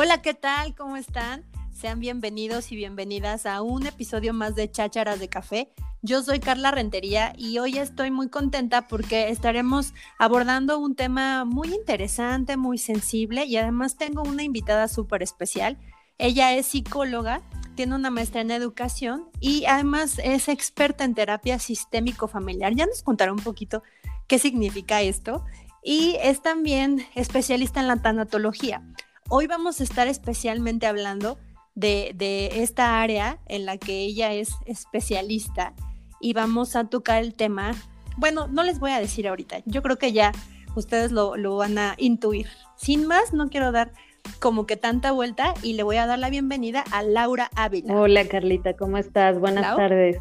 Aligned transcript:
Hola, 0.00 0.22
¿qué 0.22 0.32
tal? 0.32 0.76
¿Cómo 0.76 0.96
están? 0.96 1.44
Sean 1.72 1.98
bienvenidos 1.98 2.70
y 2.70 2.76
bienvenidas 2.76 3.46
a 3.46 3.62
un 3.62 3.84
episodio 3.84 4.32
más 4.32 4.54
de 4.54 4.70
Chácharas 4.70 5.18
de 5.18 5.28
Café. 5.28 5.72
Yo 6.02 6.22
soy 6.22 6.38
Carla 6.38 6.70
Rentería 6.70 7.32
y 7.36 7.58
hoy 7.58 7.78
estoy 7.78 8.12
muy 8.12 8.28
contenta 8.28 8.86
porque 8.86 9.30
estaremos 9.30 9.94
abordando 10.16 10.78
un 10.78 10.94
tema 10.94 11.44
muy 11.44 11.74
interesante, 11.74 12.56
muy 12.56 12.78
sensible 12.78 13.44
y 13.44 13.56
además 13.56 13.96
tengo 13.96 14.22
una 14.22 14.44
invitada 14.44 14.86
súper 14.86 15.24
especial. 15.24 15.76
Ella 16.16 16.54
es 16.54 16.66
psicóloga, 16.66 17.42
tiene 17.74 17.96
una 17.96 18.10
maestría 18.10 18.42
en 18.42 18.52
educación 18.52 19.28
y 19.40 19.64
además 19.64 20.20
es 20.22 20.48
experta 20.48 21.02
en 21.02 21.16
terapia 21.16 21.58
sistémico 21.58 22.28
familiar. 22.28 22.72
Ya 22.72 22.86
nos 22.86 23.02
contará 23.02 23.32
un 23.32 23.40
poquito 23.40 23.82
qué 24.28 24.38
significa 24.38 25.02
esto 25.02 25.44
y 25.82 26.14
es 26.22 26.40
también 26.40 27.04
especialista 27.16 27.80
en 27.80 27.88
la 27.88 27.96
tanatología. 27.96 28.84
Hoy 29.30 29.46
vamos 29.46 29.80
a 29.80 29.84
estar 29.84 30.08
especialmente 30.08 30.86
hablando 30.86 31.38
de, 31.74 32.12
de, 32.14 32.62
esta 32.62 33.02
área 33.02 33.38
en 33.46 33.66
la 33.66 33.76
que 33.76 34.00
ella 34.00 34.32
es 34.32 34.50
especialista 34.64 35.74
y 36.18 36.32
vamos 36.32 36.76
a 36.76 36.84
tocar 36.84 37.22
el 37.22 37.34
tema. 37.34 37.72
Bueno, 38.16 38.48
no 38.48 38.62
les 38.62 38.78
voy 38.80 38.90
a 38.90 38.98
decir 38.98 39.28
ahorita, 39.28 39.58
yo 39.66 39.82
creo 39.82 39.96
que 39.98 40.12
ya 40.12 40.32
ustedes 40.76 41.12
lo, 41.12 41.56
van 41.56 41.76
a 41.76 41.94
intuir. 41.98 42.48
Sin 42.76 43.06
más, 43.06 43.34
no 43.34 43.50
quiero 43.50 43.70
dar 43.70 43.92
como 44.40 44.66
que 44.66 44.78
tanta 44.78 45.12
vuelta 45.12 45.52
y 45.62 45.74
le 45.74 45.82
voy 45.82 45.96
a 45.96 46.06
dar 46.06 46.18
la 46.18 46.30
bienvenida 46.30 46.82
a 46.90 47.02
Laura 47.02 47.50
Ávila. 47.54 47.94
Hola 47.94 48.26
Carlita, 48.26 48.74
¿cómo 48.76 48.96
estás? 48.96 49.38
Buenas 49.38 49.76
tardes. 49.76 50.16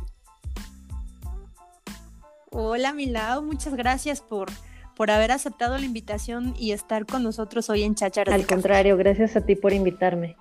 Hola 2.52 2.92
Milau, 2.92 3.42
muchas 3.42 3.74
gracias 3.76 4.22
por, 4.22 4.50
por 4.98 5.12
haber 5.12 5.32
aceptado 5.32 5.78
la 5.78 5.86
invitación 5.86 6.56
y 6.58 6.72
estar 6.72 7.06
con 7.06 7.22
nosotros 7.22 7.70
hoy 7.70 7.84
en 7.84 7.94
Chácharas. 7.94 8.34
Al 8.34 8.48
contrario, 8.48 8.98
gracias 8.98 9.36
a 9.36 9.42
ti 9.42 9.56
por 9.56 9.72
invitarme. 9.72 10.36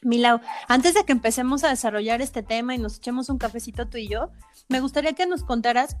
Milau, 0.00 0.40
antes 0.66 0.94
de 0.94 1.04
que 1.04 1.12
empecemos 1.12 1.62
a 1.62 1.68
desarrollar 1.68 2.22
este 2.22 2.42
tema 2.42 2.74
y 2.74 2.78
nos 2.78 2.96
echemos 2.96 3.28
un 3.28 3.36
cafecito 3.36 3.86
tú 3.88 3.98
y 3.98 4.08
yo, 4.08 4.30
me 4.68 4.80
gustaría 4.80 5.12
que 5.12 5.26
nos 5.26 5.44
contaras 5.44 5.96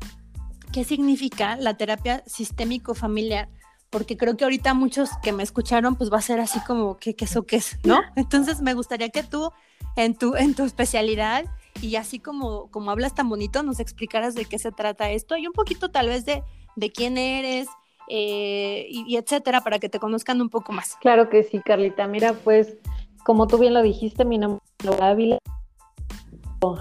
qué 0.72 0.84
significa 0.84 1.56
la 1.56 1.76
terapia 1.76 2.22
sistémico 2.26 2.94
familiar, 2.94 3.50
porque 3.90 4.16
creo 4.16 4.38
que 4.38 4.44
ahorita 4.44 4.72
muchos 4.72 5.10
que 5.22 5.32
me 5.32 5.42
escucharon, 5.42 5.96
pues 5.96 6.10
va 6.10 6.18
a 6.18 6.22
ser 6.22 6.40
así 6.40 6.60
como, 6.60 6.96
¿qué, 6.96 7.14
qué 7.14 7.26
eso 7.26 7.44
qué 7.44 7.56
es? 7.56 7.78
¿No? 7.84 8.00
Entonces 8.16 8.62
me 8.62 8.72
gustaría 8.72 9.10
que 9.10 9.22
tú, 9.22 9.50
en 9.96 10.16
tu, 10.16 10.34
en 10.34 10.54
tu 10.54 10.64
especialidad, 10.64 11.44
y 11.82 11.96
así 11.96 12.18
como, 12.18 12.70
como 12.70 12.90
hablas 12.90 13.14
tan 13.14 13.28
bonito, 13.28 13.62
nos 13.62 13.80
explicaras 13.80 14.34
de 14.34 14.44
qué 14.44 14.58
se 14.58 14.72
trata 14.72 15.10
esto 15.10 15.36
y 15.36 15.46
un 15.46 15.52
poquito 15.52 15.90
tal 15.90 16.08
vez 16.08 16.24
de, 16.24 16.42
de 16.76 16.90
quién 16.90 17.18
eres, 17.18 17.68
eh, 18.08 18.86
y, 18.88 19.04
y, 19.06 19.16
etcétera, 19.16 19.62
para 19.62 19.78
que 19.78 19.88
te 19.88 19.98
conozcan 19.98 20.40
un 20.40 20.48
poco 20.48 20.72
más. 20.72 20.96
Claro 21.00 21.28
que 21.28 21.42
sí, 21.42 21.60
Carlita. 21.64 22.06
Mira, 22.06 22.34
pues 22.34 22.76
como 23.24 23.48
tú 23.48 23.58
bien 23.58 23.74
lo 23.74 23.82
dijiste, 23.82 24.24
mi 24.24 24.38
nombre 24.38 24.62
es 24.78 24.84
Laura 24.84 25.08
Ávila. 25.08 25.38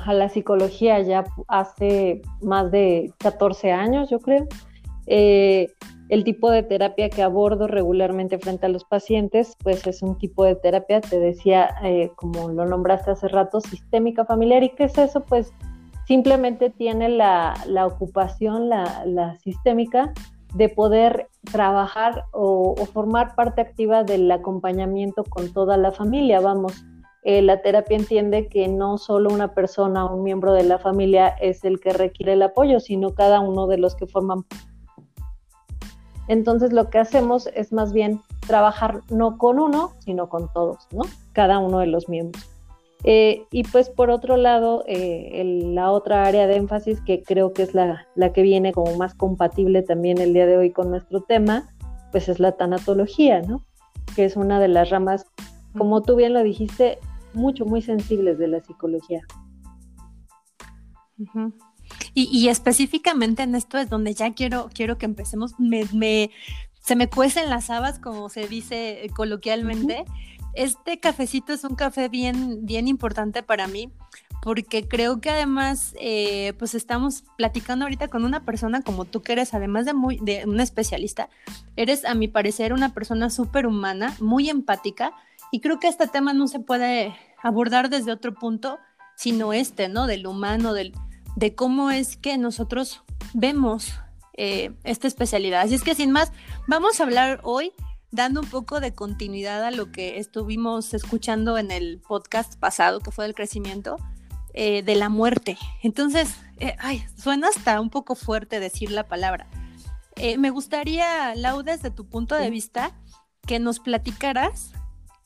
A 0.06 0.14
la 0.14 0.30
psicología 0.30 1.00
ya 1.02 1.26
hace 1.48 2.22
más 2.42 2.72
de 2.72 3.14
14 3.20 3.72
años, 3.72 4.10
yo 4.10 4.20
creo. 4.20 4.48
Eh, 5.08 5.72
el 6.10 6.24
tipo 6.24 6.52
de 6.52 6.62
terapia 6.62 7.10
que 7.10 7.24
abordo 7.24 7.68
regularmente 7.68 8.38
frente 8.38 8.68
a 8.68 8.70
los 8.70 8.84
pacientes, 8.84 9.56
pues 9.64 9.86
es 9.88 10.04
un 10.04 10.18
tipo 10.18 10.44
de 10.46 10.56
terapia, 10.56 11.02
te 11.02 11.20
decía, 11.20 11.70
eh, 11.84 12.12
como 12.16 12.50
lo 12.50 12.66
nombraste 12.66 13.12
hace 13.12 13.28
rato, 13.28 13.60
sistémica 13.60 14.24
familiar. 14.26 14.64
¿Y 14.64 14.70
qué 14.70 14.84
es 14.84 14.98
eso? 14.98 15.24
Pues 15.24 15.52
simplemente 16.08 16.70
tiene 16.70 17.10
la, 17.10 17.56
ocupación, 17.86 18.70
la, 18.70 19.36
sistémica, 19.44 20.14
de 20.54 20.70
poder 20.70 21.28
trabajar 21.52 22.26
o, 22.32 22.76
formar 22.94 23.36
parte 23.36 23.62
activa 23.62 24.04
del 24.04 24.32
acompañamiento 24.32 25.24
con 25.24 25.52
toda 25.52 25.76
la 25.76 25.92
familia. 25.92 26.40
Vamos, 26.40 26.86
eh, 27.24 27.42
la 27.42 27.64
terapia 27.64 27.98
entiende 27.98 28.48
que 28.48 28.68
no 28.68 29.00
solo 29.00 29.34
una 29.34 29.56
persona 29.56 30.06
o 30.06 30.16
un 30.16 30.24
miembro 30.24 30.54
de 30.54 30.64
la 30.64 30.78
familia 30.78 31.30
es 31.42 31.64
el 31.66 31.80
que 31.80 31.92
requiere 31.94 32.34
el 32.34 32.44
apoyo, 32.44 32.80
sino 32.80 33.16
cada 33.16 33.40
uno 33.40 33.66
de 33.66 33.80
los 33.80 33.96
que 33.96 34.06
forman. 34.06 34.46
Entonces 36.28 36.74
lo 36.74 36.90
que 36.90 36.98
hacemos 36.98 37.48
es 37.54 37.72
más 37.72 37.94
bien 37.94 38.22
trabajar 38.48 39.02
no 39.10 39.38
con 39.38 39.60
uno, 39.60 39.92
sino 40.00 40.30
con 40.30 40.52
todos, 40.54 40.88
¿no? 40.92 41.04
Cada 41.34 41.60
uno 41.60 41.80
de 41.80 41.88
los 41.88 42.10
miembros. 42.10 42.50
Eh, 43.08 43.46
y 43.52 43.64
pues 43.64 43.90
por 43.90 44.10
otro 44.10 44.36
lado, 44.36 44.84
eh, 44.88 45.62
la 45.64 45.92
otra 45.92 46.26
área 46.26 46.48
de 46.48 46.56
énfasis 46.56 47.00
que 47.02 47.22
creo 47.22 47.54
que 47.54 47.62
es 47.62 47.76
la, 47.76 48.08
que 48.34 48.42
viene 48.42 48.74
como 48.74 48.98
más 48.98 49.14
compatible 49.14 49.84
también 49.84 50.20
el 50.20 50.34
día 50.34 50.48
de 50.48 50.58
hoy 50.58 50.72
con 50.72 50.90
nuestro 50.90 51.22
tema, 51.22 51.70
pues 52.12 52.30
es 52.30 52.40
la 52.40 52.54
tanatología, 52.54 53.42
¿no? 53.42 53.64
Que 54.16 54.26
es 54.26 54.36
una 54.36 54.60
de 54.60 54.70
las 54.70 54.90
ramas, 54.90 55.28
como 55.78 56.02
tú 56.02 56.16
bien 56.16 56.34
lo 56.34 56.42
dijiste, 56.42 56.98
mucho, 57.34 57.66
muy 57.66 57.84
sensibles 57.84 58.40
de 58.40 58.48
la 58.48 58.62
psicología. 58.62 59.22
Y, 62.16 62.48
específicamente 62.48 63.44
en 63.44 63.56
esto 63.56 63.78
es 63.78 63.90
donde 63.90 64.14
ya 64.14 64.34
quiero, 64.34 64.70
quiero 64.74 64.98
que 64.98 65.06
empecemos, 65.06 65.54
me, 65.60 66.32
se 66.82 66.96
me 66.96 67.10
cuecen 67.10 67.50
las 67.50 67.70
habas, 67.70 68.00
como 68.00 68.30
se 68.30 68.48
dice 68.48 69.08
coloquialmente. 69.16 70.06
Este 70.54 71.00
cafecito 71.00 71.52
es 71.52 71.66
un 71.66 71.76
café 71.76 72.08
bien, 72.08 72.66
bien 72.66 72.88
importante 72.88 73.44
para 73.44 73.68
mí 73.68 73.92
porque 74.46 74.88
creo 74.88 75.22
que 75.22 75.32
además, 75.32 75.96
eh, 76.00 76.54
pues 76.60 76.76
estamos 76.76 77.24
platicando 77.36 77.86
ahorita 77.86 78.10
con 78.10 78.24
una 78.26 78.46
persona 78.46 78.84
como 78.84 79.06
tú 79.06 79.24
que 79.24 79.32
eres, 79.34 79.56
además 79.56 79.86
de, 79.86 79.96
muy, 79.96 80.20
de 80.22 80.44
una 80.46 80.62
especialista, 80.62 81.30
eres 81.76 82.06
a 82.06 82.14
mi 82.14 82.28
parecer 82.28 82.72
una 82.72 82.94
persona 82.94 83.32
súper 83.32 83.66
humana, 83.66 84.16
muy 84.20 84.52
empática, 84.52 85.14
y 85.52 85.62
creo 85.62 85.80
que 85.80 85.88
este 85.88 86.08
tema 86.08 86.34
no 86.34 86.48
se 86.48 86.60
puede 86.60 87.16
abordar 87.42 87.90
desde 87.90 88.12
otro 88.12 88.36
punto, 88.36 88.78
sino 89.16 89.52
este, 89.52 89.90
¿no? 89.90 90.06
Del 90.06 90.28
humano, 90.28 90.74
del, 90.74 90.94
de 91.36 91.56
cómo 91.56 91.92
es 91.92 92.18
que 92.18 92.38
nosotros 92.38 93.04
vemos 93.34 93.94
eh, 94.38 94.74
esta 94.84 95.08
especialidad. 95.08 95.62
Así 95.62 95.76
es 95.76 95.84
que 95.84 95.96
sin 95.96 96.12
más, 96.12 96.32
vamos 96.68 97.00
a 97.00 97.04
hablar 97.04 97.40
hoy 97.44 97.74
dando 98.12 98.42
un 98.42 98.50
poco 98.50 98.80
de 98.80 98.94
continuidad 98.94 99.64
a 99.64 99.72
lo 99.72 99.92
que 99.92 100.20
estuvimos 100.20 100.94
escuchando 100.94 101.58
en 101.58 101.72
el 101.72 102.02
podcast 102.08 102.58
pasado, 102.60 103.00
que 103.00 103.12
fue 103.12 103.26
del 103.26 103.36
crecimiento, 103.36 103.98
eh, 104.54 104.84
de 104.84 104.96
la 104.96 105.10
muerte. 105.10 105.58
Entonces, 105.84 106.36
eh, 106.60 106.76
ay, 106.80 107.06
suena 107.18 107.50
hasta 107.50 107.80
un 107.82 107.90
poco 107.90 108.16
fuerte 108.16 108.60
decir 108.60 108.92
la 108.92 109.08
palabra. 109.08 109.48
Me 110.38 110.50
gustaría, 110.50 111.36
Lau, 111.36 111.62
desde 111.62 111.92
tu 111.92 112.08
punto 112.08 112.36
de 112.36 112.50
vista, 112.50 112.94
que 113.46 113.60
nos 113.60 113.80
platicaras 113.80 114.72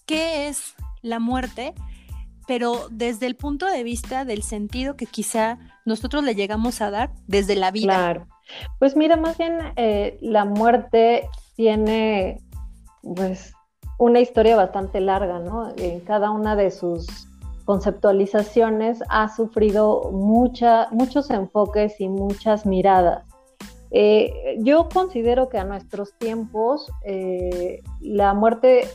qué 0.08 0.48
es 0.48 0.74
la 1.04 1.20
muerte, 1.20 1.76
pero 2.50 2.88
desde 2.90 3.28
el 3.28 3.36
punto 3.36 3.68
de 3.68 3.84
vista 3.84 4.26
del 4.26 4.42
sentido 4.42 4.96
que 4.96 5.06
quizá 5.06 5.60
nosotros 5.86 6.24
le 6.24 6.34
llegamos 6.34 6.82
a 6.82 6.90
dar 6.90 7.12
desde 7.28 7.56
la 7.56 7.70
vida. 7.70 7.94
Claro. 7.94 8.28
Pues 8.80 8.96
mira, 8.96 9.18
más 9.18 9.38
bien 9.38 9.60
la 10.22 10.46
muerte 10.46 11.30
tiene 11.56 12.42
pues 13.04 13.54
una 14.00 14.20
historia 14.20 14.56
bastante 14.56 15.00
larga, 15.00 15.38
¿no? 15.38 15.72
En 15.78 16.00
cada 16.00 16.32
una 16.32 16.56
de 16.56 16.72
sus 16.72 17.28
conceptualizaciones 17.66 19.04
ha 19.10 19.30
sufrido 19.30 20.10
mucha, 20.12 20.88
muchos 20.90 21.30
enfoques 21.30 22.02
y 22.02 22.10
muchas 22.10 22.66
miradas. 22.66 23.26
Eh, 23.92 24.58
yo 24.62 24.90
considero 24.92 25.50
que 25.50 25.60
a 25.60 25.66
nuestros 25.66 26.18
tiempos 26.18 26.92
eh, 27.04 27.84
la 28.02 28.34
muerte 28.34 28.88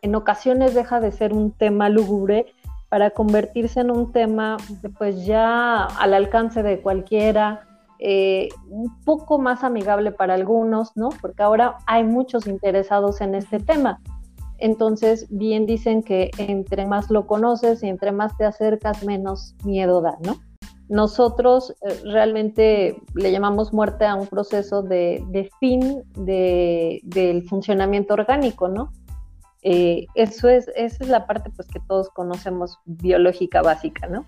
en 0.00 0.14
ocasiones 0.14 0.72
deja 0.72 1.00
de 1.00 1.12
ser 1.12 1.34
un 1.34 1.52
tema 1.52 1.90
lúgubre 1.90 2.46
para 2.94 3.10
convertirse 3.10 3.80
en 3.80 3.90
un 3.90 4.12
tema 4.12 4.56
pues 4.98 5.26
ya 5.26 5.82
al 5.82 6.14
alcance 6.14 6.62
de 6.62 6.80
cualquiera, 6.80 7.66
eh, 7.98 8.50
un 8.70 9.00
poco 9.00 9.40
más 9.40 9.64
amigable 9.64 10.12
para 10.12 10.34
algunos, 10.34 10.92
¿no? 10.96 11.08
Porque 11.20 11.42
ahora 11.42 11.78
hay 11.86 12.04
muchos 12.04 12.46
interesados 12.46 13.20
en 13.20 13.34
este 13.34 13.58
tema. 13.58 14.00
Entonces, 14.58 15.26
bien 15.28 15.66
dicen 15.66 16.04
que 16.04 16.30
entre 16.38 16.86
más 16.86 17.10
lo 17.10 17.26
conoces 17.26 17.82
y 17.82 17.88
entre 17.88 18.12
más 18.12 18.36
te 18.36 18.44
acercas, 18.44 19.02
menos 19.02 19.56
miedo 19.64 20.00
da, 20.00 20.16
¿no? 20.24 20.36
Nosotros 20.88 21.74
eh, 21.82 22.00
realmente 22.04 23.02
le 23.16 23.32
llamamos 23.32 23.72
muerte 23.72 24.04
a 24.04 24.14
un 24.14 24.28
proceso 24.28 24.82
de, 24.82 25.50
fin 25.58 26.04
del 26.14 27.42
funcionamiento 27.48 28.14
orgánico, 28.14 28.68
¿no? 28.68 28.92
Eh, 29.64 30.06
eso 30.14 30.48
es, 30.48 30.70
esa 30.76 31.02
es 31.02 31.08
la 31.08 31.26
parte 31.26 31.50
pues, 31.50 31.66
que 31.68 31.80
todos 31.88 32.10
conocemos 32.10 32.78
biológica 32.84 33.62
básica, 33.62 34.06
¿no? 34.06 34.26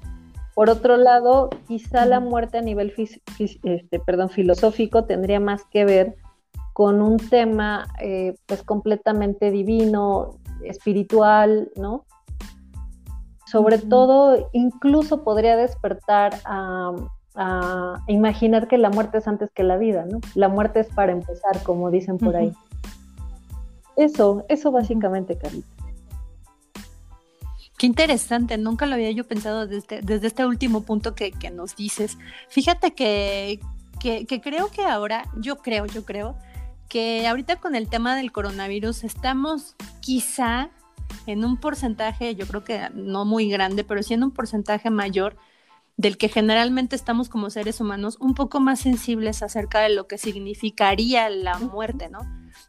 Por 0.55 0.71
otro 0.71 0.97
lado, 0.97 1.51
quizá 1.69 2.07
la 2.07 2.21
muerte 2.21 2.57
a 2.57 2.63
nivel 2.63 2.95
este, 3.39 4.01
perdón, 4.01 4.31
filosófico 4.31 5.05
tendría 5.05 5.39
más 5.39 5.65
que 5.67 5.85
ver 5.85 6.17
con 6.73 7.03
un 7.03 7.19
tema 7.19 7.87
eh, 8.01 8.37
pues 8.47 8.63
completamente 8.63 9.51
divino, 9.51 10.39
espiritual, 10.65 11.71
¿no? 11.77 12.07
Sobre 13.47 13.79
todo, 13.79 14.49
incluso 14.53 15.23
podría 15.23 15.57
despertar 15.57 16.35
a, 16.45 16.93
imaginar 18.09 18.67
que 18.67 18.79
la 18.79 18.89
muerte 18.89 19.19
es 19.19 19.29
antes 19.29 19.51
que 19.53 19.63
la 19.63 19.77
vida, 19.77 20.07
¿no? 20.11 20.21
La 20.35 20.49
muerte 20.49 20.81
es 20.81 20.87
para 20.89 21.13
empezar, 21.13 21.63
como 21.65 21.91
dicen 21.91 22.17
por 22.17 22.35
ahí. 22.35 22.51
Eso, 23.97 24.45
eso 24.49 24.71
básicamente, 24.71 25.39
Carita. 25.39 25.67
Qué 27.79 27.87
interesante, 27.87 28.57
nunca 28.57 28.87
lo 28.87 28.95
había 28.95 29.11
yo 29.11 29.25
pensado 29.25 29.67
desde, 29.67 30.01
desde 30.01 30.29
este 30.29 30.47
último 30.47 30.83
punto 30.83 31.15
que, 31.15 31.31
que 31.31 31.51
nos 31.51 31.77
dices. 31.77 32.17
Fíjate 32.49 32.95
que, 32.95 33.61
que, 34.01 34.25
que, 34.25 34.41
creo 34.41 34.71
que 34.71 34.83
ahora, 34.85 35.25
yo 35.37 35.59
creo, 35.59 35.85
yo 35.85 36.05
creo, 36.05 36.37
que 36.89 37.27
ahorita 37.27 37.57
con 37.57 37.75
el 37.75 37.89
tema 37.89 38.17
del 38.17 38.33
coronavirus 38.33 39.05
estamos 39.05 39.77
quizá 40.01 40.71
en 41.27 41.45
un 41.45 41.59
porcentaje, 41.59 42.35
yo 42.35 42.47
creo 42.47 42.65
que 42.65 42.89
no 42.95 43.27
muy 43.27 43.51
grande, 43.51 43.85
pero 43.85 44.03
sí 44.03 44.15
en 44.15 44.25
un 44.25 44.31
porcentaje 44.31 44.89
mayor 44.89 45.37
del 45.99 46.17
que 46.17 46.29
generalmente 46.29 46.97
estamos 46.97 47.29
como 47.29 47.51
seres 47.51 47.81
humanos 47.81 48.17
un 48.21 48.35
poco 48.35 48.61
más 48.61 48.81
sensibles 48.81 49.43
acerca 49.43 49.81
de 49.81 49.91
lo 49.91 50.07
que 50.07 50.19
significaría 50.19 51.29
la 51.29 51.59
muerte, 51.59 52.09
¿no? 52.09 52.21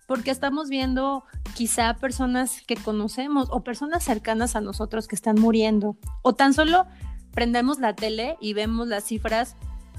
Porque 0.05 0.31
estamos 0.31 0.69
viendo 0.69 1.23
quizá 1.55 1.95
personas 1.95 2.61
que 2.67 2.75
conocemos 2.75 3.49
o 3.51 3.63
personas 3.63 4.03
cercanas 4.03 4.55
a 4.55 4.61
nosotros 4.61 5.07
que 5.07 5.15
están 5.15 5.39
muriendo, 5.39 5.97
o 6.21 6.33
tan 6.33 6.53
solo 6.53 6.85
prendemos 7.31 7.79
la 7.79 7.95
tele 7.95 8.37
y 8.41 8.53
vemos 8.53 8.87
las 8.87 9.03
cifras 9.03 9.55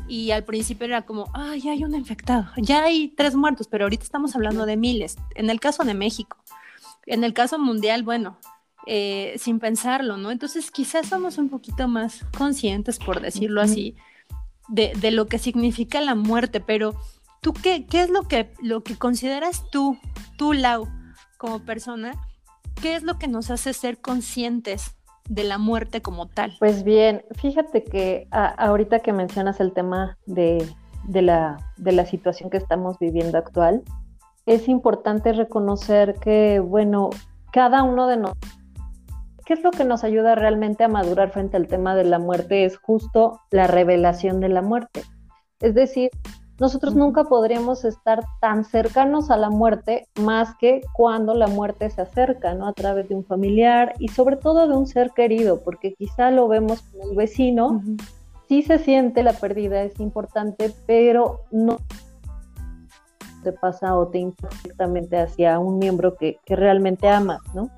y 0.08 0.30
al 0.30 0.44
principio 0.44 0.86
era 0.86 1.02
como, 1.02 1.30
ay, 1.34 1.60
ya 1.60 1.72
hay 1.72 1.84
un 1.84 1.94
infectado, 1.94 2.48
ya 2.56 2.84
hay 2.84 3.08
tres 3.08 3.36
muertos, 3.36 3.68
pero 3.68 3.84
ahorita 3.84 4.02
estamos 4.02 4.34
hablando 4.34 4.66
de 4.66 4.76
miles, 4.76 5.16
en 5.34 5.50
el 5.50 5.60
caso 5.60 5.84
de 5.84 5.94
México. 5.94 6.38
En 7.06 7.24
el 7.24 7.32
caso 7.32 7.58
mundial, 7.58 8.02
bueno, 8.02 8.38
eh, 8.86 9.34
sin 9.38 9.60
pensarlo, 9.60 10.16
¿no? 10.16 10.30
Entonces 10.30 10.70
quizás 10.70 11.08
somos 11.08 11.38
un 11.38 11.48
poquito 11.48 11.88
más 11.88 12.24
conscientes, 12.36 12.98
por 12.98 13.20
decirlo 13.20 13.60
así, 13.60 13.96
de, 14.68 14.92
de, 14.98 15.10
lo 15.10 15.26
que 15.26 15.38
significa 15.38 16.00
la 16.00 16.14
muerte, 16.14 16.60
pero 16.60 16.94
tú 17.40 17.52
qué, 17.52 17.86
qué 17.86 18.02
es 18.02 18.10
lo 18.10 18.22
que, 18.22 18.52
lo 18.62 18.82
que 18.82 18.96
consideras 18.96 19.64
tú, 19.70 19.96
tú, 20.36 20.52
Lau, 20.52 20.88
como 21.38 21.60
persona, 21.60 22.12
qué 22.80 22.96
es 22.96 23.02
lo 23.02 23.18
que 23.18 23.28
nos 23.28 23.50
hace 23.50 23.72
ser 23.72 23.98
conscientes 23.98 24.96
de 25.28 25.44
la 25.44 25.58
muerte 25.58 26.00
como 26.00 26.26
tal? 26.26 26.54
Pues 26.58 26.84
bien, 26.84 27.24
fíjate 27.36 27.84
que 27.84 28.28
ahorita 28.30 29.00
que 29.00 29.12
mencionas 29.12 29.60
el 29.60 29.72
tema 29.72 30.16
de, 30.26 30.66
de, 31.04 31.22
la, 31.22 31.58
de 31.76 31.92
la 31.92 32.06
situación 32.06 32.50
que 32.50 32.56
estamos 32.56 32.98
viviendo 32.98 33.38
actual, 33.38 33.82
es 34.46 34.68
importante 34.68 35.32
reconocer 35.32 36.14
que, 36.14 36.60
bueno, 36.60 37.10
cada 37.52 37.82
uno 37.82 38.06
de 38.06 38.16
nosotros 38.16 38.58
¿Qué 39.48 39.54
es 39.54 39.62
lo 39.62 39.70
que 39.70 39.86
nos 39.86 40.04
ayuda 40.04 40.34
realmente 40.34 40.84
a 40.84 40.88
madurar 40.88 41.30
frente 41.30 41.56
al 41.56 41.68
tema 41.68 41.94
de 41.94 42.04
la 42.04 42.18
muerte? 42.18 42.66
Es 42.66 42.76
justo 42.76 43.40
la 43.50 43.66
revelación 43.66 44.40
de 44.40 44.50
la 44.50 44.60
muerte. 44.60 45.04
Es 45.60 45.74
decir, 45.74 46.10
nosotros 46.58 46.94
nunca 46.94 47.24
podríamos 47.24 47.84
estar 47.84 48.24
tan 48.40 48.64
cercanos 48.64 49.30
a 49.30 49.36
la 49.36 49.48
muerte 49.48 50.08
más 50.20 50.56
que 50.56 50.82
cuando 50.92 51.34
la 51.34 51.46
muerte 51.46 51.88
se 51.90 52.02
acerca, 52.02 52.54
¿no? 52.54 52.66
A 52.66 52.72
través 52.72 53.08
de 53.08 53.14
un 53.14 53.24
familiar 53.24 53.94
y 53.98 54.08
sobre 54.08 54.36
todo 54.36 54.66
de 54.66 54.76
un 54.76 54.86
ser 54.86 55.12
querido, 55.12 55.60
porque 55.60 55.94
quizá 55.94 56.30
lo 56.30 56.48
vemos 56.48 56.82
con 56.82 57.10
el 57.10 57.16
vecino, 57.16 57.80
sí 58.48 58.62
se 58.62 58.78
siente 58.78 59.22
la 59.22 59.34
pérdida, 59.34 59.82
es 59.82 60.00
importante, 60.00 60.74
pero 60.86 61.42
no 61.52 61.78
te 63.44 63.52
pasa 63.52 63.96
o 63.96 64.08
te 64.08 64.18
impacta 64.18 64.56
directamente 64.62 65.16
hacia 65.16 65.58
un 65.60 65.78
miembro 65.78 66.16
que, 66.16 66.38
que 66.44 66.56
realmente 66.56 67.08
amas, 67.08 67.40
¿no? 67.54 67.70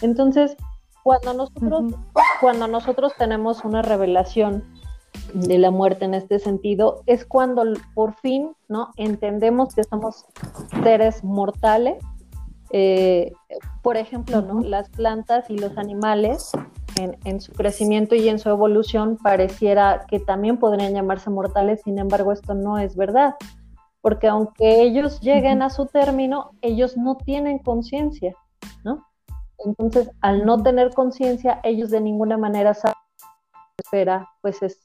Entonces, 0.00 0.56
cuando 1.02 1.34
nosotros, 1.34 1.94
cuando 2.40 2.66
nosotros 2.68 3.12
tenemos 3.18 3.64
una 3.64 3.82
revelación 3.82 4.64
de 5.34 5.58
la 5.58 5.70
muerte 5.70 6.04
en 6.04 6.14
este 6.14 6.38
sentido, 6.38 7.02
es 7.06 7.24
cuando 7.24 7.64
por 7.94 8.14
fin 8.14 8.52
¿no? 8.68 8.92
entendemos 8.96 9.74
que 9.74 9.84
somos 9.84 10.24
seres 10.82 11.22
mortales. 11.24 12.02
Eh, 12.70 13.32
por 13.82 13.96
ejemplo, 13.96 14.42
¿no? 14.42 14.60
las 14.60 14.90
plantas 14.90 15.48
y 15.48 15.56
los 15.56 15.78
animales 15.78 16.50
en, 16.96 17.16
en, 17.24 17.40
su 17.40 17.52
crecimiento 17.52 18.14
y 18.14 18.28
en 18.28 18.38
su 18.38 18.50
evolución 18.50 19.16
pareciera 19.22 20.04
que 20.06 20.20
también 20.20 20.58
podrían 20.58 20.92
llamarse 20.92 21.30
mortales, 21.30 21.80
sin 21.84 21.98
embargo 21.98 22.32
esto 22.32 22.54
no 22.54 22.78
es 22.78 22.94
verdad, 22.94 23.36
porque 24.02 24.28
aunque 24.28 24.82
ellos 24.82 25.20
lleguen 25.20 25.62
a 25.62 25.70
su 25.70 25.86
término, 25.86 26.50
ellos 26.60 26.98
no 26.98 27.16
tienen 27.16 27.58
conciencia, 27.58 28.34
¿no? 28.84 29.06
Entonces, 29.64 30.10
al 30.20 30.44
no 30.44 30.62
tener 30.62 30.92
conciencia, 30.92 31.60
ellos 31.64 31.90
de 31.90 32.00
ninguna 32.00 32.36
manera 32.36 32.74
saben 32.74 32.98
espera, 33.78 34.28
pues 34.40 34.62
es 34.62 34.80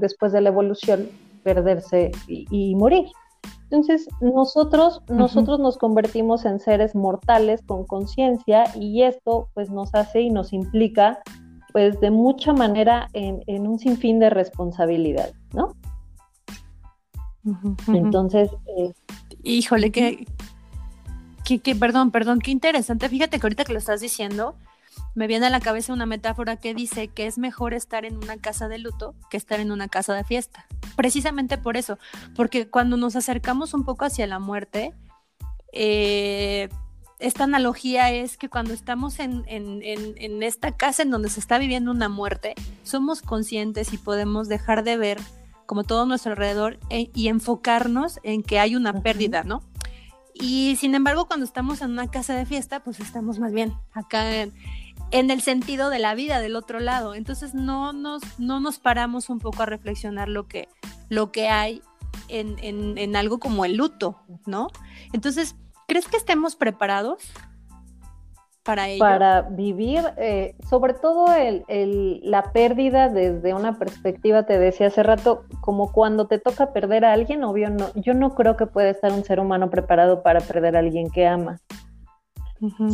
después 0.00 0.32
de 0.32 0.40
la 0.40 0.50
evolución 0.50 1.08
perderse 1.42 2.10
y, 2.26 2.74
morir. 2.74 3.06
Entonces, 3.64 4.08
nosotros, 4.20 5.02
nosotros 5.08 5.60
nos 5.60 5.78
convertimos 5.78 6.44
en 6.44 6.58
seres 6.60 6.94
mortales 6.94 7.62
con 7.66 7.84
conciencia 7.84 8.64
y 8.74 9.02
esto 9.02 9.48
pues 9.54 9.70
nos 9.70 9.94
hace 9.94 10.22
y 10.22 10.30
nos 10.30 10.52
implica 10.52 11.20
pues 11.72 12.00
de 12.00 12.10
mucha 12.10 12.52
manera 12.52 13.08
en, 13.12 13.66
un 13.66 13.78
sinfín 13.78 14.18
de 14.18 14.30
responsabilidad, 14.30 15.32
¿no? 15.52 15.76
Entonces... 17.88 18.50
Eh, 18.78 18.92
Híjole, 19.42 19.92
que, 19.92 20.26
que, 21.44 21.76
perdón, 21.76 22.10
perdón, 22.10 22.40
qué 22.40 22.50
interesante. 22.50 23.08
Fíjate 23.08 23.38
que 23.38 23.46
ahorita 23.46 23.64
que 23.64 23.72
lo 23.72 23.78
estás 23.78 24.00
diciendo, 24.00 24.56
me 25.16 25.26
viene 25.26 25.46
a 25.46 25.50
la 25.50 25.60
cabeza 25.60 25.94
una 25.94 26.04
metáfora 26.04 26.56
que 26.56 26.74
dice 26.74 27.08
que 27.08 27.26
es 27.26 27.38
mejor 27.38 27.72
estar 27.72 28.04
en 28.04 28.18
una 28.18 28.36
casa 28.36 28.68
de 28.68 28.78
luto 28.78 29.14
que 29.30 29.38
estar 29.38 29.58
en 29.60 29.72
una 29.72 29.88
casa 29.88 30.14
de 30.14 30.24
fiesta. 30.24 30.66
Precisamente 30.94 31.56
por 31.56 31.78
eso, 31.78 31.98
porque 32.36 32.68
cuando 32.68 32.98
nos 32.98 33.16
acercamos 33.16 33.72
un 33.72 33.84
poco 33.84 34.04
hacia 34.04 34.26
la 34.26 34.38
muerte, 34.38 34.92
eh, 35.72 36.68
esta 37.18 37.44
analogía 37.44 38.10
es 38.12 38.36
que 38.36 38.50
cuando 38.50 38.74
estamos 38.74 39.18
en, 39.18 39.44
en, 39.46 40.42
esta 40.42 40.76
casa 40.76 41.02
en 41.02 41.10
donde 41.10 41.30
se 41.30 41.40
está 41.40 41.56
viviendo 41.56 41.90
una 41.90 42.10
muerte, 42.10 42.54
somos 42.82 43.22
conscientes 43.22 43.94
y 43.94 43.98
podemos 43.98 44.48
dejar 44.48 44.84
de 44.84 44.98
ver 44.98 45.18
como 45.64 45.82
todo 45.82 46.04
nuestro 46.04 46.32
alrededor 46.32 46.78
eh, 46.90 47.10
y 47.14 47.28
enfocarnos 47.28 48.20
en 48.22 48.42
que 48.42 48.58
hay 48.58 48.76
una 48.76 49.00
pérdida, 49.00 49.44
¿no? 49.44 49.62
Y 50.34 50.76
sin 50.78 50.94
embargo, 50.94 51.26
cuando 51.26 51.46
estamos 51.46 51.80
en 51.80 51.92
una 51.92 52.08
casa 52.10 52.34
de 52.34 52.44
fiesta, 52.44 52.84
pues 52.84 53.00
estamos 53.00 53.38
más 53.38 53.52
bien 53.52 53.72
acá 53.94 54.42
en, 54.42 54.52
el 55.10 55.40
sentido 55.40 55.90
de 55.90 55.98
la 55.98 56.14
vida 56.14 56.40
del 56.40 56.56
otro 56.56 56.80
lado. 56.80 57.14
Entonces 57.14 57.54
no 57.54 57.92
nos, 57.92 58.22
no 58.38 58.60
nos 58.60 58.78
paramos 58.78 59.30
un 59.30 59.38
poco 59.38 59.62
a 59.62 59.66
reflexionar 59.66 60.28
lo 60.28 60.46
que, 60.46 60.68
lo 61.08 61.32
que 61.32 61.48
hay 61.48 61.82
en, 62.28 62.56
en 62.98 63.16
algo 63.16 63.38
como 63.38 63.64
el 63.64 63.76
luto, 63.76 64.18
¿no? 64.46 64.68
Entonces, 65.12 65.56
¿crees 65.86 66.08
que 66.08 66.16
estemos 66.16 66.56
preparados 66.56 67.22
para 68.98 69.42
vivir, 69.42 70.02
eh, 70.16 70.56
sobre 70.68 70.94
todo 70.94 71.26
la 72.22 72.52
pérdida 72.52 73.08
desde 73.08 73.54
una 73.54 73.78
perspectiva, 73.78 74.42
te 74.42 74.58
decía 74.58 74.88
hace 74.88 75.04
rato, 75.04 75.44
como 75.60 75.92
cuando 75.92 76.26
te 76.26 76.40
toca 76.40 76.72
perder 76.72 77.04
a 77.04 77.12
alguien, 77.12 77.44
obvio, 77.44 77.70
no, 77.70 77.86
yo 77.94 78.12
no 78.12 78.34
creo 78.34 78.56
que 78.56 78.66
pueda 78.66 78.90
estar 78.90 79.12
un 79.12 79.24
ser 79.24 79.38
humano 79.38 79.70
preparado 79.70 80.22
para 80.22 80.40
perder 80.40 80.74
a 80.74 80.80
alguien 80.80 81.10
que 81.10 81.26
ama. 81.26 81.60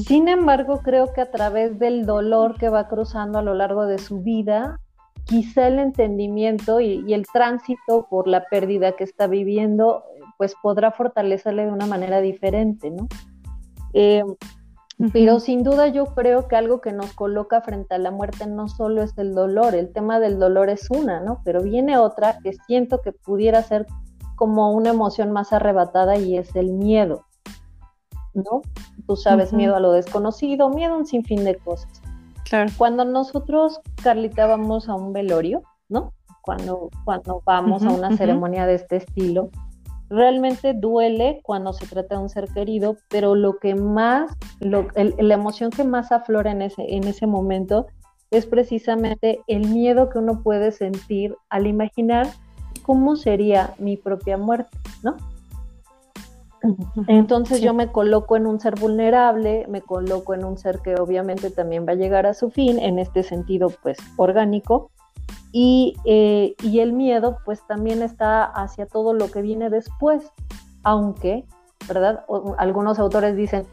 Sin 0.06 0.28
embargo, 0.28 0.80
creo 0.82 1.12
que 1.12 1.20
a 1.20 1.30
través 1.30 1.78
del 1.78 2.04
dolor 2.04 2.58
que 2.58 2.68
va 2.68 2.88
cruzando 2.88 3.38
a 3.38 3.42
lo 3.42 3.54
largo 3.54 3.86
de 3.86 3.98
su 3.98 4.20
vida, 4.20 4.80
quizá 5.24 5.68
el 5.68 5.78
entendimiento 5.78 6.80
y, 6.80 7.04
y 7.06 7.14
el 7.14 7.26
tránsito 7.32 8.06
por 8.10 8.26
la 8.26 8.44
pérdida 8.46 8.92
que 8.92 9.04
está 9.04 9.26
viviendo, 9.26 10.04
pues 10.36 10.54
podrá 10.60 10.90
fortalecerle 10.90 11.66
de 11.66 11.72
una 11.72 11.86
manera 11.86 12.20
diferente, 12.20 12.90
¿no? 12.90 13.06
Eh, 13.92 14.24
pero 15.12 15.40
sin 15.40 15.62
duda 15.62 15.88
yo 15.88 16.06
creo 16.14 16.46
que 16.46 16.56
algo 16.56 16.80
que 16.80 16.92
nos 16.92 17.12
coloca 17.14 17.60
frente 17.60 17.94
a 17.94 17.98
la 17.98 18.10
muerte 18.10 18.46
no 18.46 18.68
solo 18.68 19.02
es 19.02 19.16
el 19.18 19.34
dolor, 19.34 19.74
el 19.74 19.92
tema 19.92 20.20
del 20.20 20.38
dolor 20.38 20.68
es 20.68 20.88
una, 20.90 21.20
¿no? 21.20 21.40
Pero 21.44 21.62
viene 21.62 21.98
otra 21.98 22.38
que 22.42 22.52
siento 22.66 23.00
que 23.00 23.12
pudiera 23.12 23.62
ser 23.62 23.86
como 24.36 24.72
una 24.72 24.90
emoción 24.90 25.32
más 25.32 25.52
arrebatada 25.52 26.18
y 26.18 26.36
es 26.36 26.54
el 26.54 26.72
miedo, 26.72 27.24
¿no? 28.34 28.62
Tú 29.06 29.16
sabes, 29.16 29.52
miedo 29.52 29.76
a 29.76 29.80
lo 29.80 29.92
desconocido, 29.92 30.70
miedo 30.70 30.94
a 30.94 30.98
un 30.98 31.06
sinfín 31.06 31.44
de 31.44 31.56
cosas. 31.56 32.02
Claro. 32.44 32.70
Cuando 32.76 33.04
nosotros, 33.04 33.80
Carlita, 34.02 34.46
vamos 34.46 34.88
a 34.88 34.94
un 34.94 35.12
velorio, 35.12 35.62
¿no? 35.88 36.12
Cuando, 36.42 36.90
cuando 37.04 37.42
vamos 37.44 37.82
a 37.84 37.90
una 37.90 38.16
ceremonia 38.16 38.66
de 38.66 38.74
este 38.74 38.96
estilo, 38.96 39.50
realmente 40.10 40.74
duele 40.74 41.40
cuando 41.42 41.72
se 41.72 41.86
trata 41.86 42.16
de 42.16 42.22
un 42.22 42.28
ser 42.28 42.48
querido, 42.48 42.96
pero 43.08 43.34
lo 43.34 43.58
que 43.58 43.74
más, 43.74 44.30
la 44.60 45.34
emoción 45.34 45.70
que 45.70 45.84
más 45.84 46.12
aflora 46.12 46.50
en 46.50 46.62
ese, 46.62 46.82
en 46.94 47.04
ese 47.04 47.26
momento 47.26 47.86
es 48.30 48.46
precisamente 48.46 49.40
el 49.46 49.68
miedo 49.68 50.08
que 50.08 50.18
uno 50.18 50.42
puede 50.42 50.72
sentir 50.72 51.36
al 51.48 51.66
imaginar 51.66 52.26
cómo 52.82 53.16
sería 53.16 53.74
mi 53.78 53.96
propia 53.96 54.36
muerte, 54.36 54.76
¿no? 55.02 55.16
Entonces 57.08 57.60
yo 57.60 57.74
me 57.74 57.90
coloco 57.90 58.36
en 58.36 58.46
un 58.46 58.60
ser 58.60 58.78
vulnerable, 58.78 59.66
me 59.68 59.82
coloco 59.82 60.34
en 60.34 60.44
un 60.44 60.56
ser 60.56 60.80
que 60.80 60.94
obviamente 60.94 61.50
también 61.50 61.86
va 61.86 61.92
a 61.92 61.96
llegar 61.96 62.26
a 62.26 62.34
su 62.34 62.50
fin, 62.50 62.78
en 62.78 62.98
este 62.98 63.22
sentido 63.22 63.70
pues 63.82 63.98
orgánico, 64.16 64.90
eh, 65.54 66.54
y, 66.62 66.80
el 66.80 66.92
miedo 66.94 67.38
pues 67.44 67.66
también 67.66 68.02
está 68.02 68.44
hacia 68.44 68.86
todo 68.86 69.12
lo 69.12 69.30
que 69.30 69.42
viene 69.42 69.68
después, 69.68 70.32
aunque, 70.82 71.44
¿verdad? 71.86 72.24
algunos 72.56 72.98
autores 72.98 73.36
dicen, 73.36 73.66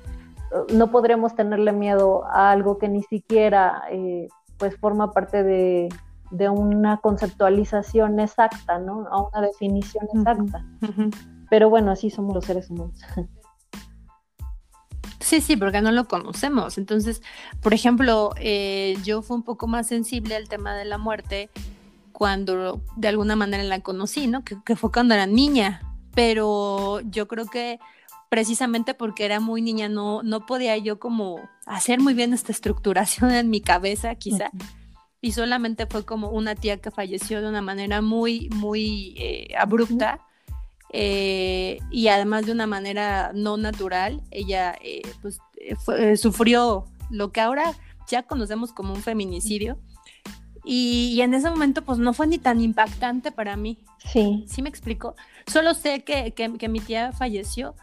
no 0.73 0.91
podremos 0.91 1.35
tenerle 1.35 1.71
miedo 1.71 2.25
a 2.25 2.51
algo 2.51 2.77
que 2.79 2.89
ni 2.89 3.03
siquiera 3.03 3.83
eh, 3.91 4.27
pues 4.57 4.75
forma 4.77 5.11
parte 5.11 5.43
de, 5.43 5.89
una 6.31 6.97
conceptualización 6.97 8.19
exacta, 8.19 8.77
¿no? 8.77 9.07
A 9.09 9.21
una 9.21 9.41
definición 9.41 10.05
exacta. 10.13 10.63
Pero 11.49 11.69
bueno, 11.69 11.91
así 11.91 12.09
somos 12.09 12.35
los 12.35 12.45
seres 12.45 12.69
humanos. 12.69 12.99
Sí, 15.19 15.41
sí, 15.41 15.57
porque 15.57 15.81
no 15.81 15.91
lo 15.91 16.07
conocemos. 16.07 16.77
Entonces, 16.77 17.21
por 17.61 17.73
ejemplo, 17.73 18.31
eh, 18.37 18.97
yo 19.03 19.21
fui 19.21 19.35
un 19.35 19.43
poco 19.43 19.67
más 19.67 19.85
sensible 19.85 20.35
al 20.35 20.47
tema 20.47 20.75
de 20.75 20.85
la 20.85 20.97
muerte 20.97 21.49
cuando 22.13 22.81
de 22.95 23.07
alguna 23.09 23.35
manera 23.35 23.63
la 23.63 23.81
conocí, 23.81 24.27
¿no? 24.27 24.43
Que, 24.43 24.75
fue 24.75 24.91
cuando 24.91 25.13
era 25.13 25.25
niña. 25.25 25.81
Pero 26.15 27.01
yo 27.01 27.27
creo 27.27 27.45
que 27.45 27.79
precisamente 28.29 28.93
porque 28.93 29.25
era 29.25 29.39
muy 29.39 29.61
niña 29.61 29.89
no, 29.89 30.23
no 30.23 30.45
podía 30.45 30.77
yo 30.77 30.99
como 30.99 31.39
hacer 31.65 31.99
muy 31.99 32.13
bien 32.13 32.33
esta 32.33 32.51
estructuración 32.51 33.31
en 33.31 33.49
mi 33.49 33.61
cabeza, 33.61 34.15
quizá. 34.15 34.51
Y 35.21 35.33
solamente 35.33 35.85
fue 35.85 36.05
como 36.05 36.29
una 36.29 36.55
tía 36.55 36.77
que 36.77 36.91
falleció 36.91 37.41
de 37.41 37.49
una 37.49 37.61
manera 37.61 38.01
muy, 38.01 38.49
muy 38.55 39.13
eh, 39.17 39.53
abrupta. 39.57 40.25
Eh, 40.91 41.79
y 41.91 42.07
además 42.07 42.45
de 42.45 42.51
una 42.51 42.67
manera 42.67 43.31
no 43.33 43.57
natural, 43.57 44.21
ella 44.31 44.75
eh, 44.81 45.01
pues, 45.21 45.39
eh, 45.57 46.17
sufrió 46.17 46.85
lo 47.09 47.31
que 47.31 47.41
ahora 47.41 47.75
ya 48.07 48.23
conocemos 48.23 48.73
como 48.73 48.93
un 48.93 49.01
feminicidio. 49.01 49.77
Y, 50.65 51.19
en 51.21 51.33
ese 51.33 51.49
momento 51.49 51.83
pues 51.83 51.99
no 51.99 52.13
fue 52.13 52.27
ni 52.27 52.37
tan 52.37 52.61
impactante 52.61 53.31
para 53.31 53.55
mí. 53.55 53.79
Sí. 54.11 54.43
¿Sí 54.47 54.61
me 54.61 54.69
explico? 54.69 55.15
Solo 55.47 55.73
sé 55.73 56.03
que, 56.03 56.31
que, 56.33 56.69
mi 56.69 56.79
tía 56.79 57.11
falleció 57.11 57.75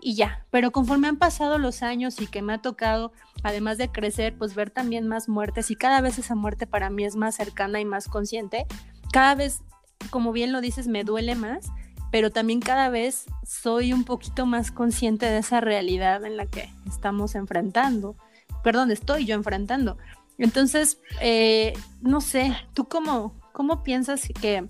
y 0.00 0.14
ya, 0.14 0.44
pero 0.50 0.70
conforme 0.70 1.08
han 1.08 1.18
pasado 1.18 1.58
los 1.58 1.82
años 1.82 2.20
y 2.20 2.26
que 2.26 2.40
me 2.40 2.54
ha 2.54 2.62
tocado, 2.62 3.12
además 3.42 3.78
de 3.78 3.90
crecer, 3.90 4.36
pues 4.36 4.54
ver 4.54 4.70
también 4.70 5.06
más 5.06 5.28
muertes 5.28 5.70
y 5.70 5.76
cada 5.76 6.00
vez 6.00 6.18
esa 6.18 6.34
muerte 6.34 6.66
para 6.66 6.88
mí 6.88 7.04
es 7.04 7.14
más 7.14 7.34
cercana 7.34 7.80
y 7.80 7.84
más 7.84 8.08
consciente, 8.08 8.66
cada 9.12 9.34
vez, 9.34 9.62
como 10.10 10.32
bien 10.32 10.52
lo 10.52 10.60
dices, 10.60 10.88
me 10.88 11.04
duele 11.04 11.34
más 11.34 11.66
pero 12.10 12.30
también 12.30 12.60
cada 12.60 12.88
vez 12.88 13.26
soy 13.44 13.92
un 13.92 14.04
poquito 14.04 14.46
más 14.46 14.70
consciente 14.70 15.26
de 15.26 15.38
esa 15.38 15.60
realidad 15.60 16.24
en 16.24 16.36
la 16.36 16.46
que 16.46 16.70
estamos 16.86 17.34
enfrentando, 17.34 18.16
perdón, 18.62 18.90
estoy 18.90 19.24
yo 19.26 19.34
enfrentando. 19.34 19.98
Entonces, 20.38 21.00
eh, 21.20 21.74
no 22.00 22.20
sé, 22.20 22.56
¿tú 22.72 22.84
cómo, 22.86 23.34
cómo 23.52 23.82
piensas 23.82 24.28
que, 24.40 24.66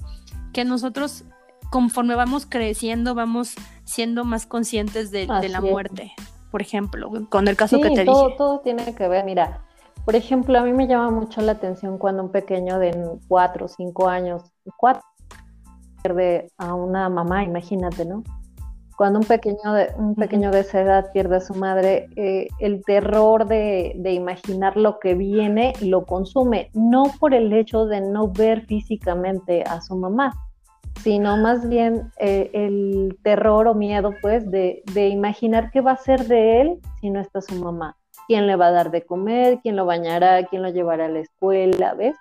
que 0.52 0.64
nosotros 0.64 1.25
conforme 1.71 2.14
vamos 2.14 2.47
creciendo, 2.47 3.14
vamos 3.14 3.54
siendo 3.85 4.25
más 4.25 4.47
conscientes 4.47 5.11
de, 5.11 5.26
la 5.26 5.61
muerte? 5.61 6.12
Por 6.50 6.62
ejemplo, 6.62 7.11
con 7.28 7.47
el 7.47 7.57
caso 7.57 7.78
que 7.80 7.90
te 7.90 8.04
todo, 8.04 8.25
dije. 8.25 8.37
Todo 8.38 8.61
tiene 8.61 8.95
que 8.95 9.07
ver, 9.07 9.25
mira, 9.26 9.61
por 10.07 10.16
ejemplo, 10.16 10.59
a 10.59 10.62
mí 10.62 10.73
me 10.73 10.87
llama 10.87 11.11
mucho 11.11 11.42
la 11.42 11.52
atención 11.52 11.99
cuando 11.99 12.23
un 12.23 12.33
pequeño 12.33 12.78
de 12.78 13.18
cuatro 13.28 13.66
o 13.66 13.68
cinco 13.68 14.09
años, 14.09 14.42
cuatro 14.78 15.02
pierde 16.02 16.50
a 16.58 16.74
una 16.74 17.08
mamá, 17.08 17.44
imagínate, 17.44 18.04
¿no? 18.04 18.22
Cuando 18.96 19.20
un 19.20 19.26
pequeño 19.26 19.72
de, 19.74 19.92
un 19.96 20.16
pequeño 20.16 20.50
de 20.50 20.60
esa 20.60 20.80
edad 20.80 21.12
pierde 21.12 21.36
a 21.36 21.40
su 21.40 21.54
madre, 21.54 22.08
eh, 22.16 22.48
el 22.58 22.82
terror 22.84 23.46
de, 23.46 23.94
imaginar 24.12 24.76
lo 24.76 24.98
que 24.98 25.14
viene 25.14 25.72
lo 25.80 26.04
consume, 26.04 26.70
no 26.74 27.04
por 27.20 27.32
el 27.32 27.52
hecho 27.52 27.86
de 27.86 28.00
no 28.00 28.26
ver 28.32 28.66
físicamente 28.66 29.62
a 29.62 29.80
su 29.80 29.94
mamá, 29.94 30.34
sino 31.00 31.36
más 31.36 31.68
bien 31.68 32.10
eh, 32.18 32.50
el 32.52 33.16
terror 33.22 33.68
o 33.68 33.74
miedo, 33.74 34.14
pues, 34.20 34.50
de, 34.50 34.82
de 34.92 35.08
imaginar 35.08 35.70
qué 35.70 35.80
va 35.80 35.92
a 35.92 35.96
ser 35.96 36.26
de 36.26 36.60
él 36.60 36.80
si 37.00 37.10
no 37.10 37.20
está 37.20 37.40
su 37.40 37.54
mamá. 37.54 37.96
¿Quién 38.26 38.48
le 38.48 38.56
va 38.56 38.66
a 38.66 38.72
dar 38.72 38.90
de 38.90 39.06
comer? 39.06 39.60
¿Quién 39.62 39.76
lo 39.76 39.86
bañará? 39.86 40.44
¿Quién 40.44 40.62
lo 40.62 40.70
llevará 40.70 41.06
a 41.06 41.08
la 41.08 41.20
escuela? 41.20 41.94
¿Ves? 41.94 42.16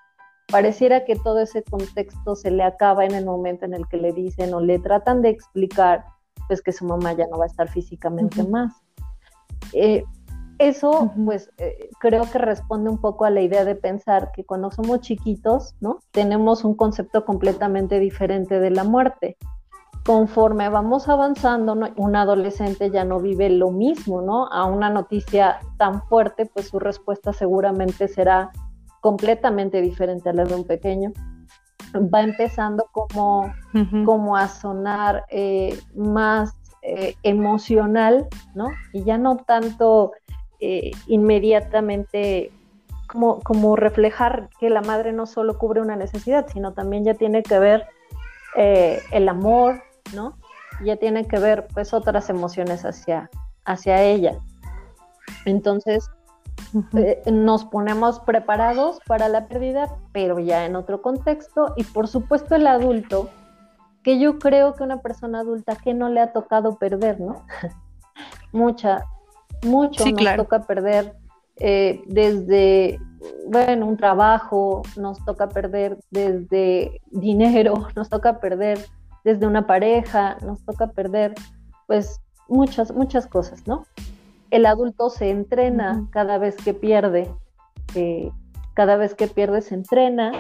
Pareciera 0.48 1.06
que 1.06 1.16
todo 1.16 1.40
ese 1.40 1.64
contexto 1.64 2.36
se 2.36 2.52
le 2.52 2.64
acaba 2.64 3.06
en 3.06 3.14
el 3.14 3.26
momento 3.26 3.66
en 3.66 3.74
el 3.74 3.88
que 3.88 3.98
le 3.98 4.14
dicen 4.14 4.54
o 4.54 4.62
le 4.62 4.80
tratan 4.80 5.22
de 5.22 5.30
explicar 5.30 6.06
pues 6.48 6.62
que 6.62 6.72
su 6.72 6.86
mamá 6.86 7.14
ya 7.14 7.28
no 7.28 7.38
va 7.38 7.46
a 7.46 7.48
estar 7.48 7.68
físicamente 7.70 8.44
más. 8.44 8.74
Eh, 9.74 10.04
eso, 10.60 11.12
pues, 11.24 11.52
eh, 11.58 11.90
creo 12.00 12.24
que 12.32 12.40
responde 12.40 12.90
un 12.90 12.98
poco 12.98 13.26
a 13.26 13.30
la 13.30 13.42
idea 13.42 13.64
de 13.64 13.76
pensar 13.76 14.32
que 14.32 14.44
cuando 14.44 14.72
somos 14.72 15.02
chiquitos, 15.02 15.76
¿no? 15.82 16.00
Tenemos 16.12 16.64
un 16.64 16.74
concepto 16.76 17.26
completamente 17.26 18.00
diferente 18.00 18.60
de 18.60 18.72
la 18.72 18.84
muerte. 18.84 19.38
Conforme 20.04 20.70
vamos 20.70 21.10
avanzando, 21.10 21.78
un 21.98 22.16
adolescente 22.16 22.90
ya 22.90 23.04
no 23.04 23.20
vive 23.20 23.50
lo 23.50 23.70
mismo, 23.72 24.22
¿no? 24.22 24.48
A 24.48 24.66
una 24.66 24.90
noticia 24.90 25.60
tan 25.78 26.02
fuerte, 26.08 26.46
pues 26.46 26.70
su 26.70 26.80
respuesta 26.80 27.34
seguramente 27.34 28.08
será 28.08 28.52
completamente 29.02 29.82
diferente 29.82 30.30
a 30.30 30.34
la 30.34 30.46
de 30.46 30.56
un 30.56 30.66
pequeño, 30.66 31.14
va 31.96 32.22
empezando 32.22 32.90
como, 32.92 33.54
como 34.06 34.36
a 34.36 34.48
sonar 34.48 35.26
eh, 35.30 35.80
más 35.96 36.56
eh, 36.82 37.16
emocional, 37.24 38.28
¿no? 38.56 38.68
Y 38.94 39.04
ya 39.04 39.18
no 39.18 39.38
tanto 39.38 40.12
eh, 40.60 40.92
inmediatamente 41.08 42.52
como, 43.08 43.40
como 43.40 43.76
reflejar 43.76 44.50
que 44.60 44.70
la 44.70 44.82
madre 44.82 45.14
no 45.14 45.26
solo 45.26 45.58
cubre 45.58 45.82
una 45.82 45.96
necesidad, 45.96 46.48
sino 46.52 46.74
también 46.74 47.06
ya 47.06 47.14
tiene 47.14 47.44
que 47.44 47.60
ver 47.60 47.86
el 48.56 49.30
amor, 49.30 49.84
¿no? 50.16 50.36
Ya 50.84 50.96
tiene 50.96 51.28
que 51.28 51.38
ver 51.38 51.68
pues 51.76 51.94
otras 51.94 52.28
emociones 52.32 52.86
hacia, 52.86 53.30
hacia 53.66 54.02
ella. 54.02 54.40
Entonces, 55.46 56.10
eh, 56.96 57.22
nos 57.32 57.66
ponemos 57.66 58.20
preparados 58.20 59.00
para 59.08 59.30
la 59.30 59.48
pérdida, 59.48 59.96
pero 60.12 60.40
ya 60.40 60.66
en 60.66 60.76
otro 60.76 61.02
contexto. 61.02 61.74
Y 61.76 61.84
por 61.84 62.08
supuesto 62.08 62.56
el 62.56 62.68
adulto, 62.68 63.30
que 64.04 64.20
yo 64.20 64.40
creo 64.40 64.74
que 64.74 64.84
una 64.84 65.02
persona 65.02 65.42
adulta 65.42 65.76
que 65.76 65.94
no 65.94 66.10
le 66.10 66.22
ha 66.22 66.34
tocado 66.34 66.78
perder, 66.78 67.20
¿no? 67.20 67.46
Mucha, 68.52 69.06
mucho 69.64 70.06
nos 70.06 70.36
toca 70.36 70.62
perder 70.62 71.16
eh, 71.58 72.02
desde, 72.08 73.00
bueno, 73.48 73.88
un 73.88 73.98
trabajo, 73.98 74.84
nos 74.96 75.24
toca 75.26 75.50
perder 75.50 75.98
desde 76.12 77.02
dinero, 77.12 77.88
nos 77.96 78.10
toca 78.10 78.40
perder 78.40 78.80
desde 79.24 79.46
una 79.46 79.68
pareja, 79.68 80.38
nos 80.42 80.64
toca 80.64 80.88
perder, 80.88 81.34
pues, 81.88 82.22
muchas, 82.48 82.94
muchas 82.94 83.28
cosas, 83.28 83.68
¿no? 83.68 83.86
El 84.52 84.66
adulto 84.66 85.10
se 85.10 85.30
entrena 85.30 86.08
cada 86.12 86.38
vez 86.38 86.56
que 86.56 86.74
pierde, 86.74 87.30
eh, 87.96 88.32
cada 88.74 88.98
vez 88.98 89.16
que 89.16 89.28
pierde 89.28 89.62
se 89.62 89.76
entrena 89.76 90.32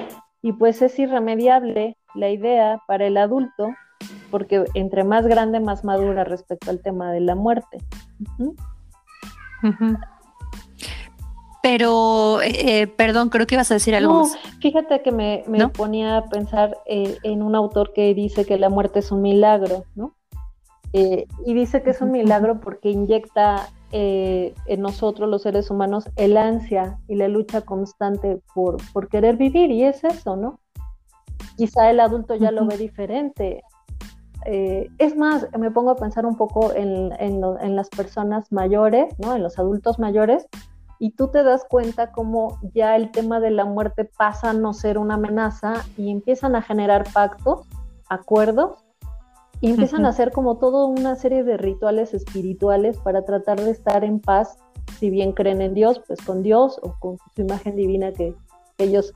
y 0.41 0.53
pues 0.53 0.81
es 0.81 0.97
irremediable 0.99 1.97
la 2.15 2.29
idea 2.29 2.81
para 2.87 3.07
el 3.07 3.17
adulto 3.17 3.69
porque 4.29 4.65
entre 4.73 5.03
más 5.03 5.25
grande, 5.25 5.59
más 5.59 5.83
madura 5.83 6.23
respecto 6.23 6.69
al 6.69 6.81
tema 6.81 7.11
de 7.11 7.21
la 7.21 7.35
muerte. 7.35 7.79
Pero, 11.63 12.41
eh, 12.41 12.81
eh, 12.81 12.87
perdón, 12.87 13.29
creo 13.29 13.47
que 13.47 13.55
ibas 13.55 13.71
a 13.71 13.75
decir 13.75 13.95
algo. 13.95 14.19
No, 14.19 14.25
fíjate 14.61 15.01
que 15.01 15.11
me, 15.11 15.43
ponía 15.75 16.17
a 16.17 16.25
pensar 16.25 16.77
en 16.85 17.41
un 17.41 17.55
autor 17.55 17.91
que 17.93 18.13
dice 18.13 18.45
que 18.45 18.57
la 18.57 18.69
muerte 18.69 18.99
es 18.99 19.11
un 19.11 19.21
milagro, 19.21 19.85
¿no? 19.95 20.13
y 20.93 21.53
dice 21.53 21.83
que 21.83 21.91
es 21.91 22.01
un 22.01 22.11
milagro 22.11 22.59
porque 22.59 22.89
inyecta 22.89 23.69
eh, 23.91 24.53
en 24.65 24.81
nosotros 24.81 25.29
los 25.29 25.43
seres 25.43 25.71
humanos 25.71 26.09
el 26.17 26.35
ansia 26.35 26.99
y 27.07 27.15
la 27.15 27.27
lucha 27.27 27.61
constante 27.61 28.41
por, 28.53 28.77
por 28.91 29.07
querer 29.07 29.37
vivir 29.37 29.71
y 29.71 29.83
es 29.83 30.03
eso, 30.03 30.35
¿no? 30.35 30.59
Quizá 31.55 31.89
el 31.89 31.99
adulto 31.99 32.35
ya 32.35 32.51
lo 32.51 32.65
ve 32.65 32.77
diferente. 32.77 33.63
Eh, 34.45 34.89
es 34.97 35.15
más, 35.15 35.47
me 35.57 35.71
pongo 35.71 35.91
a 35.91 35.95
pensar 35.95 36.25
un 36.25 36.35
poco 36.35 36.73
en, 36.73 37.11
en, 37.19 37.75
las 37.75 37.89
personas 37.89 38.51
mayores, 38.51 39.13
¿no? 39.19 39.35
En 39.35 39.43
los 39.43 39.57
adultos 39.57 39.99
mayores, 39.99 40.47
y 40.99 41.11
tú 41.11 41.29
te 41.29 41.43
das 41.43 41.65
cuenta 41.69 42.11
cómo 42.11 42.59
ya 42.73 42.95
el 42.95 43.11
tema 43.11 43.39
de 43.39 43.51
la 43.51 43.65
muerte 43.65 44.05
pasa 44.05 44.51
a 44.51 44.53
no 44.53 44.73
ser 44.73 44.97
una 44.97 45.15
amenaza 45.15 45.83
y 45.97 46.11
empiezan 46.11 46.55
a 46.55 46.61
generar 46.61 47.05
pactos, 47.13 47.67
acuerdos, 48.09 48.86
y 49.61 49.71
empiezan 49.71 50.05
a 50.05 50.09
hacer 50.09 50.31
como 50.31 50.57
toda 50.57 50.85
una 50.85 51.15
serie 51.15 51.43
de 51.43 51.57
rituales 51.57 52.13
espirituales 52.13 52.97
para 52.97 53.25
tratar 53.25 53.59
de 53.59 53.71
estar 53.71 54.03
en 54.03 54.19
paz, 54.19 54.57
si 54.99 55.09
bien 55.09 55.31
creen 55.31 55.61
en 55.61 55.73
Dios, 55.73 56.01
pues 56.07 56.21
con 56.21 56.43
Dios 56.43 56.79
o 56.83 56.95
con 56.99 57.17
su 57.35 57.41
imagen 57.41 57.75
divina 57.75 58.11
que, 58.11 58.35
ellos 58.79 59.11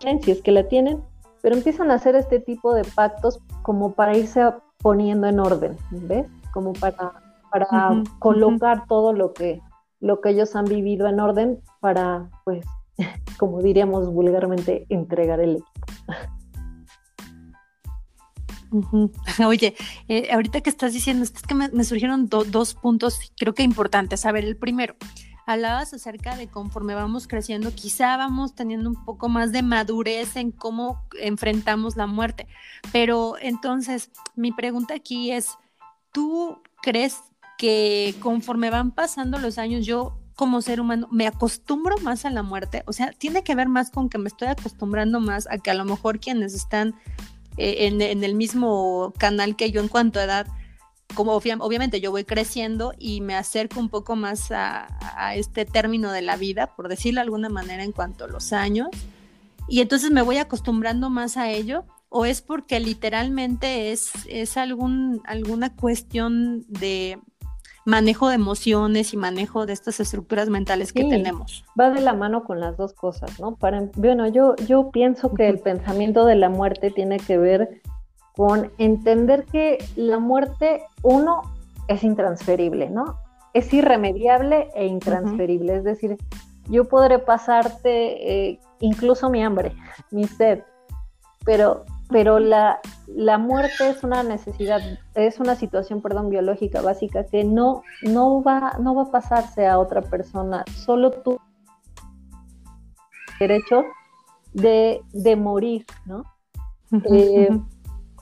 tienen, 0.00 0.20
si 0.20 0.32
es 0.32 0.42
que 0.42 0.50
la 0.50 0.66
tienen, 0.66 1.00
pero 1.42 1.54
empiezan 1.54 1.92
a 1.92 1.94
hacer 1.94 2.16
este 2.16 2.40
tipo 2.40 2.74
de 2.74 2.82
pactos 2.82 3.38
como 3.62 3.92
para 3.92 4.16
irse 4.16 4.42
poniendo 4.78 5.28
en 5.28 5.38
orden, 5.38 5.76
¿ves? 5.92 6.26
Como 6.52 6.72
para, 6.72 7.12
para 7.52 7.68
colocar 8.18 8.86
todo 8.88 9.12
lo 9.12 9.32
que, 9.32 9.62
lo 10.00 10.20
que 10.20 10.30
ellos 10.30 10.56
han 10.56 10.64
vivido 10.64 11.06
en 11.06 11.20
orden 11.20 11.60
para, 11.78 12.28
pues, 12.44 12.66
como 13.38 13.62
diríamos 13.62 14.12
vulgarmente, 14.12 14.86
entregar 14.88 15.38
el 15.38 15.58
equipo. 15.58 15.86
Oye, 19.46 19.74
eh, 20.08 20.28
ahorita 20.32 20.60
que 20.60 20.70
estás 20.70 20.92
diciendo, 20.92 21.24
es 21.24 21.32
que 21.32 21.54
me, 21.54 21.84
surgieron 21.84 22.28
dos 22.28 22.74
puntos, 22.74 23.32
creo 23.36 23.54
que 23.54 23.62
importantes. 23.62 24.24
A 24.26 24.32
ver, 24.32 24.44
el 24.44 24.56
primero, 24.56 24.94
hablabas 25.46 25.92
acerca 25.92 26.36
de 26.36 26.48
conforme 26.48 26.94
vamos 26.94 27.26
creciendo, 27.26 27.74
quizá 27.74 28.16
vamos 28.16 28.54
teniendo 28.54 28.88
un 28.88 29.04
poco 29.04 29.28
más 29.28 29.52
de 29.52 29.62
madurez 29.62 30.36
en 30.36 30.52
cómo 30.52 31.04
enfrentamos 31.20 31.96
la 31.96 32.06
muerte. 32.06 32.46
Pero 32.92 33.34
entonces, 33.40 34.10
mi 34.36 34.52
pregunta 34.52 34.94
aquí 34.94 35.32
es, 35.32 35.56
¿tú 36.12 36.58
crees 36.82 37.18
que 37.58 38.14
conforme 38.20 38.70
van 38.70 38.92
pasando 38.92 39.38
los 39.38 39.58
años, 39.58 39.84
yo 39.84 40.16
como 40.36 40.62
ser 40.62 40.80
humano 40.80 41.06
me 41.10 41.26
acostumbro 41.26 41.98
más 41.98 42.24
a 42.24 42.30
la 42.30 42.42
muerte? 42.42 42.82
O 42.86 42.92
sea, 42.92 43.12
tiene 43.12 43.42
que 43.42 43.54
ver 43.54 43.68
más 43.68 43.90
con 43.90 44.08
que 44.08 44.18
me 44.18 44.28
estoy 44.28 44.48
acostumbrando 44.48 45.20
más 45.20 45.48
a 45.50 45.58
que 45.58 45.70
a 45.70 45.74
lo 45.74 45.84
mejor 45.84 46.20
quienes 46.20 46.54
están 46.54 46.94
eh, 47.60 47.86
en, 47.86 48.24
el 48.24 48.34
mismo 48.34 49.12
canal 49.18 49.54
que 49.54 49.70
yo 49.70 49.82
en 49.82 49.88
cuanto 49.88 50.18
a 50.18 50.24
edad, 50.24 50.46
como 51.14 51.32
obviamente 51.34 52.00
yo 52.00 52.10
voy 52.10 52.24
creciendo 52.24 52.94
y 52.98 53.20
me 53.20 53.34
acerco 53.34 53.80
un 53.80 53.90
poco 53.90 54.16
más 54.16 54.50
a, 54.50 54.88
este 55.34 55.66
término 55.66 56.10
de 56.10 56.22
la 56.22 56.36
vida, 56.36 56.74
por 56.74 56.88
decirlo 56.88 57.18
de 57.18 57.24
alguna 57.24 57.50
manera, 57.50 57.84
en 57.84 57.92
cuanto 57.92 58.24
a 58.24 58.28
los 58.28 58.54
años, 58.54 58.88
y 59.68 59.80
entonces 59.82 60.10
me 60.10 60.22
voy 60.22 60.38
acostumbrando 60.38 61.10
más 61.10 61.36
a 61.36 61.50
ello, 61.50 61.84
o 62.08 62.24
es 62.24 62.40
porque 62.40 62.80
literalmente 62.80 63.92
es, 63.92 64.10
es 64.26 64.56
algún, 64.56 65.20
alguna 65.26 65.76
cuestión 65.76 66.64
de, 66.66 67.18
manejo 67.90 68.28
de 68.28 68.36
emociones 68.36 69.12
y 69.12 69.16
manejo 69.16 69.66
de 69.66 69.72
estas 69.72 69.98
estructuras 69.98 70.48
mentales 70.48 70.92
que 70.92 71.04
tenemos. 71.04 71.64
Va 71.78 71.90
de 71.90 72.00
la 72.00 72.14
mano 72.14 72.44
con 72.44 72.60
las 72.60 72.76
dos 72.76 72.94
cosas, 72.94 73.38
¿no? 73.40 73.56
Para, 73.56 73.88
bueno, 73.96 74.28
yo, 74.28 74.54
yo 74.66 74.90
pienso 74.90 75.34
que 75.34 75.48
el 75.48 75.58
pensamiento 75.58 76.24
de 76.24 76.36
la 76.36 76.48
muerte 76.48 76.92
tiene 76.92 77.18
que 77.18 77.36
ver 77.36 77.82
con 78.36 78.70
entender 78.78 79.44
que 79.44 79.84
la 79.96 80.20
muerte, 80.20 80.82
uno, 81.02 81.42
es 81.88 82.04
intransferible, 82.04 82.88
¿no? 82.88 83.18
Es 83.52 83.74
irremediable 83.74 84.70
e 84.76 84.86
intransferible. 84.86 85.76
Es 85.76 85.84
decir, 85.84 86.16
yo 86.68 86.84
podré 86.84 87.18
pasarte 87.18 88.50
eh, 88.50 88.60
incluso 88.78 89.28
mi 89.28 89.42
hambre, 89.42 89.72
mi 90.12 90.24
sed, 90.28 90.60
pero 91.44 91.84
pero 92.10 92.38
la, 92.38 92.80
la, 93.06 93.38
muerte 93.38 93.88
es 93.88 94.02
una 94.02 94.22
necesidad, 94.22 94.80
es 95.14 95.40
una 95.40 95.54
situación, 95.54 96.02
perdón, 96.02 96.30
biológica 96.30 96.80
básica 96.80 97.24
que 97.24 97.44
no, 97.44 97.82
no, 98.02 98.42
va, 98.42 98.76
no 98.80 98.94
va 98.94 99.02
a 99.02 99.10
pasarse 99.10 99.66
a 99.66 99.78
otra 99.78 100.02
persona, 100.02 100.64
solo 100.74 101.10
tú 101.10 101.38
derecho 103.38 103.84
de, 104.52 105.02
de 105.12 105.36
morir, 105.36 105.86
¿no? 106.04 106.24
Eh, 107.12 107.48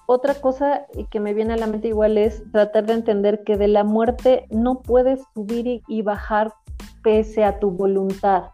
otra 0.07 0.35
cosa 0.35 0.87
que 1.11 1.21
me 1.21 1.35
viene 1.35 1.55
a 1.55 1.57
la 1.57 1.67
mente 1.67 1.89
igual 1.89 2.19
es 2.19 2.43
tratar 2.53 2.87
de 2.87 2.95
entender 2.95 3.43
que 3.45 3.57
de 3.57 3.69
la 3.69 3.85
muerte 3.85 4.47
no 4.51 4.81
puedes 4.81 5.21
subir 5.35 5.83
y, 5.87 6.03
bajar 6.03 6.55
pese 7.03 7.45
a 7.45 7.59
tu 7.59 7.71
voluntad. 7.71 8.45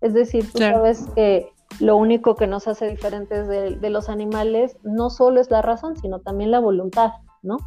Es 0.00 0.14
decir, 0.14 0.50
tú 0.52 0.58
sabes 0.58 1.06
que 1.14 1.50
lo 1.80 1.96
único 1.96 2.34
que 2.34 2.46
nos 2.46 2.66
hace 2.66 2.88
diferentes 2.88 3.46
de, 3.46 3.90
los 3.90 4.08
animales 4.08 4.76
no 4.82 5.10
solo 5.10 5.40
es 5.40 5.50
la 5.50 5.62
razón, 5.62 5.96
sino 5.96 6.20
también 6.20 6.50
la 6.50 6.60
voluntad, 6.60 7.12
¿no? 7.42 7.58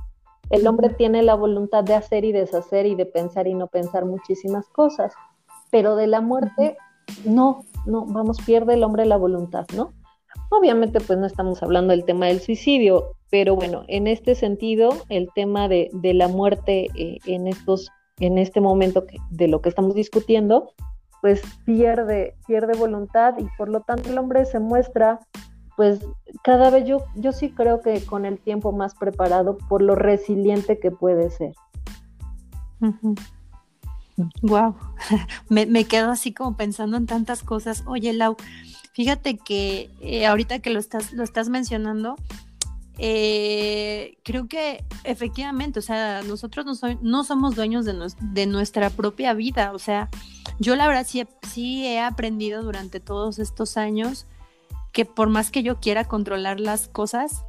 El 0.49 0.67
hombre 0.67 0.89
tiene 0.89 1.23
la 1.23 1.35
voluntad 1.35 1.83
de 1.83 1.95
hacer 1.95 2.25
y 2.25 2.33
deshacer 2.33 2.85
y 2.85 2.95
de 2.95 3.05
pensar 3.05 3.47
y 3.47 3.53
no 3.53 3.67
pensar 3.67 4.05
muchísimas 4.05 4.67
cosas, 4.67 5.13
pero 5.71 5.95
de 5.95 6.07
la 6.07 6.19
muerte 6.19 6.77
no, 7.23 7.63
no, 7.85 8.05
vamos, 8.05 8.39
pierde 8.45 8.73
el 8.73 8.83
hombre 8.83 9.05
la 9.05 9.17
voluntad, 9.17 9.65
¿no? 9.75 9.93
Obviamente, 10.49 10.99
pues 10.99 11.17
no 11.17 11.25
estamos 11.25 11.63
hablando 11.63 11.91
del 11.91 12.03
tema 12.03 12.25
del 12.25 12.41
suicidio, 12.41 13.15
pero 13.29 13.55
bueno, 13.55 13.83
en 13.87 14.07
este 14.07 14.35
sentido, 14.35 14.89
el 15.07 15.29
tema 15.33 15.69
de, 15.69 15.89
la 15.93 16.27
muerte 16.27 16.87
eh, 16.95 17.19
en 17.25 17.47
estos, 17.47 17.89
en 18.19 18.37
este 18.37 18.59
momento 18.59 19.05
que, 19.05 19.17
de 19.29 19.47
lo 19.47 19.61
que 19.61 19.69
estamos 19.69 19.95
discutiendo, 19.95 20.73
pues 21.21 21.41
pierde, 21.65 22.35
pierde 22.47 22.77
voluntad 22.77 23.35
y 23.37 23.47
por 23.57 23.69
lo 23.69 23.81
tanto 23.81 24.09
el 24.09 24.17
hombre 24.17 24.45
se 24.45 24.59
muestra 24.59 25.19
pues 25.77 25.99
cada 26.43 26.69
vez 26.69 26.85
yo, 26.85 27.05
yo 27.15 27.31
sí 27.31 27.49
creo 27.51 27.81
que 27.81 28.03
con 28.05 28.25
el 28.25 28.37
tiempo 28.39 28.71
más 28.71 28.95
preparado 28.95 29.57
por 29.57 29.81
lo 29.81 29.95
resiliente 29.95 30.79
que 30.79 30.91
puede 30.91 31.29
ser. 31.29 31.53
Wow, 34.41 34.75
me, 35.49 35.85
quedo 35.85 36.11
así 36.11 36.33
como 36.33 36.55
pensando 36.57 36.97
en 36.97 37.05
tantas 37.05 37.43
cosas. 37.43 37.83
Oye, 37.87 38.13
Lau, 38.13 38.35
fíjate 38.93 39.37
que 39.37 39.89
eh, 40.01 40.25
ahorita 40.27 40.59
que 40.59 40.69
lo 40.69 40.79
estás, 40.79 41.13
lo 41.13 41.23
estás 41.23 41.49
mencionando, 41.49 42.15
eh, 42.97 44.17
creo 44.23 44.47
que 44.47 44.83
efectivamente, 45.03 45.79
o 45.79 45.81
sea, 45.81 46.21
nosotros 46.23 46.65
no, 46.65 46.99
no 47.01 47.23
somos 47.23 47.55
dueños 47.55 47.85
de, 47.85 47.95
de, 48.21 48.45
nuestra 48.45 48.89
propia 48.89 49.33
vida, 49.33 49.71
o 49.73 49.79
sea, 49.79 50.09
yo 50.61 50.75
la 50.75 50.87
verdad 50.87 51.05
sí, 51.07 51.27
sí 51.51 51.85
he 51.85 51.99
aprendido 51.99 52.61
durante 52.61 52.99
todos 52.99 53.39
estos 53.39 53.77
años 53.77 54.27
que 54.91 55.05
por 55.05 55.29
más 55.29 55.49
que 55.49 55.63
yo 55.63 55.79
quiera 55.79 56.05
controlar 56.05 56.59
las 56.59 56.87
cosas, 56.87 57.43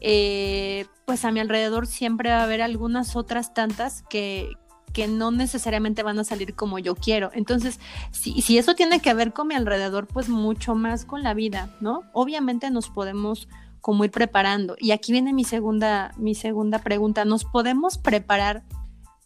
eh, 0.00 0.84
pues 1.06 1.24
a 1.24 1.32
mi 1.32 1.40
alrededor 1.40 1.86
siempre 1.86 2.28
va 2.28 2.40
a 2.40 2.44
haber 2.44 2.60
algunas 2.60 3.16
otras 3.16 3.54
tantas 3.54 4.02
que, 4.02 4.50
que 4.92 5.08
no 5.08 5.30
necesariamente 5.30 6.02
van 6.02 6.18
a 6.18 6.24
salir 6.24 6.54
como 6.54 6.78
yo 6.78 6.94
quiero. 6.94 7.30
Entonces, 7.32 7.80
si, 8.10 8.42
si 8.42 8.58
eso 8.58 8.74
tiene 8.74 9.00
que 9.00 9.14
ver 9.14 9.32
con 9.32 9.48
mi 9.48 9.54
alrededor, 9.54 10.06
pues 10.06 10.28
mucho 10.28 10.74
más 10.74 11.06
con 11.06 11.22
la 11.22 11.32
vida, 11.32 11.74
¿no? 11.80 12.02
Obviamente 12.12 12.70
nos 12.70 12.90
podemos 12.90 13.48
como 13.80 14.04
ir 14.04 14.10
preparando. 14.10 14.76
Y 14.78 14.90
aquí 14.90 15.12
viene 15.12 15.32
mi 15.32 15.44
segunda, 15.44 16.12
mi 16.18 16.34
segunda 16.34 16.80
pregunta. 16.80 17.24
¿Nos 17.24 17.44
podemos 17.44 17.96
preparar 17.96 18.64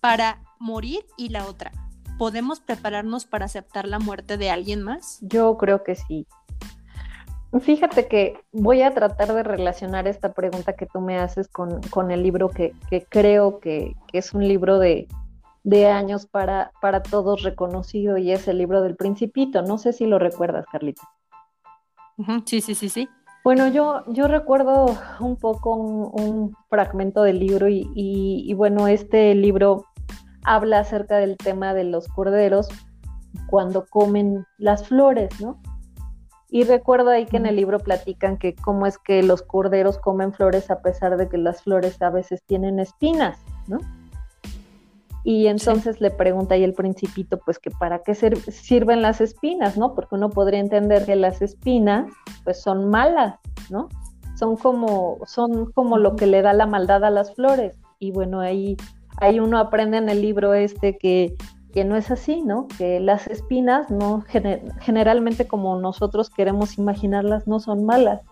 para 0.00 0.42
morir? 0.60 1.00
Y 1.16 1.30
la 1.30 1.46
otra, 1.46 1.72
¿podemos 2.18 2.60
prepararnos 2.60 3.24
para 3.24 3.46
aceptar 3.46 3.86
la 3.86 3.98
muerte 3.98 4.36
de 4.36 4.50
alguien 4.50 4.82
más? 4.82 5.18
Yo 5.22 5.56
creo 5.56 5.84
que 5.84 5.94
sí. 5.94 6.26
Fíjate 7.60 8.08
que 8.08 8.38
voy 8.52 8.82
a 8.82 8.92
tratar 8.92 9.32
de 9.32 9.42
relacionar 9.42 10.06
esta 10.06 10.34
pregunta 10.34 10.74
que 10.74 10.84
tú 10.84 11.00
me 11.00 11.18
haces 11.18 11.48
con, 11.48 12.10
el 12.10 12.22
libro 12.22 12.50
que, 12.50 12.74
creo 13.08 13.58
que, 13.58 13.94
es 14.12 14.34
un 14.34 14.46
libro 14.46 14.78
de, 14.78 15.06
años 15.86 16.26
para, 16.26 16.72
para 16.82 17.02
todos 17.02 17.42
reconocido 17.42 18.18
y 18.18 18.32
es 18.32 18.48
el 18.48 18.58
libro 18.58 18.82
del 18.82 18.96
principito. 18.96 19.62
No 19.62 19.78
sé 19.78 19.94
si 19.94 20.04
lo 20.04 20.18
recuerdas, 20.18 20.66
Carlita. 20.70 21.02
Sí, 22.44 22.60
sí, 22.60 22.74
sí, 22.74 22.88
sí. 22.88 23.08
Bueno, 23.44 23.68
yo, 23.68 24.02
yo 24.08 24.28
recuerdo 24.28 24.98
un 25.20 25.36
poco 25.36 25.74
un, 25.74 26.54
fragmento 26.68 27.22
del 27.22 27.38
libro 27.38 27.66
y, 27.70 28.52
bueno, 28.54 28.88
este 28.88 29.34
libro 29.34 29.86
habla 30.44 30.80
acerca 30.80 31.16
del 31.18 31.36
tema 31.36 31.74
de 31.74 31.84
los 31.84 32.08
corderos 32.08 32.68
cuando 33.48 33.86
comen 33.86 34.46
las 34.58 34.86
flores, 34.86 35.40
¿no? 35.40 35.60
Y 36.50 36.64
recuerdo 36.64 37.10
ahí 37.10 37.26
que 37.26 37.36
en 37.36 37.46
el 37.46 37.56
libro 37.56 37.78
platican 37.78 38.38
que 38.38 38.54
cómo 38.54 38.86
es 38.86 38.96
que 38.98 39.22
los 39.22 39.42
corderos 39.42 39.98
comen 39.98 40.32
flores 40.32 40.70
a 40.70 40.80
pesar 40.80 41.16
de 41.18 41.28
que 41.28 41.36
las 41.36 41.62
flores 41.62 42.00
a 42.00 42.08
veces 42.08 42.42
tienen 42.46 42.78
espinas, 42.78 43.38
¿no? 43.66 43.78
Y 45.24 45.48
entonces 45.48 46.00
le 46.00 46.10
pregunta 46.10 46.54
ahí 46.54 46.64
el 46.64 46.72
principito, 46.72 47.38
pues 47.44 47.58
que 47.58 47.70
para 47.70 48.02
qué 48.02 48.14
sirven 48.14 49.02
las 49.02 49.20
espinas, 49.20 49.76
¿no? 49.76 49.94
Porque 49.94 50.14
uno 50.14 50.30
podría 50.30 50.60
entender 50.60 51.04
que 51.04 51.16
las 51.16 51.42
espinas, 51.42 52.10
pues 52.44 52.62
son 52.62 52.88
malas, 52.88 53.34
¿no? 53.68 53.90
Son 54.38 54.56
como, 54.56 55.18
son 55.26 55.70
como 55.72 55.98
lo 55.98 56.16
que 56.16 56.26
le 56.26 56.40
da 56.40 56.54
la 56.54 56.66
maldad 56.66 57.04
a 57.04 57.10
las 57.10 57.34
flores. 57.34 57.76
Y 57.98 58.12
bueno, 58.12 58.40
ahí, 58.40 58.78
ahí 59.20 59.40
uno 59.40 59.58
aprende 59.58 59.98
en 59.98 60.08
el 60.08 60.22
libro 60.22 60.54
este 60.54 60.96
que, 60.96 61.36
que 61.72 61.84
no 61.84 61.96
es 61.96 62.10
así, 62.10 62.42
¿no? 62.42 62.68
Que 62.78 63.00
las 63.00 63.26
espinas 63.26 63.90
no 63.90 64.24
generalmente 64.80 65.46
como 65.46 65.78
nosotros 65.78 66.30
queremos 66.30 66.78
imaginarlas 66.78 67.46
no 67.46 67.60
son 67.60 67.84
malas, 67.84 68.22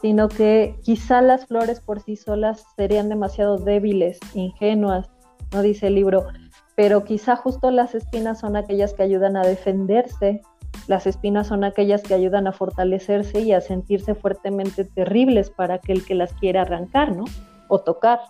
sino 0.00 0.28
que 0.28 0.76
quizá 0.82 1.22
las 1.22 1.46
flores 1.46 1.80
por 1.80 2.00
sí 2.00 2.16
solas 2.16 2.64
serían 2.76 3.08
demasiado 3.08 3.58
débiles, 3.58 4.18
ingenuas, 4.34 5.08
no 5.52 5.62
dice 5.62 5.86
el 5.86 5.94
libro, 5.94 6.26
pero 6.74 7.04
quizá 7.04 7.36
justo 7.36 7.70
las 7.70 7.94
espinas 7.94 8.40
son 8.40 8.56
aquellas 8.56 8.92
que 8.94 9.02
ayudan 9.02 9.36
a 9.36 9.42
defenderse, 9.42 10.42
las 10.86 11.06
espinas 11.06 11.46
son 11.46 11.64
aquellas 11.64 12.02
que 12.02 12.14
ayudan 12.14 12.46
a 12.46 12.52
fortalecerse 12.52 13.40
y 13.40 13.52
a 13.52 13.60
sentirse 13.60 14.14
fuertemente 14.14 14.84
terribles 14.84 15.50
para 15.50 15.74
aquel 15.74 16.04
que 16.04 16.14
las 16.14 16.32
quiere 16.34 16.58
arrancar, 16.58 17.16
¿no? 17.16 17.24
O 17.68 17.80
tocar. 17.80 18.20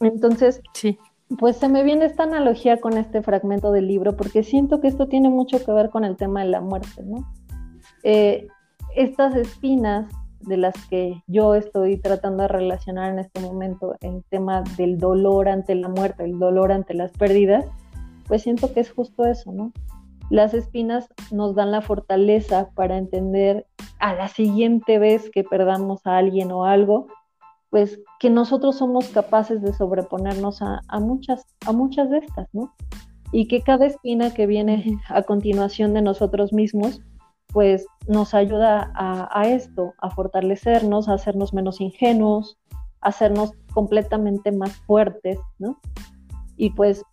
Entonces, 0.00 0.62
sí. 0.72 0.98
pues 1.38 1.56
se 1.56 1.68
me 1.68 1.82
viene 1.82 2.06
esta 2.06 2.24
analogía 2.24 2.80
con 2.80 2.96
este 2.96 3.22
fragmento 3.22 3.72
del 3.72 3.86
libro, 3.86 4.16
porque 4.16 4.42
siento 4.42 4.80
que 4.80 4.88
esto 4.88 5.08
tiene 5.08 5.28
mucho 5.28 5.64
que 5.64 5.72
ver 5.72 5.90
con 5.90 6.04
el 6.04 6.16
tema 6.16 6.40
de 6.40 6.50
la 6.50 6.60
muerte, 6.60 7.02
¿no? 7.02 7.32
Eh, 8.02 8.46
estas 8.94 9.34
espinas 9.36 10.10
de 10.40 10.56
las 10.56 10.74
que 10.86 11.22
yo 11.26 11.54
estoy 11.54 11.98
tratando 11.98 12.42
de 12.42 12.48
relacionar 12.48 13.12
en 13.12 13.18
este 13.18 13.40
momento 13.40 13.96
el 14.00 14.24
tema 14.30 14.62
del 14.76 14.98
dolor 14.98 15.48
ante 15.48 15.74
la 15.74 15.88
muerte, 15.88 16.24
el 16.24 16.38
dolor 16.38 16.72
ante 16.72 16.94
las 16.94 17.12
pérdidas, 17.12 17.66
pues 18.26 18.42
siento 18.42 18.72
que 18.72 18.80
es 18.80 18.90
justo 18.90 19.24
eso, 19.26 19.52
¿no? 19.52 19.72
Las 20.30 20.54
espinas 20.54 21.08
nos 21.30 21.54
dan 21.54 21.72
la 21.72 21.82
fortaleza 21.82 22.70
para 22.74 22.96
entender 22.96 23.66
a 23.98 24.14
la 24.14 24.28
siguiente 24.28 24.98
vez 24.98 25.28
que 25.30 25.44
perdamos 25.44 26.06
a 26.06 26.16
alguien 26.16 26.52
o 26.52 26.64
algo, 26.64 27.08
pues 27.70 28.00
que 28.18 28.30
nosotros 28.30 28.76
somos 28.76 29.08
capaces 29.08 29.62
de 29.62 29.72
sobreponernos 29.72 30.60
a, 30.60 30.82
muchas, 31.00 31.46
a 31.66 31.72
muchas 31.72 32.10
de 32.10 32.18
estas, 32.18 32.48
¿no? 32.52 32.74
Y 33.32 33.46
que 33.46 33.62
cada 33.62 33.86
espina 33.86 34.34
que 34.34 34.46
viene 34.46 34.98
a 35.08 35.22
continuación 35.22 35.94
de 35.94 36.02
nosotros 36.02 36.52
mismos, 36.52 37.00
pues 37.52 37.86
nos 38.08 38.34
ayuda 38.34 38.92
a, 38.94 39.48
esto, 39.48 39.94
a 39.98 40.10
fortalecernos, 40.10 41.08
a 41.08 41.14
hacernos 41.14 41.54
menos 41.54 41.80
ingenuos, 41.80 42.58
a 43.00 43.08
hacernos 43.08 43.52
completamente 43.72 44.52
más 44.52 44.72
fuertes, 44.86 45.38
¿no? 45.58 45.78
Y 46.56 46.70
pues 46.70 47.04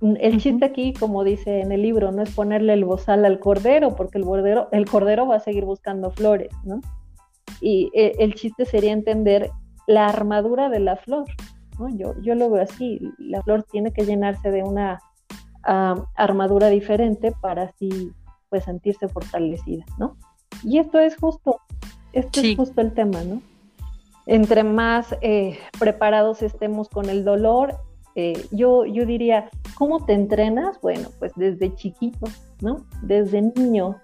el 0.00 0.40
chiste 0.40 0.64
aquí, 0.64 0.94
como 0.94 1.22
dice 1.22 1.60
en 1.60 1.72
el 1.72 1.82
libro, 1.82 2.12
no 2.12 2.22
es 2.22 2.34
ponerle 2.34 2.72
el 2.72 2.84
bozal 2.84 3.24
al 3.24 3.38
cordero, 3.40 3.94
porque 3.94 4.18
el, 4.18 4.24
cordero, 4.24 4.68
el 4.72 4.86
cordero 4.86 5.26
va 5.26 5.36
a 5.36 5.40
seguir 5.40 5.64
buscando 5.64 6.10
flores, 6.10 6.50
¿no? 6.64 6.80
Y 7.60 7.90
eh, 7.94 8.14
el 8.18 8.34
chiste 8.34 8.64
sería 8.64 8.92
entender 8.92 9.50
la 9.88 10.06
armadura 10.06 10.68
de 10.68 10.80
la 10.80 10.96
flor, 10.96 11.24
¿no? 11.78 11.88
Yo, 11.88 12.14
yo 12.20 12.34
lo 12.34 12.50
veo 12.50 12.62
así, 12.62 13.00
la 13.18 13.42
flor 13.42 13.64
tiene 13.64 13.90
que 13.92 14.04
llenarse 14.04 14.50
de 14.50 14.62
una 14.62 15.00
armadura 15.62 16.68
diferente 16.68 17.32
para 17.42 17.64
así 17.64 18.12
pues 18.48 18.64
sentirse 18.64 19.08
fortalecida, 19.08 19.84
¿no? 19.98 20.16
Y 20.62 20.78
esto 20.78 20.98
es 20.98 21.16
justo, 21.16 21.60
esto 22.12 22.40
es 22.40 22.56
justo 22.56 22.80
el 22.80 22.92
tema, 22.92 23.22
¿no? 23.22 23.42
Entre 24.26 24.62
más 24.62 25.14
eh, 25.20 25.58
preparados 25.78 26.42
estemos 26.42 26.88
con 26.88 27.08
el 27.08 27.24
dolor, 27.24 27.76
eh, 28.14 28.46
yo, 28.50 28.84
yo 28.84 29.06
diría, 29.06 29.50
¿cómo 29.74 30.04
te 30.04 30.12
entrenas? 30.12 30.80
Bueno, 30.80 31.08
pues 31.18 31.32
desde 31.36 31.74
chiquito, 31.74 32.26
¿no? 32.60 32.86
Desde 33.02 33.42
niño. 33.42 33.96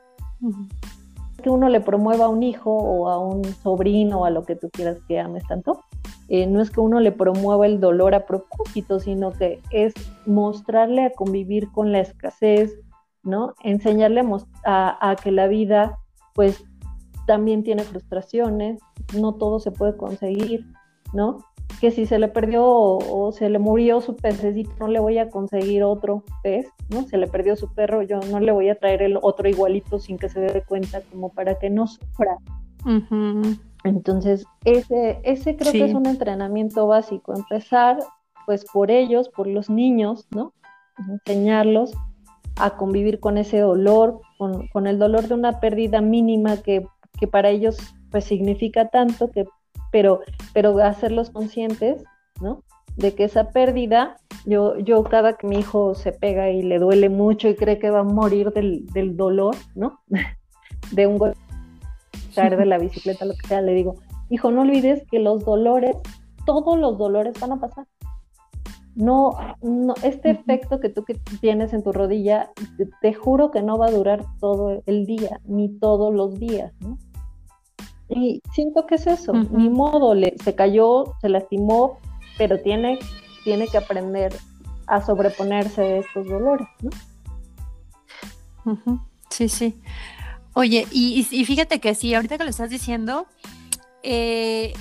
Que 1.45 1.51
uno 1.51 1.69
le 1.69 1.83
promueva 1.83 2.25
a 2.25 2.29
un 2.31 2.43
hijo 2.43 2.75
o 2.75 3.11
a 3.11 3.19
un 3.19 3.45
sobrino 3.45 4.21
o 4.21 4.25
a 4.25 4.31
lo 4.31 4.45
que 4.45 4.57
tú 4.57 4.71
quieras 4.71 4.97
que 5.07 5.21
ames 5.21 5.47
tanto. 5.47 5.85
Eh, 6.29 6.47
no 6.47 6.63
es 6.63 6.71
que 6.71 6.81
uno 6.81 7.01
le 7.01 7.13
promueva 7.13 7.67
el 7.67 7.81
dolor 7.81 8.15
a 8.15 8.25
propósito, 8.25 8.99
sino 8.99 9.31
que 9.31 9.61
es 9.71 9.93
mostrarle 10.25 11.05
a 11.05 11.11
convivir 11.11 11.71
con 11.71 11.93
la 11.93 12.01
escasez, 12.01 12.73
¿no? 13.25 13.53
Enseñarle 13.63 14.25
a, 14.65 15.17
que 15.23 15.33
la 15.33 15.47
vida, 15.47 15.99
pues, 16.35 16.65
también 17.27 17.63
tiene 17.63 17.83
frustraciones, 17.83 18.81
no 19.15 19.35
todo 19.35 19.61
se 19.61 19.71
puede 19.71 19.99
conseguir, 19.99 20.65
¿no? 21.13 21.41
Que 21.81 21.91
si 21.91 22.07
se 22.07 22.19
le 22.19 22.29
perdió 22.29 22.65
o, 22.67 23.33
se 23.33 23.49
le 23.49 23.59
murió 23.59 24.01
su 24.01 24.17
pececito, 24.17 24.73
no 24.81 24.89
le 24.89 25.01
voy 25.01 25.19
a 25.19 25.29
conseguir 25.29 25.83
otro 25.83 26.23
pez, 26.43 26.67
¿no? 26.89 27.03
Se 27.05 27.19
le 27.19 27.27
perdió 27.27 27.57
su 27.57 27.73
perro, 27.73 28.03
yo 28.03 28.21
no 28.31 28.41
le 28.41 28.53
voy 28.53 28.69
a 28.69 28.79
traer 28.79 29.03
el 29.03 29.19
otro 29.21 29.49
igualito 29.49 29.99
sin 29.99 30.19
que 30.19 30.29
se 30.29 30.41
dé 30.41 30.63
cuenta, 30.63 31.03
como 31.11 31.31
para 31.31 31.59
que 31.59 31.71
no 31.71 31.87
sufra. 31.87 32.39
Entonces, 33.85 34.47
ese, 34.65 35.21
ese 35.23 35.57
creo 35.57 35.73
que 35.73 35.85
es 35.85 35.95
un 35.95 36.07
entrenamiento 36.07 36.87
básico, 36.87 37.35
empezar 37.35 37.99
pues 38.47 38.65
por 38.65 38.91
ellos, 38.91 39.29
por 39.29 39.47
los 39.47 39.71
niños, 39.71 40.27
¿no? 40.31 40.53
Enseñarlos 41.09 41.95
a 42.57 42.77
convivir 42.77 43.21
con 43.21 43.39
ese 43.39 43.59
dolor, 43.59 44.21
con, 44.39 44.87
el 44.87 44.99
dolor 44.99 45.29
de 45.29 45.35
una 45.35 45.61
pérdida 45.61 46.01
mínima 46.01 46.59
que, 46.59 46.87
para 47.31 47.49
ellos 47.49 47.79
pues 48.11 48.25
significa 48.25 48.89
tanto, 48.89 49.31
que, 49.31 49.47
pero, 49.95 50.23
pero 50.53 50.77
hacerlos 50.79 51.31
conscientes, 51.31 52.03
¿no? 52.41 52.65
De 52.97 53.15
que 53.15 53.23
esa 53.23 53.51
pérdida, 53.51 54.17
yo, 54.45 54.77
yo 54.81 55.05
cada 55.05 55.35
que 55.35 55.47
mi 55.47 55.61
hijo 55.61 55.95
se 55.95 56.11
pega 56.11 56.51
y 56.51 56.63
le 56.63 56.81
duele 56.81 57.09
mucho 57.09 57.49
y 57.49 57.55
cree 57.55 57.79
que 57.79 57.91
va 57.91 58.01
a 58.01 58.03
morir 58.03 58.51
del, 58.51 59.17
dolor, 59.17 59.55
¿no? 59.77 60.01
de 60.91 61.07
un 61.07 61.19
golpe 61.19 61.39
de 62.35 62.67
la 62.67 62.79
bicicleta, 62.79 63.25
lo 63.25 63.35
que 63.35 63.47
sea, 63.47 63.63
le 63.63 63.73
digo, 63.73 63.95
hijo, 64.31 64.51
no 64.51 64.63
olvides 64.63 65.05
que 65.13 65.21
los 65.21 65.45
dolores, 65.45 65.95
todos 66.45 66.77
los 66.77 66.99
dolores 66.99 67.39
van 67.39 67.53
a 67.53 67.61
pasar 67.61 67.87
no, 68.97 69.37
no 69.61 69.95
este 70.03 70.31
efecto 70.31 70.79
que 70.79 70.89
tú 70.89 71.05
que 71.05 71.15
tienes 71.41 71.73
en 71.73 71.83
tu 71.83 71.93
rodilla, 71.93 72.51
te, 73.01 73.15
juro 73.15 73.51
que 73.51 73.63
no 73.63 73.77
va 73.77 73.87
a 73.87 73.91
durar 73.91 74.25
todo 74.39 74.83
el 74.87 75.07
día, 75.07 75.41
ni 75.45 75.69
todos 75.69 76.15
los 76.15 76.39
días, 76.39 76.73
¿no? 76.81 76.99
Y 78.09 78.43
siento 78.53 78.87
que 78.87 78.97
es 78.97 79.07
eso, 79.07 79.33
ni 79.33 79.71
modo, 79.71 80.15
le, 80.15 80.35
se 80.43 80.55
cayó, 80.55 81.15
se 81.21 81.29
lastimó, 81.29 81.99
pero 82.37 82.61
tiene, 82.61 82.99
tiene 83.45 83.67
que 83.67 83.79
aprender 83.79 84.35
a 84.87 85.05
sobreponerse 85.05 85.81
de 85.81 85.99
estos 86.01 86.27
dolores, 86.27 86.69
¿no? 86.83 86.91
Sí, 89.31 89.49
sí. 89.49 89.81
Oye, 90.53 90.87
y, 90.93 91.27
y, 91.31 91.45
fíjate 91.45 91.81
que 91.81 91.95
sí, 91.95 92.15
ahorita 92.15 92.39
que 92.39 92.45
lo 92.45 92.51
estás 92.51 92.71
diciendo, 92.71 93.27
eh, 94.03 94.73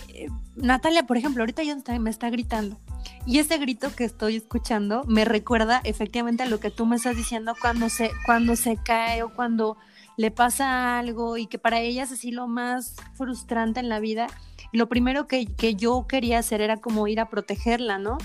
Natalia, 0.56 1.08
por 1.08 1.18
ejemplo, 1.18 1.42
ahorita 1.42 1.64
ya 1.64 1.78
me 2.00 2.10
está 2.10 2.30
gritando. 2.30 2.78
Y 3.26 3.40
ese 3.40 3.58
grito 3.58 3.96
que 3.96 4.04
estoy 4.04 4.36
escuchando 4.36 5.04
me 5.06 5.26
recuerda 5.26 5.82
efectivamente 5.84 6.44
a 6.44 6.46
lo 6.46 6.60
que 6.60 6.70
tú 6.70 6.86
me 6.86 6.98
estás 6.98 7.16
diciendo 7.16 7.56
cuando 7.60 7.90
se, 7.90 8.12
cuando 8.26 8.56
se 8.56 8.78
cae 8.78 9.24
o 9.24 9.34
cuando 9.34 9.78
le 10.18 10.32
pasa 10.32 11.00
algo 11.00 11.38
y 11.38 11.48
que 11.48 11.60
para 11.60 11.80
ella 11.80 12.04
es 12.04 12.12
así 12.12 12.32
lo 12.32 12.48
más 12.48 12.96
frustrante 13.16 13.80
en 13.80 13.90
la 13.90 14.00
vida. 14.00 14.28
Lo 14.72 14.90
primero 14.90 15.28
que, 15.28 15.46
yo 15.76 16.06
quería 16.08 16.40
hacer 16.40 16.62
era 16.62 16.78
como 16.78 17.08
ir 17.08 17.20
a 17.20 17.30
protegerla, 17.30 17.98
¿no? 17.98 18.18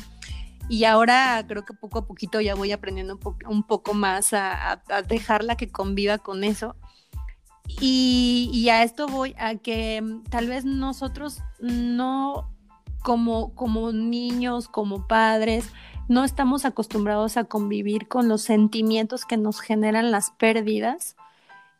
Y 0.68 0.84
ahora 0.84 1.44
creo 1.48 1.64
que 1.64 1.72
poco 1.72 2.00
a 2.00 2.06
poquito 2.06 2.40
ya 2.40 2.54
voy 2.54 2.72
aprendiendo 2.72 3.18
un, 3.46 3.62
poco 3.62 3.94
más 3.94 4.34
a, 4.34 4.82
dejarla 5.08 5.56
que 5.56 5.68
conviva 5.68 6.18
con 6.18 6.44
eso. 6.44 6.76
Y, 7.80 8.50
y, 8.52 8.70
a 8.70 8.82
esto 8.82 9.06
voy 9.06 9.34
a 9.38 9.56
que 9.56 10.02
tal 10.30 10.48
vez 10.48 10.64
nosotros 10.64 11.42
no 11.60 12.50
como, 13.02 13.54
como 13.54 13.92
niños, 13.92 14.68
como 14.68 15.06
padres, 15.06 15.70
no 16.08 16.24
estamos 16.24 16.64
acostumbrados 16.64 17.36
a 17.36 17.44
convivir 17.44 18.08
con 18.08 18.28
los 18.28 18.42
sentimientos 18.42 19.24
que 19.24 19.36
nos 19.36 19.60
generan 19.60 20.10
las 20.10 20.30
pérdidas. 20.30 21.16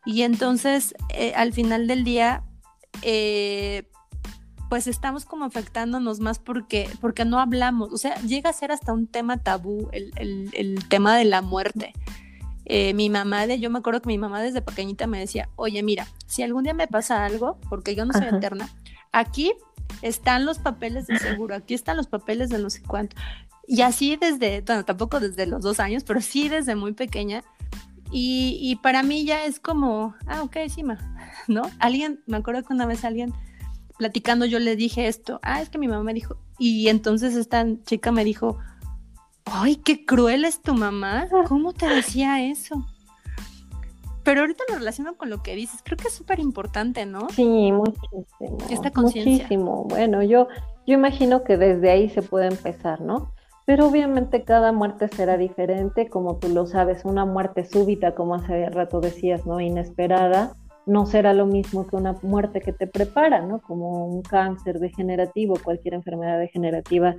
Y 0.05 0.23
entonces, 0.23 0.95
eh, 1.13 1.33
al 1.35 1.53
final 1.53 1.87
del 1.87 2.03
día, 2.03 2.43
eh, 3.01 3.83
pues 4.69 4.87
estamos 4.87 5.25
como 5.25 5.45
afectándonos 5.45 6.19
más 6.19 6.39
porque, 6.39 6.89
porque 7.01 7.25
no 7.25 7.39
hablamos. 7.39 7.91
O 7.91 7.97
sea, 7.97 8.15
llega 8.21 8.51
a 8.51 8.53
ser 8.53 8.71
hasta 8.71 8.93
un 8.93 9.07
tema 9.07 9.37
tabú 9.37 9.89
el, 9.91 10.79
tema 10.89 11.17
de 11.17 11.25
la 11.25 11.41
muerte. 11.41 11.93
Eh, 12.65 12.93
mi 12.93 13.09
mamá, 13.09 13.47
de, 13.47 13.59
yo 13.59 13.71
me 13.71 13.79
acuerdo 13.79 14.01
que 14.01 14.07
mi 14.07 14.19
mamá 14.19 14.41
desde 14.41 14.61
pequeñita 14.61 15.07
me 15.07 15.19
decía, 15.19 15.49
oye, 15.55 15.81
mira, 15.81 16.07
si 16.27 16.43
algún 16.43 16.63
día 16.63 16.75
me 16.75 16.87
pasa 16.87 17.25
algo, 17.25 17.57
porque 17.67 17.95
yo 17.95 18.05
no 18.05 18.13
soy 18.13 18.27
eterna, 18.27 18.69
aquí 19.11 19.53
están 20.03 20.45
los 20.45 20.59
papeles 20.59 21.07
de 21.07 21.17
seguro, 21.17 21.55
aquí 21.55 21.73
están 21.73 21.97
los 21.97 22.05
papeles 22.05 22.49
de 22.49 22.59
no 22.59 22.69
sé 22.69 22.83
cuánto. 22.83 23.15
Y 23.67 23.81
así 23.81 24.17
desde, 24.17 24.61
bueno, 24.61 24.85
tampoco 24.85 25.19
desde 25.19 25.47
los 25.47 25.63
dos 25.63 25.79
años, 25.79 26.03
pero 26.03 26.21
sí 26.21 26.47
desde 26.47 26.75
muy 26.75 26.93
pequeña. 26.93 27.43
Y, 28.11 28.79
para 28.81 29.03
mí 29.03 29.23
ya 29.25 29.45
es 29.45 29.59
como, 29.59 30.15
ah, 30.25 30.41
ok, 30.43 30.57
sí, 30.67 30.83
¿no? 31.47 31.61
Alguien, 31.79 32.21
me 32.25 32.37
acuerdo 32.37 32.63
que 32.63 32.73
una 32.73 32.85
vez 32.85 33.05
alguien 33.05 33.33
platicando 33.97 34.45
yo 34.45 34.59
le 34.59 34.75
dije 34.75 35.07
esto, 35.07 35.39
ah, 35.43 35.61
es 35.61 35.69
que 35.69 35.77
mi 35.77 35.87
mamá 35.87 36.03
me 36.03 36.13
dijo, 36.13 36.37
y 36.57 36.87
entonces 36.87 37.35
esta 37.35 37.65
chica 37.83 38.11
me 38.11 38.23
dijo, 38.23 38.57
ay, 39.45 39.75
qué 39.75 40.05
cruel 40.05 40.45
es 40.45 40.61
tu 40.61 40.73
mamá, 40.73 41.27
¿cómo 41.47 41.73
te 41.73 41.87
decía 41.87 42.41
eso? 42.41 42.85
Pero 44.23 44.41
ahorita 44.41 44.63
lo 44.69 44.77
relaciono 44.77 45.17
con 45.17 45.29
lo 45.29 45.41
que 45.41 45.55
dices, 45.55 45.81
creo 45.83 45.97
que 45.97 46.07
es 46.07 46.13
súper 46.13 46.39
importante, 46.39 47.05
¿no? 47.05 47.29
Sí, 47.29 47.71
muchísimo. 47.71 48.57
Esta 48.69 48.91
conciencia. 48.91 49.33
Muchísimo. 49.33 49.85
Bueno, 49.85 50.23
yo, 50.23 50.47
yo 50.85 50.93
imagino 50.93 51.43
que 51.43 51.57
desde 51.57 51.89
ahí 51.89 52.09
se 52.09 52.21
puede 52.21 52.47
empezar, 52.47 53.01
¿no? 53.01 53.33
Pero 53.69 53.85
obviamente 53.85 54.43
cada 54.43 54.71
muerte 54.71 55.09
será 55.09 55.37
diferente, 55.37 56.09
como 56.09 56.37
tú 56.37 56.49
lo 56.49 56.65
sabes, 56.65 57.05
una 57.05 57.23
muerte 57.25 57.65
súbita, 57.65 58.15
como 58.15 58.33
hace 58.33 58.67
rato 58.71 58.99
decías, 58.99 59.45
¿no? 59.45 59.59
Inesperada, 59.59 60.55
no 60.87 61.05
será 61.05 61.33
lo 61.33 61.45
mismo 61.45 61.85
que 61.85 61.95
una 61.95 62.15
muerte 62.23 62.61
que 62.61 62.73
te 62.73 62.87
prepara, 62.87 63.45
¿no? 63.45 63.61
Como 63.61 64.07
un 64.07 64.23
cáncer 64.23 64.79
degenerativo, 64.79 65.55
cualquier 65.63 65.93
enfermedad 65.93 66.39
degenerativa, 66.39 67.15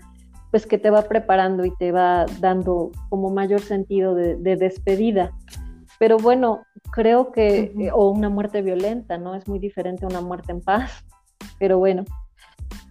pues 0.50 0.66
que 0.66 0.76
te 0.76 0.90
va 0.90 1.02
preparando 1.02 1.64
y 1.64 1.72
te 1.76 1.92
va 1.92 2.26
dando 2.40 2.90
como 3.10 3.30
mayor 3.30 3.60
sentido 3.60 4.16
de, 4.16 4.34
de 4.34 4.56
despedida. 4.56 5.30
Pero 6.00 6.16
bueno, 6.16 6.62
creo 6.90 7.30
que, 7.30 7.72
eh, 7.78 7.90
o 7.94 8.10
una 8.10 8.28
muerte 8.28 8.60
violenta, 8.60 9.18
¿no? 9.18 9.36
Es 9.36 9.46
muy 9.46 9.60
diferente 9.60 10.04
a 10.04 10.08
una 10.08 10.20
muerte 10.20 10.50
en 10.50 10.62
paz. 10.62 11.06
Pero 11.60 11.78
bueno, 11.78 12.04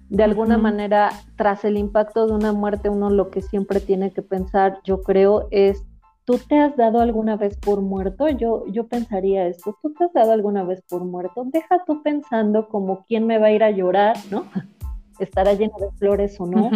de 0.09 0.23
alguna 0.23 0.57
manera, 0.57 1.11
tras 1.35 1.63
el 1.63 1.77
impacto 1.77 2.25
de 2.25 2.33
una 2.33 2.51
muerte, 2.51 2.89
uno 2.89 3.11
lo 3.11 3.29
que 3.29 3.41
siempre 3.41 3.79
tiene 3.79 4.11
que 4.11 4.23
pensar, 4.23 4.79
yo 4.83 5.03
creo, 5.03 5.47
es, 5.51 5.83
¿tú 6.25 6.39
te 6.39 6.57
has 6.57 6.75
dado 6.75 6.99
alguna 6.99 7.37
vez 7.37 7.55
por 7.57 7.81
muerto? 7.81 8.27
Yo, 8.27 8.65
yo 8.67 8.87
pensaría 8.87 9.47
esto, 9.47 9.77
¿tú 9.81 9.93
te 9.93 10.05
has 10.05 10.13
dado 10.13 10.31
alguna 10.31 10.63
vez 10.63 10.81
por 10.89 11.05
muerto? 11.05 11.45
Deja 11.45 11.83
tú 11.85 12.01
pensando 12.01 12.67
como 12.69 13.05
quién 13.07 13.27
me 13.27 13.37
va 13.37 13.47
a 13.47 13.51
ir 13.51 13.63
a 13.63 13.69
llorar, 13.69 14.17
¿no? 14.31 14.45
Estará 15.19 15.53
lleno 15.53 15.75
de 15.79 15.91
flores 15.99 16.39
o 16.39 16.47
no. 16.47 16.71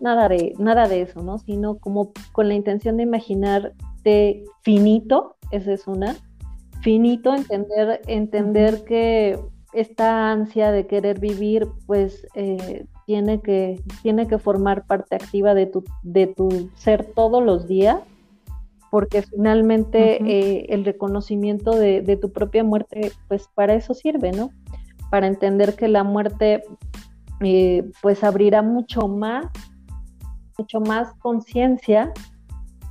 Nada 0.00 0.28
de, 0.28 0.54
nada 0.58 0.88
de 0.88 1.02
eso, 1.02 1.22
¿no? 1.22 1.38
Sino 1.38 1.78
como 1.78 2.12
con 2.32 2.48
la 2.48 2.54
intención 2.54 2.96
de 2.96 3.02
imaginarte 3.02 4.44
finito, 4.62 5.36
esa 5.50 5.72
es 5.72 5.86
una. 5.86 6.16
Finito, 6.80 7.34
entender, 7.34 8.00
entender 8.06 8.84
que 8.84 9.38
esta 9.80 10.30
ansia 10.30 10.72
de 10.72 10.86
querer 10.86 11.20
vivir, 11.20 11.68
pues 11.86 12.26
eh, 12.34 12.86
tiene 13.06 13.40
que, 13.40 13.80
tiene 14.02 14.26
que 14.26 14.38
formar 14.38 14.86
parte 14.86 15.16
activa 15.16 15.54
de 15.54 15.66
tu, 15.66 15.84
de 16.02 16.26
tu 16.26 16.70
ser 16.74 17.04
todos 17.14 17.42
los 17.42 17.66
días, 17.68 18.00
porque 18.90 19.22
finalmente 19.22 20.22
eh, 20.24 20.66
el 20.70 20.84
reconocimiento 20.84 21.72
de, 21.72 22.02
de, 22.02 22.16
tu 22.16 22.32
propia 22.32 22.64
muerte, 22.64 23.12
pues 23.28 23.48
para 23.54 23.74
eso 23.74 23.94
sirve, 23.94 24.32
¿no? 24.32 24.50
Para 25.10 25.26
entender 25.26 25.74
que 25.76 25.88
la 25.88 26.04
muerte, 26.04 26.62
eh, 27.40 27.84
pues 28.02 28.24
abrirá 28.24 28.62
mucho 28.62 29.08
más, 29.08 29.46
mucho 30.58 30.80
más 30.80 31.14
conciencia 31.14 32.12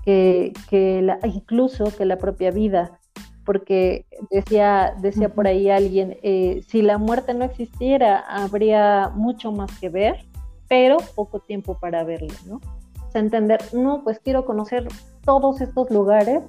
que, 0.05 0.53
que 0.69 1.01
la, 1.01 1.19
incluso 1.23 1.85
que 1.95 2.05
la 2.05 2.17
propia 2.17 2.51
vida 2.51 2.99
porque 3.47 4.05
decía, 4.29 4.93
decía 4.99 5.29
por 5.29 5.47
ahí 5.47 5.69
alguien, 5.69 6.17
eh, 6.21 6.61
si 6.67 6.81
la 6.81 6.97
muerte 6.97 7.33
no 7.33 7.45
existiera, 7.45 8.19
habría 8.19 9.09
mucho 9.15 9.53
más 9.53 9.71
que 9.79 9.87
ver, 9.87 10.25
pero 10.67 10.97
poco 11.15 11.39
tiempo 11.39 11.79
para 11.79 12.03
verlo, 12.03 12.33
¿no? 12.45 12.57
O 12.57 13.09
sea, 13.09 13.21
entender, 13.21 13.61
no, 13.71 14.03
pues 14.03 14.19
quiero 14.19 14.43
conocer 14.43 14.89
todos 15.23 15.61
estos 15.61 15.89
lugares, 15.91 16.43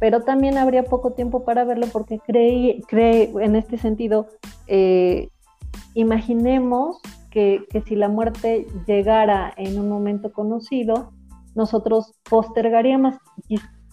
pero 0.00 0.22
también 0.22 0.56
habría 0.56 0.84
poco 0.84 1.12
tiempo 1.12 1.44
para 1.44 1.64
verlo 1.64 1.86
porque 1.92 2.18
creí, 2.18 2.80
cree, 2.88 3.30
en 3.42 3.54
este 3.54 3.76
sentido, 3.76 4.28
eh, 4.68 5.28
imaginemos 5.92 6.98
que, 7.30 7.66
que 7.68 7.82
si 7.82 7.94
la 7.94 8.08
muerte 8.08 8.66
llegara 8.86 9.52
en 9.58 9.78
un 9.78 9.90
momento 9.90 10.32
conocido, 10.32 11.12
nosotros 11.54 12.14
postergaríamos, 12.30 13.16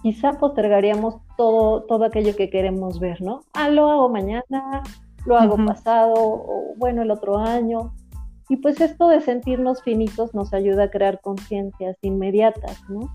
quizá 0.06 0.34
postergaríamos 0.34 1.16
todo, 1.36 1.82
todo 1.86 2.06
aquello 2.06 2.36
que 2.36 2.52
queremos 2.52 3.00
ver, 3.00 3.24
¿no? 3.24 3.40
Ah, 3.54 3.70
lo 3.70 3.90
hago 3.90 4.08
mañana, 4.08 4.84
lo 5.26 5.36
hago 5.36 5.58
pasado, 5.66 6.14
o 6.16 6.76
bueno, 6.78 7.02
el 7.02 7.10
otro 7.10 7.40
año. 7.40 7.92
Y 8.48 8.58
pues 8.58 8.80
esto 8.82 9.08
de 9.08 9.20
sentirnos 9.22 9.82
finitos 9.82 10.36
nos 10.36 10.54
ayuda 10.54 10.84
a 10.84 10.92
crear 10.92 11.22
conciencias 11.22 11.98
inmediatas, 12.04 12.88
¿no? 12.88 13.10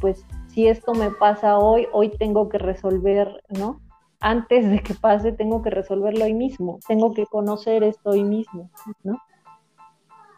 pues 0.00 0.24
si 0.46 0.68
esto 0.68 0.94
me 0.94 1.10
pasa 1.10 1.58
hoy, 1.58 1.86
hoy 1.92 2.08
tengo 2.08 2.48
que 2.48 2.56
resolver, 2.56 3.42
¿no? 3.50 3.82
Antes 4.20 4.70
de 4.70 4.78
que 4.78 4.94
pase, 4.94 5.32
tengo 5.32 5.60
que 5.60 5.68
resolverlo 5.68 6.24
hoy 6.24 6.32
mismo, 6.32 6.78
tengo 6.88 7.12
que 7.12 7.26
conocer 7.26 7.82
esto 7.82 8.08
hoy 8.12 8.24
mismo, 8.24 8.70
¿no? 9.04 9.18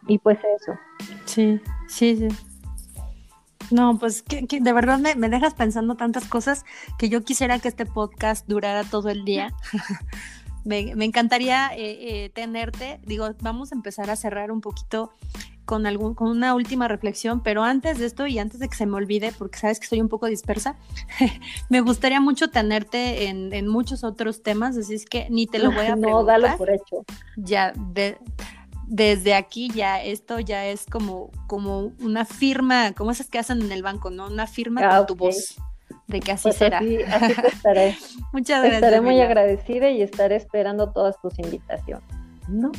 Y 0.09 0.19
pues 0.19 0.41
eso. 0.61 0.73
Sí, 1.25 1.61
sí, 1.87 2.17
sí. 2.17 2.52
No, 3.73 3.99
pues 3.99 4.23
que, 4.23 4.47
de 4.61 4.73
verdad 4.73 4.99
me, 4.99 5.29
dejas 5.29 5.55
pensando 5.55 5.97
tantas 5.97 6.27
cosas 6.27 6.65
que 6.99 7.09
yo 7.09 7.23
quisiera 7.23 7.59
que 7.59 7.69
este 7.69 7.87
podcast 7.87 8.47
durara 8.47 8.85
todo 8.85 9.09
el 9.09 9.25
día. 9.25 9.53
me, 10.65 10.91
encantaría 11.05 11.71
eh, 11.75 12.25
eh, 12.25 12.31
tenerte. 12.31 13.01
Digo, 13.05 13.29
vamos 13.41 13.73
a 13.73 13.75
empezar 13.75 14.11
a 14.11 14.17
cerrar 14.17 14.53
un 14.53 14.61
poquito 14.61 15.13
con, 15.65 15.87
algún, 15.87 16.15
con 16.15 16.29
una 16.29 16.55
última 16.55 16.87
reflexión, 16.87 17.43
pero 17.43 17.63
antes 17.63 17.99
de 17.99 18.07
esto 18.07 18.27
y 18.27 18.39
antes 18.39 18.61
de 18.61 18.69
que 18.69 18.77
se 18.77 18.85
me 18.85 18.97
olvide, 18.97 19.33
porque 19.39 19.59
sabes 19.59 19.79
que 19.79 19.85
estoy 19.85 20.01
un 20.01 20.09
poco 20.09 20.27
dispersa, 20.27 20.77
me 21.71 21.81
gustaría 21.81 22.21
mucho 22.21 22.51
tenerte 22.51 23.29
en, 23.29 23.67
muchos 23.69 24.05
otros 24.05 24.43
temas, 24.43 24.77
así 24.77 24.95
es 24.95 25.07
que 25.07 25.29
ni 25.31 25.47
te 25.47 25.59
lo 25.59 25.71
voy 25.71 25.87
a 25.87 25.97
preguntar. 25.97 26.11
No, 26.11 26.25
dalo 26.25 26.59
por 26.59 26.71
hecho. 26.71 27.05
Ya, 27.37 27.73
de, 27.77 28.19
desde 28.87 29.35
aquí 29.35 29.71
ya 29.71 30.03
esto 30.03 30.41
ya 30.41 30.67
es 30.67 30.87
como, 30.87 31.31
como 31.47 31.93
una 32.01 32.25
firma, 32.25 32.93
como 32.93 33.11
esas 33.11 33.29
que 33.29 33.39
hacen 33.39 33.63
en 33.63 33.73
el 33.73 33.83
banco, 33.83 34.11
¿no? 34.11 34.27
Una 34.27 34.47
firma 34.47 34.81
ah, 34.85 34.99
con 34.99 35.07
tu 35.07 35.15
voz 35.17 35.57
de 36.07 36.21
que 36.21 36.33
así 36.33 36.45
pues 36.45 36.57
será. 36.57 36.79
Así, 36.79 37.35
te 37.35 37.49
estaré. 37.49 37.97
Muchas 38.33 38.61
gracias. 38.61 38.83
Estaré 38.83 39.01
muy 39.01 39.21
agradecida 39.21 39.91
y 39.91 40.03
estaré 40.03 40.37
esperando 40.37 40.93
todas 40.93 41.21
tus 41.21 41.39
invitaciones. 41.39 42.05
¿No? 42.49 42.73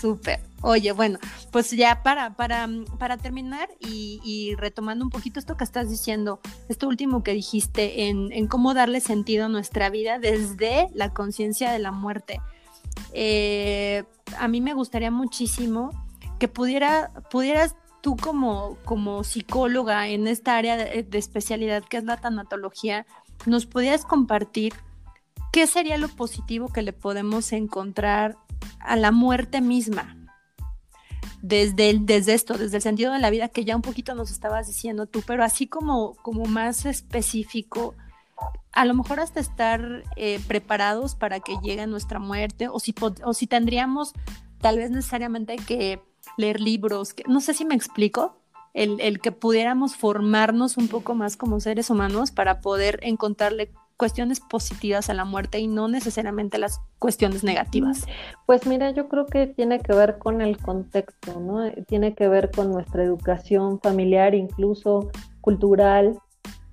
Súper. 0.00 0.40
Oye, 0.62 0.92
bueno, 0.92 1.18
pues 1.50 1.70
ya 1.70 2.02
para, 2.02 2.34
para, 2.34 2.68
para 2.98 3.16
terminar 3.16 3.70
y, 3.80 4.54
retomando 4.58 5.04
un 5.04 5.10
poquito 5.10 5.40
esto 5.40 5.56
que 5.56 5.64
estás 5.64 5.88
diciendo, 5.88 6.40
esto 6.68 6.86
último 6.86 7.22
que 7.22 7.32
dijiste 7.32 8.08
en, 8.08 8.30
en 8.32 8.46
cómo 8.46 8.74
darle 8.74 9.00
sentido 9.00 9.46
a 9.46 9.48
nuestra 9.48 9.88
vida 9.88 10.18
desde 10.18 10.88
la 10.92 11.14
conciencia 11.14 11.72
de 11.72 11.78
la 11.78 11.92
muerte. 11.92 12.40
Eh, 13.12 14.04
a 14.38 14.48
mí 14.48 14.60
me 14.60 14.74
gustaría 14.74 15.10
muchísimo 15.10 15.90
que 16.38 16.48
pudiera, 16.48 17.12
pudieras 17.30 17.76
tú 18.00 18.16
como, 18.16 18.76
como 18.84 19.24
psicóloga 19.24 20.08
en 20.08 20.26
esta 20.26 20.56
área 20.56 20.76
de, 20.76 21.06
especialidad 21.12 21.84
que 21.84 21.98
es 21.98 22.04
la 22.04 22.16
tanatología, 22.16 23.06
nos 23.46 23.66
pudieras 23.66 24.04
compartir 24.04 24.74
qué 25.52 25.66
sería 25.66 25.98
lo 25.98 26.08
positivo 26.08 26.68
que 26.68 26.82
le 26.82 26.92
podemos 26.92 27.52
encontrar 27.52 28.36
a 28.80 28.96
la 28.96 29.10
muerte 29.10 29.60
misma. 29.60 30.16
Desde, 31.42 31.98
desde 31.98 32.34
esto, 32.34 32.58
desde 32.58 32.76
el 32.76 32.82
sentido 32.82 33.12
de 33.14 33.18
la 33.18 33.30
vida 33.30 33.48
que 33.48 33.64
ya 33.64 33.74
un 33.74 33.80
poquito 33.80 34.14
nos 34.14 34.30
estabas 34.30 34.66
diciendo 34.66 35.06
tú, 35.06 35.22
pero 35.26 35.42
así 35.42 35.66
como, 35.66 36.14
como 36.16 36.44
más 36.44 36.84
específico, 36.84 37.94
a 38.72 38.84
lo 38.84 38.94
mejor 38.94 39.20
hasta 39.20 39.40
estar 39.40 40.04
eh, 40.16 40.40
preparados 40.46 41.14
para 41.14 41.40
que 41.40 41.56
llegue 41.62 41.86
nuestra 41.86 42.18
muerte 42.18 42.68
o 42.68 42.78
si, 42.78 42.94
o 43.24 43.34
si 43.34 43.46
tendríamos 43.46 44.12
tal 44.60 44.78
vez 44.78 44.90
necesariamente 44.90 45.56
que 45.56 46.00
leer 46.36 46.60
libros, 46.60 47.14
que, 47.14 47.24
no 47.26 47.40
sé 47.40 47.54
si 47.54 47.64
me 47.64 47.74
explico, 47.74 48.36
el, 48.72 49.00
el, 49.00 49.20
que 49.20 49.32
pudiéramos 49.32 49.96
formarnos 49.96 50.76
un 50.76 50.86
poco 50.86 51.14
más 51.14 51.36
como 51.36 51.58
seres 51.58 51.90
humanos 51.90 52.30
para 52.30 52.60
poder 52.60 53.00
encontrarle 53.02 53.72
cuestiones 54.00 54.40
positivas 54.40 55.10
a 55.10 55.14
la 55.14 55.26
muerte 55.26 55.58
y 55.58 55.66
no 55.66 55.86
necesariamente 55.86 56.56
las 56.56 56.80
cuestiones 56.98 57.44
negativas. 57.44 58.06
Pues 58.46 58.66
mira, 58.66 58.92
yo 58.92 59.08
creo 59.08 59.26
que 59.26 59.46
tiene 59.46 59.80
que 59.80 59.92
ver 59.92 60.16
con 60.18 60.40
el 60.40 60.56
contexto, 60.56 61.38
¿no? 61.38 61.70
Tiene 61.86 62.14
que 62.14 62.26
ver 62.26 62.50
con 62.50 62.72
nuestra 62.72 63.02
educación 63.02 63.78
familiar, 63.78 64.34
incluso 64.34 65.10
cultural. 65.42 66.18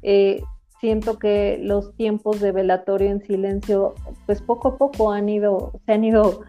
Eh, 0.03 0.41
siento 0.79 1.17
que 1.17 1.59
los 1.61 1.95
tiempos 1.95 2.39
de 2.39 2.51
velatorio 2.51 3.09
en 3.09 3.21
silencio, 3.21 3.95
pues 4.25 4.41
poco 4.41 4.69
a 4.69 4.77
poco 4.77 5.11
han 5.11 5.29
ido, 5.29 5.73
se 5.85 5.93
han 5.93 6.03
ido, 6.03 6.41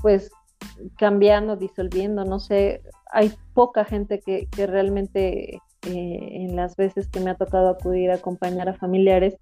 pues 0.00 0.30
cambiando, 0.96 1.56
disolviendo, 1.56 2.24
no 2.24 2.40
sé, 2.40 2.82
hay 3.12 3.32
poca 3.52 3.84
gente 3.84 4.20
que, 4.20 4.48
que 4.50 4.66
realmente 4.66 5.54
eh, 5.54 5.60
en 5.86 6.56
las 6.56 6.76
veces 6.76 7.08
que 7.08 7.20
me 7.20 7.30
ha 7.30 7.36
tocado 7.36 7.68
acudir 7.68 8.10
a 8.10 8.16
acompañar 8.16 8.68
a 8.68 8.74
familiares, 8.74 9.36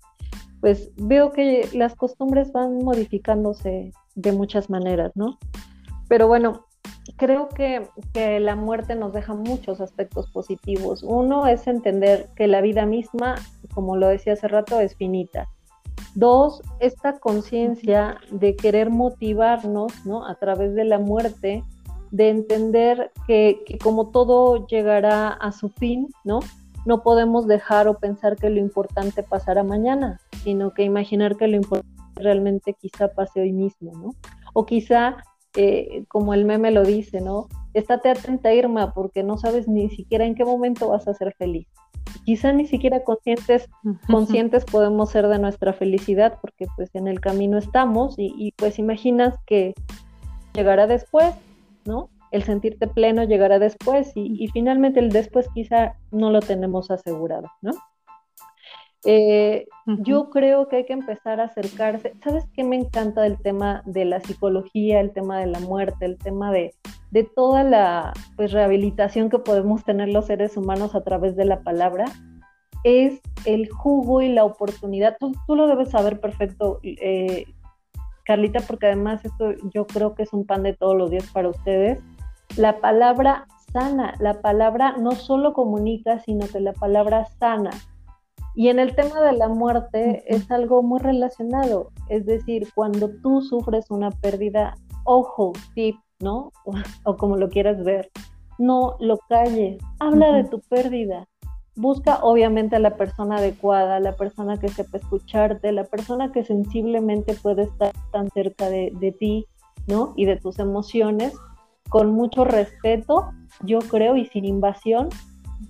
pues 0.61 0.91
veo 0.97 1.33
que 1.33 1.69
las 1.73 1.95
costumbres 1.97 2.53
van 2.53 2.79
modificándose 2.79 3.93
de 4.15 4.33
muchas 4.33 4.71
maneras, 4.71 5.13
¿no? 5.15 5.39
Pero 6.09 6.29
bueno, 6.29 6.67
creo 7.17 7.49
que, 7.49 7.89
la 8.41 8.57
muerte 8.57 8.95
nos 8.95 9.13
deja 9.13 9.35
muchos 9.35 9.81
aspectos 9.81 10.31
positivos. 10.31 11.03
Uno 11.03 11.47
es 11.47 11.67
entender 11.67 12.29
que 12.37 12.47
la 12.47 12.61
vida 12.61 12.87
misma, 12.87 13.37
como 13.75 13.97
lo 13.97 14.09
decía 14.09 14.35
hace 14.35 14.49
rato, 14.49 14.81
es 14.81 14.97
finita. 14.97 15.49
Dos, 16.15 16.63
esta 16.81 17.19
conciencia 17.19 18.19
de 18.31 18.57
querer 18.57 18.91
motivarnos 18.91 20.05
¿no? 20.05 20.27
a 20.27 20.35
través 20.35 20.75
de 20.75 20.85
la 20.85 20.99
muerte, 20.99 21.65
de 22.11 22.29
entender 22.29 23.11
que, 23.27 23.63
que, 23.67 23.79
como 23.79 24.11
todo 24.11 24.67
llegará 24.67 25.29
a 25.29 25.53
su 25.53 25.71
fin, 25.71 26.09
¿no? 26.25 26.41
no 26.85 27.03
podemos 27.03 27.47
dejar 27.47 27.89
o 27.89 27.99
pensar 27.99 28.37
que 28.37 28.51
lo 28.51 28.59
importante 28.59 29.23
pasará 29.23 29.63
mañana, 29.63 30.21
sino 30.43 30.75
que 30.75 30.83
imaginar 30.83 31.37
que 31.37 31.47
lo 31.47 31.57
importante 31.57 31.89
realmente 32.17 32.75
quizá 32.75 33.09
pase 33.09 33.41
hoy 33.41 33.53
mismo, 33.53 33.93
¿no? 33.93 34.11
O 34.53 34.67
quizá 34.67 35.17
eh, 35.57 36.05
como 36.09 36.35
el 36.35 36.45
meme 36.45 36.71
lo 36.71 36.83
dice, 36.83 37.21
¿no? 37.21 37.49
Estate 37.75 38.11
atenta, 38.11 38.53
Irma, 38.53 38.93
porque 38.93 39.23
no 39.23 39.39
sabes 39.39 39.69
ni 39.69 39.89
siquiera 39.91 40.25
en 40.25 40.35
qué 40.35 40.45
momento 40.45 40.89
vas 40.89 41.09
a 41.09 41.15
ser 41.15 41.35
feliz. 41.35 41.67
Quizá 42.25 42.53
ni 42.53 42.67
siquiera 42.67 43.05
conscientes, 43.05 43.69
conscientes 44.07 44.65
podemos 44.65 45.11
ser 45.11 45.29
de 45.29 45.39
nuestra 45.39 45.73
felicidad, 45.73 46.39
porque 46.41 46.67
pues 46.77 46.95
en 46.95 47.09
el 47.09 47.21
camino 47.21 47.59
estamos 47.59 48.15
y, 48.19 48.53
pues 48.57 48.79
imaginas 48.79 49.35
que 49.47 49.75
llegará 50.55 50.87
después, 50.87 51.35
¿no? 51.85 52.11
El 52.31 52.43
sentirte 52.45 52.87
pleno 52.87 53.25
llegará 53.25 53.59
después 53.59 54.13
y, 54.15 54.43
y 54.43 54.49
finalmente 54.49 55.01
el 55.01 55.11
después 55.11 55.49
quizá 55.55 55.97
no 56.11 56.31
lo 56.31 56.41
tenemos 56.41 56.91
asegurado, 56.91 57.49
¿no? 57.61 57.73
Eh, 59.05 59.67
yo 59.85 60.31
creo 60.31 60.69
que 60.69 60.77
hay 60.77 60.87
que 60.87 60.93
empezar 60.93 61.41
a 61.41 61.45
acercarse. 61.45 62.15
¿Sabes 62.23 62.45
qué 62.55 62.63
me 62.63 62.77
encanta 62.77 63.23
del 63.23 63.39
tema 63.39 63.83
de 63.85 64.05
la 64.05 64.21
psicología, 64.21 65.01
el 65.01 65.13
tema 65.13 65.41
de 65.41 65.47
la 65.47 65.59
muerte, 65.61 66.05
el 66.05 66.19
tema 66.19 66.53
de, 66.53 66.75
de 67.11 67.25
toda 67.25 67.65
la 67.65 68.13
pues, 68.37 68.53
rehabilitación 68.53 69.29
que 69.29 69.41
podemos 69.41 69.85
tener 69.85 70.09
los 70.09 70.27
seres 70.27 70.57
humanos 70.57 70.95
a 70.95 71.03
través 71.03 71.35
de 71.35 71.45
la 71.45 71.63
palabra? 71.63 72.05
Es 72.85 73.21
el 73.45 73.69
jugo 73.71 74.23
y 74.23 74.29
la 74.29 74.45
oportunidad. 74.45 75.17
Tú, 75.19 75.33
tú 75.47 75.57
lo 75.57 75.67
debes 75.67 75.91
saber 75.91 76.21
perfecto, 76.21 76.79
eh, 76.83 77.47
Carlita, 78.25 78.61
porque 78.61 78.87
además 78.87 79.25
esto 79.25 79.53
yo 79.75 79.87
creo 79.87 80.15
que 80.15 80.23
es 80.23 80.33
un 80.33 80.47
pan 80.47 80.63
de 80.63 80.75
todos 80.75 80.97
los 80.97 81.11
días 81.11 81.29
para 81.33 81.49
ustedes. 81.49 81.99
La 82.57 82.79
palabra 82.79 83.47
sana, 83.73 84.15
la 84.21 84.41
palabra 84.43 84.97
no 84.99 85.13
solo 85.13 85.55
comunica, 85.55 86.21
sino 86.21 86.47
que 86.47 86.61
la 86.61 86.73
palabra 86.73 87.25
sana 87.25 87.71
y 88.55 88.69
en 88.69 88.79
el 88.79 88.95
tema 88.95 89.21
de 89.23 89.33
la 89.33 89.49
muerte 89.49 90.25
es 90.27 90.51
algo 90.51 90.83
muy 90.83 91.01
relacionado, 91.01 91.91
es 92.09 92.27
decir, 92.27 92.69
cuando 92.75 93.11
tú 93.23 93.41
sufres 93.41 93.91
una 93.91 94.11
pérdida, 94.11 94.75
ojo, 95.05 95.53
tip, 95.75 95.97
¿no? 96.21 96.53
O, 97.05 97.17
como 97.17 97.37
lo 97.37 97.49
quieras 97.49 97.83
ver, 97.83 98.11
no 98.59 98.97
lo 99.01 99.19
calles, 99.29 99.83
habla 99.99 100.33
de 100.33 100.45
tu 100.45 100.61
pérdida. 100.61 101.27
Busca 101.75 102.19
obviamente 102.23 102.77
a 102.77 102.81
la 102.81 102.97
persona 102.97 103.37
adecuada, 103.37 103.99
la 103.99 104.15
persona 104.15 104.59
que 104.59 104.69
sepa 104.69 104.99
escucharte, 104.99 105.73
la 105.73 105.85
persona 105.85 106.31
que 106.31 106.45
sensiblemente 106.45 107.35
puede 107.35 107.63
estar 107.63 107.93
tan 108.13 108.29
cerca 108.31 108.69
de, 108.69 108.93
de 109.01 109.13
ti, 109.13 109.47
¿no? 109.87 110.13
Y 110.15 110.27
de 110.27 110.37
tus 110.37 110.59
emociones, 110.59 111.35
con 111.89 112.13
mucho 112.13 112.45
respeto, 112.45 113.31
yo 113.65 113.79
creo, 113.79 114.17
y 114.17 114.27
sin 114.27 114.45
invasión, 114.45 115.09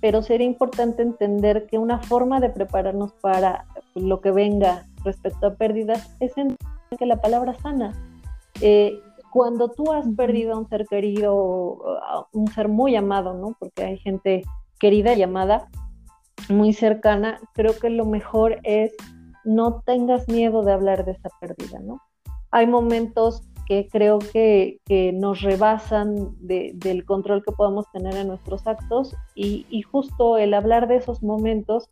pero 0.03 0.21
sería 0.21 0.45
importante 0.45 1.01
entender 1.01 1.65
que 1.65 1.77
una 1.77 1.97
forma 1.97 2.41
de 2.41 2.49
prepararnos 2.49 3.13
para 3.21 3.65
lo 3.95 4.19
que 4.19 4.31
venga 4.31 4.85
respecto 5.05 5.47
a 5.47 5.55
pérdidas 5.55 6.13
es 6.19 6.37
en 6.37 6.57
que 6.99 7.05
la 7.05 7.21
palabra 7.21 7.53
sana. 7.59 7.93
Eh, 8.59 8.99
cuando 9.31 9.69
tú 9.69 9.93
has 9.93 10.05
perdido 10.09 10.55
a 10.55 10.57
un 10.57 10.67
ser 10.67 10.87
querido, 10.87 11.79
a 12.05 12.27
un 12.33 12.49
ser 12.49 12.67
muy 12.67 12.97
amado, 12.97 13.33
¿no? 13.33 13.55
Porque 13.57 13.81
hay 13.81 13.97
gente 13.97 14.43
querida 14.77 15.13
y 15.13 15.23
amada, 15.23 15.69
muy 16.49 16.73
cercana, 16.73 17.39
creo 17.53 17.79
que 17.79 17.89
lo 17.89 18.03
mejor 18.03 18.59
es 18.63 18.91
no 19.45 19.83
tengas 19.85 20.27
miedo 20.27 20.63
de 20.63 20.73
hablar 20.73 21.05
de 21.05 21.13
esa 21.13 21.29
pérdida, 21.39 21.79
¿no? 21.79 22.01
Hay 22.51 22.67
momentos 22.67 23.41
que 23.65 23.87
creo 23.89 24.19
que, 24.19 24.79
nos 25.13 25.41
rebasan 25.41 26.35
del 26.39 27.05
control 27.05 27.43
que 27.43 27.51
podemos 27.51 27.89
tener 27.91 28.15
en 28.15 28.27
nuestros 28.27 28.65
actos 28.67 29.15
y, 29.35 29.81
justo 29.83 30.37
el 30.37 30.53
hablar 30.53 30.87
de 30.87 30.97
esos 30.97 31.23
momentos 31.23 31.89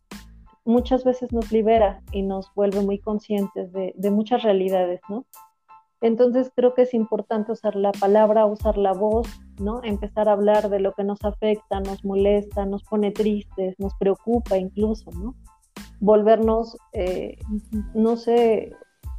muchas 0.63 1.03
veces 1.03 1.31
nos 1.31 1.51
libera 1.51 2.01
y 2.12 2.21
nos 2.21 2.53
vuelve 2.53 2.81
muy 2.81 2.99
conscientes 2.99 3.71
de, 3.73 3.93
de 3.95 4.12
muchas 4.12 4.43
realidades, 4.43 5.01
¿no? 5.10 5.25
Entonces 6.01 6.51
creo 6.55 6.73
que 6.73 6.84
es 6.84 6.93
importante 6.95 7.51
usar 7.51 7.75
la 7.75 7.91
palabra, 7.91 8.45
usar 8.47 8.77
la 8.77 8.93
voz, 8.93 9.27
¿no? 9.60 9.81
Empezar 9.84 10.29
a 10.29 10.34
hablar 10.34 10.69
de 10.69 10.79
lo 10.79 10.93
que 10.93 11.03
nos 11.03 11.23
afecta, 11.23 11.79
nos 11.79 12.03
molesta, 12.03 12.65
nos 12.65 12.84
pone 12.84 13.12
tristes, 13.12 13.75
nos 13.79 13.93
preocupa 13.95 14.57
incluso, 14.57 15.12
¿no? 15.12 15.36
Volvernos, 15.99 16.75
eh, 16.93 17.38
no 17.93 18.17
sé, 18.17 18.73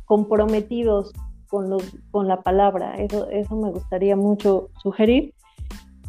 comprometidos 0.07 1.13
con, 1.53 1.69
los, 1.69 1.85
con 2.11 2.29
la 2.29 2.41
palabra. 2.41 2.95
Eso, 2.97 3.29
eso 3.29 3.55
me 3.57 3.71
gustaría 3.71 4.17
mucho 4.17 4.71
sugerir. 4.83 5.35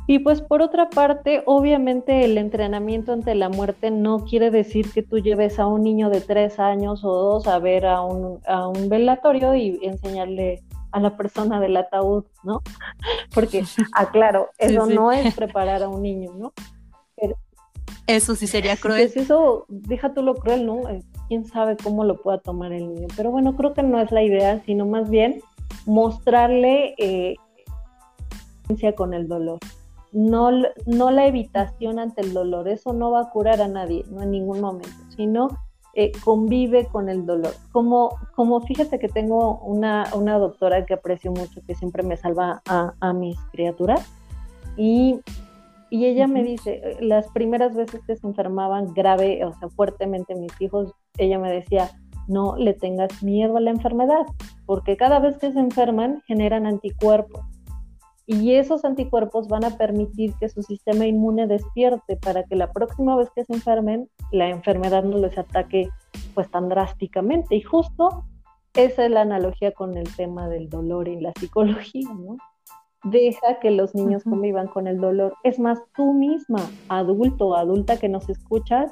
Y 0.08 0.20
pues 0.20 0.42
por 0.42 0.62
otra 0.62 0.90
parte, 0.90 1.44
obviamente 1.46 2.24
el 2.24 2.38
entrenamiento 2.38 3.12
ante 3.12 3.36
la 3.36 3.50
muerte 3.50 3.92
no 3.92 4.24
quiere 4.24 4.52
decir 4.52 4.90
que 4.94 5.04
tú 5.04 5.20
lleves 5.20 5.60
a 5.60 5.68
un 5.68 5.84
niño 5.84 6.10
de 6.10 6.22
tres 6.22 6.60
años 6.60 7.04
o 7.04 7.14
dos 7.14 7.48
a 7.48 7.60
ver 7.60 7.86
a 7.86 8.02
un, 8.02 8.40
a 8.48 8.70
un 8.70 8.88
velatorio 8.88 9.54
y 9.54 9.80
enseñarle 9.82 10.64
a 10.94 11.02
la 11.02 11.18
persona 11.18 11.60
del 11.60 11.76
ataúd, 11.76 12.24
¿no? 12.44 12.62
Porque, 13.34 13.66
aclaro, 13.92 14.50
eso 14.58 14.86
no 14.86 15.12
es 15.12 15.36
preparar 15.36 15.84
a 15.84 15.90
un 15.90 16.02
niño, 16.02 16.32
¿no? 16.38 16.54
eso 18.06 18.36
sí 18.36 18.48
sería 18.48 18.76
cruel. 18.76 19.02
Pues 19.02 19.18
eso, 19.18 19.66
deja 19.70 20.14
tú 20.14 20.22
lo 20.24 20.36
cruel, 20.36 20.66
¿no? 20.66 20.82
Quién 21.34 21.46
sabe 21.46 21.76
cómo 21.84 22.04
lo 22.04 22.22
pueda 22.22 22.38
tomar 22.38 22.72
el 22.74 22.94
niño. 22.94 23.08
Pero 23.18 23.32
bueno, 23.32 23.56
creo 23.56 23.74
que 23.74 23.82
no 23.82 24.00
es 24.00 24.12
la 24.12 24.22
idea, 24.22 24.62
sino 24.66 24.86
más 24.86 25.10
bien 25.10 25.42
mostrarle 25.88 26.94
eh, 27.00 27.36
con 28.96 29.16
el 29.16 29.28
dolor 29.28 29.60
no, 30.14 30.52
no 30.86 31.12
la 31.12 31.26
evitación 31.26 32.00
ante 32.00 32.22
el 32.22 32.34
dolor, 32.34 32.68
eso 32.68 32.94
no 32.94 33.12
va 33.12 33.22
a 33.22 33.30
curar 33.32 33.62
a 33.62 33.68
nadie, 33.68 34.06
no 34.10 34.22
en 34.22 34.32
ningún 34.32 34.62
momento, 34.62 34.96
sino 35.10 35.50
eh, 35.96 36.12
convive 36.24 36.86
con 36.86 37.10
el 37.10 37.26
dolor. 37.26 37.54
Como, 37.72 38.16
como 38.36 38.62
fíjate 38.62 39.00
que 39.00 39.10
tengo 39.10 39.58
una, 39.60 40.06
una 40.14 40.38
doctora 40.38 40.86
que 40.86 40.94
aprecio 40.94 41.32
mucho, 41.32 41.62
que 41.66 41.74
siempre 41.74 42.04
me 42.04 42.16
salva 42.16 42.62
a, 42.68 43.14
mis 43.14 43.40
criaturas, 43.52 44.08
y, 44.78 45.20
y 45.90 46.06
ella 46.06 46.28
me 46.28 46.44
dice, 46.44 46.82
eh, 46.84 46.98
las 47.02 47.28
primeras 47.32 47.76
veces 47.76 48.02
que 48.06 48.16
se 48.16 48.28
enfermaban 48.28 48.94
grave, 48.94 49.44
o 49.46 49.54
sea, 49.54 49.70
fuertemente 49.70 50.36
mis 50.36 50.54
hijos, 50.62 50.94
ella 51.18 51.40
me 51.40 51.52
decía, 51.52 51.90
no 52.28 52.56
le 52.58 52.74
tengas 52.74 53.22
miedo 53.22 53.58
a 53.58 53.62
la 53.62 53.72
enfermedad, 53.72 54.26
porque 54.66 54.98
cada 54.98 55.20
vez 55.20 55.38
que 55.38 55.52
se 55.52 55.60
enferman 55.60 56.22
generan 56.28 56.66
anticuerpos 56.66 57.44
y 58.26 58.54
esos 58.54 58.86
anticuerpos 58.86 59.48
van 59.48 59.66
a 59.66 59.78
permitir 59.78 60.34
que 60.36 60.48
su 60.48 60.64
sistema 60.64 61.06
inmune 61.06 61.46
despierte 61.46 62.16
para 62.16 62.44
que 62.44 62.56
la 62.56 62.72
próxima 62.72 63.18
vez 63.18 63.30
que 63.36 63.44
se 63.44 63.54
enfermen, 63.54 64.10
la 64.32 64.50
enfermedad 64.50 65.04
no 65.04 65.18
les 65.18 65.38
ataque 65.38 65.90
pues 66.34 66.50
tan 66.50 66.70
drásticamente. 66.70 67.56
Y 67.56 67.62
justo 67.62 68.24
esa 68.76 69.06
es 69.06 69.12
la 69.12 69.22
analogía 69.22 69.74
con 69.74 69.98
el 69.98 70.16
tema 70.16 70.48
del 70.48 70.70
dolor 70.70 71.10
y 71.10 71.20
la 71.20 71.34
psicología, 71.38 72.08
¿no? 72.14 72.38
Deja 73.04 73.60
que 73.60 73.72
los 73.72 73.94
niños 73.94 74.24
convivan 74.24 74.68
con 74.68 74.88
el 74.88 75.02
dolor. 75.02 75.36
Es 75.44 75.60
más, 75.60 75.80
tú 75.94 76.14
misma, 76.14 76.62
adulto 76.88 77.50
o 77.50 77.56
adulta 77.56 78.00
que 78.00 78.08
nos 78.08 78.30
escuchas, 78.30 78.90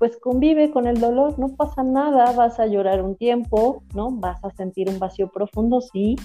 pues 0.00 0.16
convive 0.16 0.70
con 0.70 0.86
el 0.86 0.98
dolor, 0.98 1.38
no 1.38 1.48
pasa 1.48 1.82
nada, 1.82 2.32
vas 2.32 2.58
a 2.58 2.66
llorar 2.66 3.02
un 3.02 3.16
tiempo, 3.16 3.84
¿no? 3.94 4.10
Vas 4.10 4.42
a 4.42 4.50
sentir 4.50 4.88
un 4.88 4.98
vacío 4.98 5.28
profundo, 5.28 5.82
sí, 5.82 6.16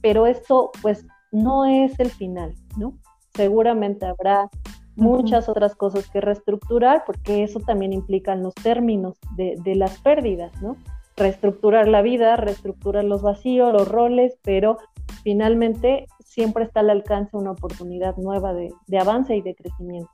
pero 0.00 0.28
esto 0.28 0.70
pues 0.80 1.04
no 1.32 1.64
es 1.64 1.98
el 1.98 2.10
final, 2.10 2.54
¿no? 2.76 2.96
Seguramente 3.34 4.06
habrá 4.06 4.48
muchas 4.94 5.48
otras 5.48 5.74
cosas 5.74 6.08
que 6.08 6.20
reestructurar, 6.20 7.02
porque 7.04 7.42
eso 7.42 7.58
también 7.58 7.92
implica 7.92 8.32
en 8.32 8.44
los 8.44 8.54
términos 8.54 9.18
de, 9.34 9.74
las 9.74 9.98
pérdidas, 9.98 10.52
¿no? 10.62 10.76
Reestructurar 11.16 11.88
la 11.88 12.02
vida, 12.02 12.36
reestructurar 12.36 13.02
los 13.02 13.22
vacíos, 13.22 13.72
los 13.72 13.88
roles, 13.88 14.38
pero 14.42 14.78
finalmente 15.24 16.06
siempre 16.20 16.62
está 16.62 16.78
al 16.78 16.90
alcance 16.90 17.36
una 17.36 17.50
oportunidad 17.50 18.16
nueva 18.18 18.54
de, 18.54 18.70
avance 19.00 19.34
y 19.34 19.42
de 19.42 19.56
crecimiento. 19.56 20.12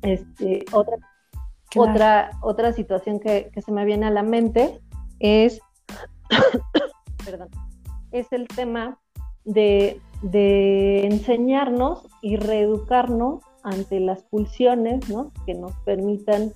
Este, 0.00 0.64
otra, 0.72 0.96
otra, 1.76 2.30
otra 2.42 2.72
situación 2.72 3.20
que, 3.20 3.50
se 3.54 3.72
me 3.72 3.84
viene 3.84 4.06
a 4.06 4.10
la 4.10 4.22
mente 4.22 4.80
es, 5.18 5.60
es 8.12 8.32
el 8.32 8.48
tema 8.48 8.98
de 9.44 10.00
de 10.22 11.04
enseñarnos 11.04 12.06
y 12.22 12.36
reeducarnos 12.36 13.42
ante 13.64 14.00
las 14.00 14.22
pulsiones, 14.22 15.08
¿no? 15.08 15.32
Que 15.44 15.54
nos 15.54 15.72
permitan 15.84 16.52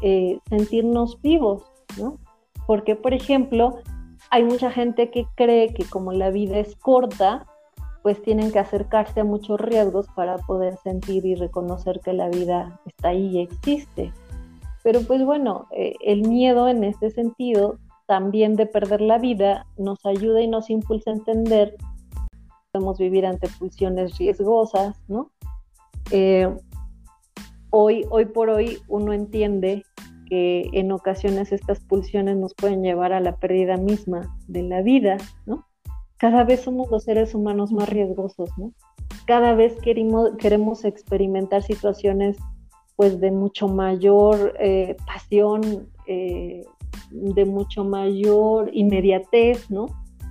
eh, 0.00 0.38
sentirnos 0.48 1.20
vivos, 1.20 1.64
¿no? 1.98 2.18
Porque, 2.66 2.96
por 2.96 3.12
ejemplo, 3.12 3.78
hay 4.30 4.44
mucha 4.44 4.70
gente 4.70 5.10
que 5.10 5.26
cree 5.34 5.74
que 5.74 5.84
como 5.84 6.12
la 6.12 6.30
vida 6.30 6.58
es 6.58 6.76
corta, 6.76 7.46
pues 8.02 8.22
tienen 8.22 8.52
que 8.52 8.60
acercarse 8.60 9.20
a 9.20 9.24
muchos 9.24 9.60
riesgos 9.60 10.06
para 10.14 10.36
poder 10.38 10.76
sentir 10.78 11.26
y 11.26 11.34
reconocer 11.34 12.00
que 12.00 12.12
la 12.12 12.28
vida 12.28 12.80
está 12.86 13.08
ahí 13.08 13.38
y 13.38 13.40
existe. 13.40 14.12
Pero 14.82 15.00
pues 15.02 15.24
bueno, 15.24 15.66
eh, 15.72 15.94
el 16.04 16.28
miedo 16.28 16.68
en 16.68 16.84
este 16.84 17.10
sentido, 17.10 17.78
también 18.06 18.54
de 18.56 18.66
perder 18.66 19.00
la 19.00 19.18
vida, 19.18 19.66
nos 19.76 20.04
ayuda 20.06 20.40
y 20.40 20.48
nos 20.48 20.70
impulsa 20.70 21.10
a 21.10 21.14
entender 21.14 21.76
podemos 22.72 22.98
vivir 22.98 23.26
ante 23.26 23.48
pulsiones 23.58 24.18
riesgosas, 24.18 25.00
¿no? 25.08 25.30
Eh, 26.10 26.54
hoy, 27.70 28.04
hoy 28.10 28.26
por 28.26 28.50
hoy 28.50 28.78
uno 28.88 29.12
entiende 29.12 29.84
que 30.28 30.68
en 30.72 30.92
ocasiones 30.92 31.52
estas 31.52 31.80
pulsiones 31.80 32.36
nos 32.36 32.54
pueden 32.54 32.82
llevar 32.82 33.12
a 33.12 33.20
la 33.20 33.36
pérdida 33.36 33.76
misma 33.76 34.36
de 34.46 34.62
la 34.62 34.82
vida, 34.82 35.16
¿no? 35.46 35.66
Cada 36.18 36.44
vez 36.44 36.60
somos 36.60 36.90
los 36.90 37.04
seres 37.04 37.34
humanos 37.34 37.72
más 37.72 37.88
riesgosos, 37.88 38.50
¿no? 38.58 38.72
Cada 39.26 39.54
vez 39.54 39.76
queremos 39.80 40.84
experimentar 40.84 41.62
situaciones 41.62 42.36
pues 42.98 43.20
de 43.20 43.30
mucho 43.30 43.68
mayor 43.68 44.56
eh, 44.58 44.96
pasión, 45.06 45.88
eh, 46.08 46.66
de 47.12 47.44
mucho 47.44 47.84
mayor 47.84 48.70
inmediatez, 48.74 49.70
¿no? 49.70 49.86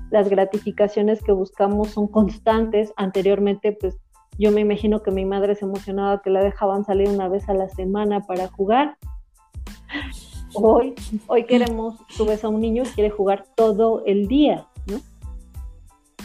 las 0.09 0.29
gratificaciones 0.29 1.21
que 1.23 1.31
buscamos 1.31 1.91
son 1.91 2.07
constantes. 2.07 2.93
Anteriormente, 2.97 3.71
pues 3.71 3.97
yo 4.37 4.51
me 4.51 4.61
imagino 4.61 5.01
que 5.01 5.11
mi 5.11 5.23
madre 5.23 5.55
se 5.55 5.63
emocionaba 5.63 6.21
que 6.21 6.29
la 6.29 6.43
dejaban 6.43 6.85
salir 6.85 7.09
una 7.09 7.27
vez 7.27 7.47
a 7.49 7.53
la 7.53 7.69
semana 7.69 8.21
para 8.21 8.47
jugar. 8.49 8.97
Hoy, 10.53 10.93
hoy 11.27 11.45
queremos, 11.45 11.95
tú 12.17 12.25
ves 12.25 12.43
a 12.43 12.49
un 12.49 12.59
niño 12.59 12.83
y 12.83 12.87
quiere 12.87 13.09
jugar 13.09 13.45
todo 13.55 14.03
el 14.05 14.27
día, 14.27 14.67
¿no? 14.87 14.99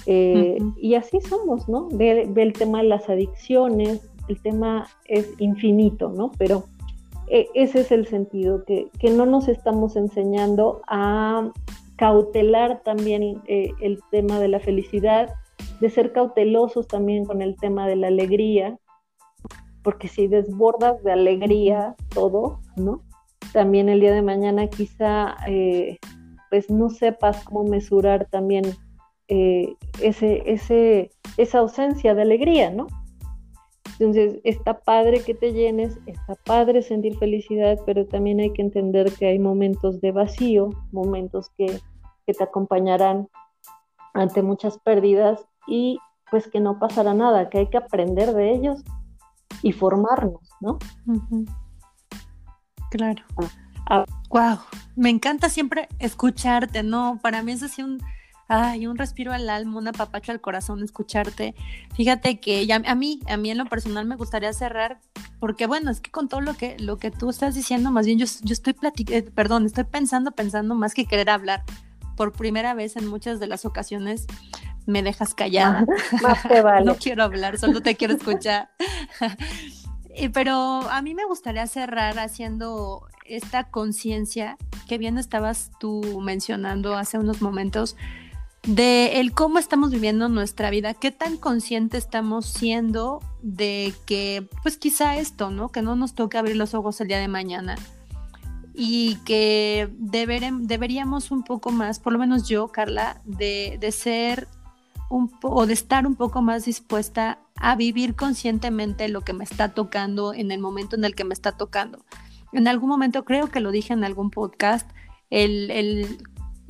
Eh, 0.06 0.58
y 0.76 0.94
así 0.94 1.20
somos, 1.20 1.68
¿no? 1.68 1.88
Ve, 1.92 2.28
el 2.34 2.52
tema 2.52 2.82
de 2.82 2.88
las 2.88 3.08
adicciones, 3.08 4.10
el 4.28 4.40
tema 4.40 4.88
es 5.06 5.28
infinito, 5.38 6.10
¿no? 6.10 6.30
Pero 6.38 6.64
eh, 7.28 7.48
ese 7.54 7.80
es 7.80 7.92
el 7.92 8.06
sentido, 8.06 8.64
que, 8.64 8.88
que 8.98 9.10
no 9.10 9.26
nos 9.26 9.48
estamos 9.48 9.96
enseñando 9.96 10.82
a 10.86 11.50
cautelar 11.96 12.82
también 12.82 13.42
eh, 13.46 13.70
el 13.80 14.00
tema 14.10 14.40
de 14.40 14.48
la 14.48 14.60
felicidad, 14.60 15.34
de 15.80 15.90
ser 15.90 16.12
cautelosos 16.12 16.88
también 16.88 17.24
con 17.24 17.42
el 17.42 17.56
tema 17.56 17.86
de 17.86 17.96
la 17.96 18.08
alegría, 18.08 18.78
porque 19.82 20.08
si 20.08 20.26
desbordas 20.28 21.02
de 21.02 21.12
alegría 21.12 21.94
todo, 22.14 22.60
¿no? 22.76 23.02
También 23.52 23.88
el 23.88 24.00
día 24.00 24.12
de 24.12 24.22
mañana 24.22 24.68
quizá 24.68 25.36
eh, 25.46 25.98
pues 26.50 26.70
no 26.70 26.90
sepas 26.90 27.44
cómo 27.44 27.64
mesurar 27.64 28.26
también 28.30 28.64
eh, 29.28 29.74
ese, 30.00 30.42
ese, 30.44 31.10
esa 31.36 31.58
ausencia 31.58 32.14
de 32.14 32.22
alegría, 32.22 32.70
¿no? 32.70 32.86
Entonces, 33.98 34.40
está 34.44 34.80
padre 34.80 35.22
que 35.22 35.34
te 35.34 35.52
llenes, 35.52 35.98
está 36.06 36.34
padre 36.44 36.82
sentir 36.82 37.16
felicidad, 37.18 37.78
pero 37.86 38.06
también 38.06 38.40
hay 38.40 38.52
que 38.52 38.62
entender 38.62 39.12
que 39.12 39.26
hay 39.26 39.38
momentos 39.38 40.00
de 40.00 40.12
vacío, 40.12 40.70
momentos 40.92 41.50
que, 41.56 41.80
te 42.24 42.44
acompañarán 42.44 43.28
ante 44.14 44.40
muchas 44.40 44.78
pérdidas 44.78 45.44
y 45.66 45.98
pues 46.30 46.48
que 46.48 46.60
no 46.60 46.78
pasará 46.78 47.12
nada, 47.12 47.50
que 47.50 47.58
hay 47.58 47.66
que 47.68 47.76
aprender 47.76 48.32
de 48.32 48.52
ellos 48.52 48.82
y 49.60 49.72
formarnos, 49.72 50.48
¿no? 50.62 50.78
Claro. 52.90 53.22
wow, 53.36 53.48
ah, 53.90 54.04
ah. 54.32 54.66
me 54.96 55.10
encanta 55.10 55.50
siempre 55.50 55.88
escucharte, 55.98 56.82
¿no? 56.82 57.18
Para 57.20 57.42
mí 57.42 57.52
es 57.52 57.62
así 57.62 57.82
un 57.82 57.98
ay, 58.52 58.86
un 58.86 58.98
respiro 58.98 59.32
al 59.32 59.48
alma, 59.48 59.78
un 59.78 59.88
apapacho 59.88 60.30
al 60.30 60.42
corazón, 60.42 60.82
escucharte. 60.82 61.54
Fíjate 61.94 62.38
que 62.38 62.66
ya, 62.66 62.82
a 62.84 62.94
mí, 62.94 63.20
a 63.26 63.38
mí 63.38 63.50
en 63.50 63.56
lo 63.56 63.64
personal 63.64 64.04
me 64.04 64.14
gustaría 64.14 64.52
cerrar, 64.52 65.00
porque 65.40 65.66
bueno, 65.66 65.90
es 65.90 66.02
que 66.02 66.10
con 66.10 66.28
todo 66.28 66.42
lo 66.42 66.52
que, 66.52 66.76
lo 66.78 66.98
que 66.98 67.10
tú 67.10 67.30
estás 67.30 67.54
diciendo, 67.54 67.90
más 67.90 68.04
bien 68.04 68.18
yo, 68.18 68.26
yo 68.42 68.52
estoy 68.52 68.74
platicando, 68.74 69.26
eh, 69.26 69.30
perdón, 69.34 69.64
estoy 69.64 69.84
pensando, 69.84 70.32
pensando 70.32 70.74
más 70.74 70.92
que 70.92 71.06
querer 71.06 71.30
hablar. 71.30 71.62
Por 72.14 72.32
primera 72.32 72.74
vez 72.74 72.96
en 72.96 73.06
muchas 73.06 73.40
de 73.40 73.46
las 73.46 73.64
ocasiones 73.64 74.26
me 74.84 75.02
dejas 75.02 75.32
callada. 75.32 75.86
no 76.84 76.96
quiero 76.96 77.24
hablar, 77.24 77.58
solo 77.58 77.80
te 77.80 77.96
quiero 77.96 78.14
escuchar. 78.14 78.68
Pero 80.34 80.52
a 80.90 81.00
mí 81.00 81.14
me 81.14 81.24
gustaría 81.24 81.66
cerrar 81.66 82.18
haciendo 82.18 83.06
esta 83.24 83.70
conciencia 83.70 84.58
que 84.86 84.98
bien 84.98 85.16
estabas 85.16 85.70
tú 85.80 86.20
mencionando 86.20 86.96
hace 86.96 87.16
unos 87.16 87.40
momentos 87.40 87.96
de 88.62 89.20
el 89.20 89.32
cómo 89.32 89.58
estamos 89.58 89.90
viviendo 89.90 90.28
nuestra 90.28 90.70
vida, 90.70 90.94
qué 90.94 91.10
tan 91.10 91.36
consciente 91.36 91.98
estamos 91.98 92.46
siendo 92.46 93.20
de 93.42 93.92
que, 94.06 94.48
pues 94.62 94.76
quizá 94.76 95.16
esto, 95.16 95.50
¿no? 95.50 95.70
Que 95.70 95.82
no 95.82 95.96
nos 95.96 96.14
toque 96.14 96.38
abrir 96.38 96.56
los 96.56 96.74
ojos 96.74 97.00
el 97.00 97.08
día 97.08 97.18
de 97.18 97.28
mañana 97.28 97.76
y 98.74 99.16
que 99.24 99.90
deberíamos 99.98 101.30
un 101.30 101.42
poco 101.42 101.70
más, 101.70 101.98
por 101.98 102.12
lo 102.12 102.18
menos 102.18 102.48
yo, 102.48 102.68
Carla, 102.68 103.20
de, 103.24 103.78
de 103.80 103.92
ser 103.92 104.48
un 105.10 105.30
o 105.42 105.66
de 105.66 105.74
estar 105.74 106.06
un 106.06 106.16
poco 106.16 106.40
más 106.40 106.64
dispuesta 106.64 107.38
a 107.56 107.76
vivir 107.76 108.14
conscientemente 108.14 109.08
lo 109.08 109.20
que 109.20 109.34
me 109.34 109.44
está 109.44 109.74
tocando 109.74 110.32
en 110.32 110.50
el 110.50 110.58
momento 110.58 110.96
en 110.96 111.04
el 111.04 111.14
que 111.14 111.24
me 111.24 111.34
está 111.34 111.52
tocando. 111.52 112.04
En 112.52 112.66
algún 112.66 112.88
momento, 112.88 113.24
creo 113.24 113.50
que 113.50 113.60
lo 113.60 113.70
dije 113.70 113.92
en 113.92 114.04
algún 114.04 114.30
podcast, 114.30 114.90
el, 115.30 115.70
el 115.70 116.18